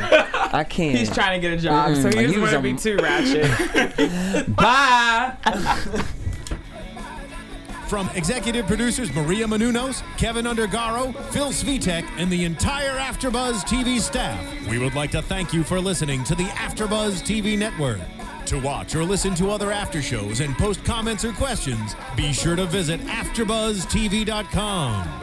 I 0.53 0.63
can't. 0.63 0.95
He's 0.97 1.09
trying 1.11 1.41
to 1.41 1.47
get 1.47 1.57
a 1.57 1.61
job, 1.61 1.95
so 1.95 2.03
Mm, 2.09 2.13
he 2.13 2.19
he 2.19 2.25
doesn't 2.27 2.41
want 2.41 2.53
to 2.53 2.59
be 2.61 2.73
too 2.75 2.97
ratchet. 2.97 4.45
Bye. 4.55 5.35
From 7.87 8.09
executive 8.15 8.65
producers 8.67 9.13
Maria 9.13 9.45
Menounos, 9.45 10.01
Kevin 10.17 10.45
Undergaro, 10.45 11.13
Phil 11.31 11.49
Svitek, 11.49 12.03
and 12.17 12.31
the 12.31 12.43
entire 12.45 12.97
AfterBuzz 12.97 13.63
TV 13.65 13.99
staff, 13.99 14.39
we 14.67 14.79
would 14.79 14.95
like 14.95 15.11
to 15.11 15.21
thank 15.21 15.53
you 15.53 15.63
for 15.63 15.79
listening 15.79 16.23
to 16.23 16.33
the 16.35 16.45
AfterBuzz 16.45 17.21
TV 17.21 17.55
network. 17.57 17.99
To 18.47 18.59
watch 18.59 18.95
or 18.95 19.03
listen 19.03 19.35
to 19.35 19.51
other 19.51 19.71
after 19.71 20.01
shows 20.01 20.39
and 20.39 20.57
post 20.57 20.83
comments 20.83 21.23
or 21.23 21.33
questions, 21.33 21.95
be 22.15 22.33
sure 22.33 22.55
to 22.55 22.65
visit 22.65 22.99
AfterBuzzTV.com. 23.01 25.22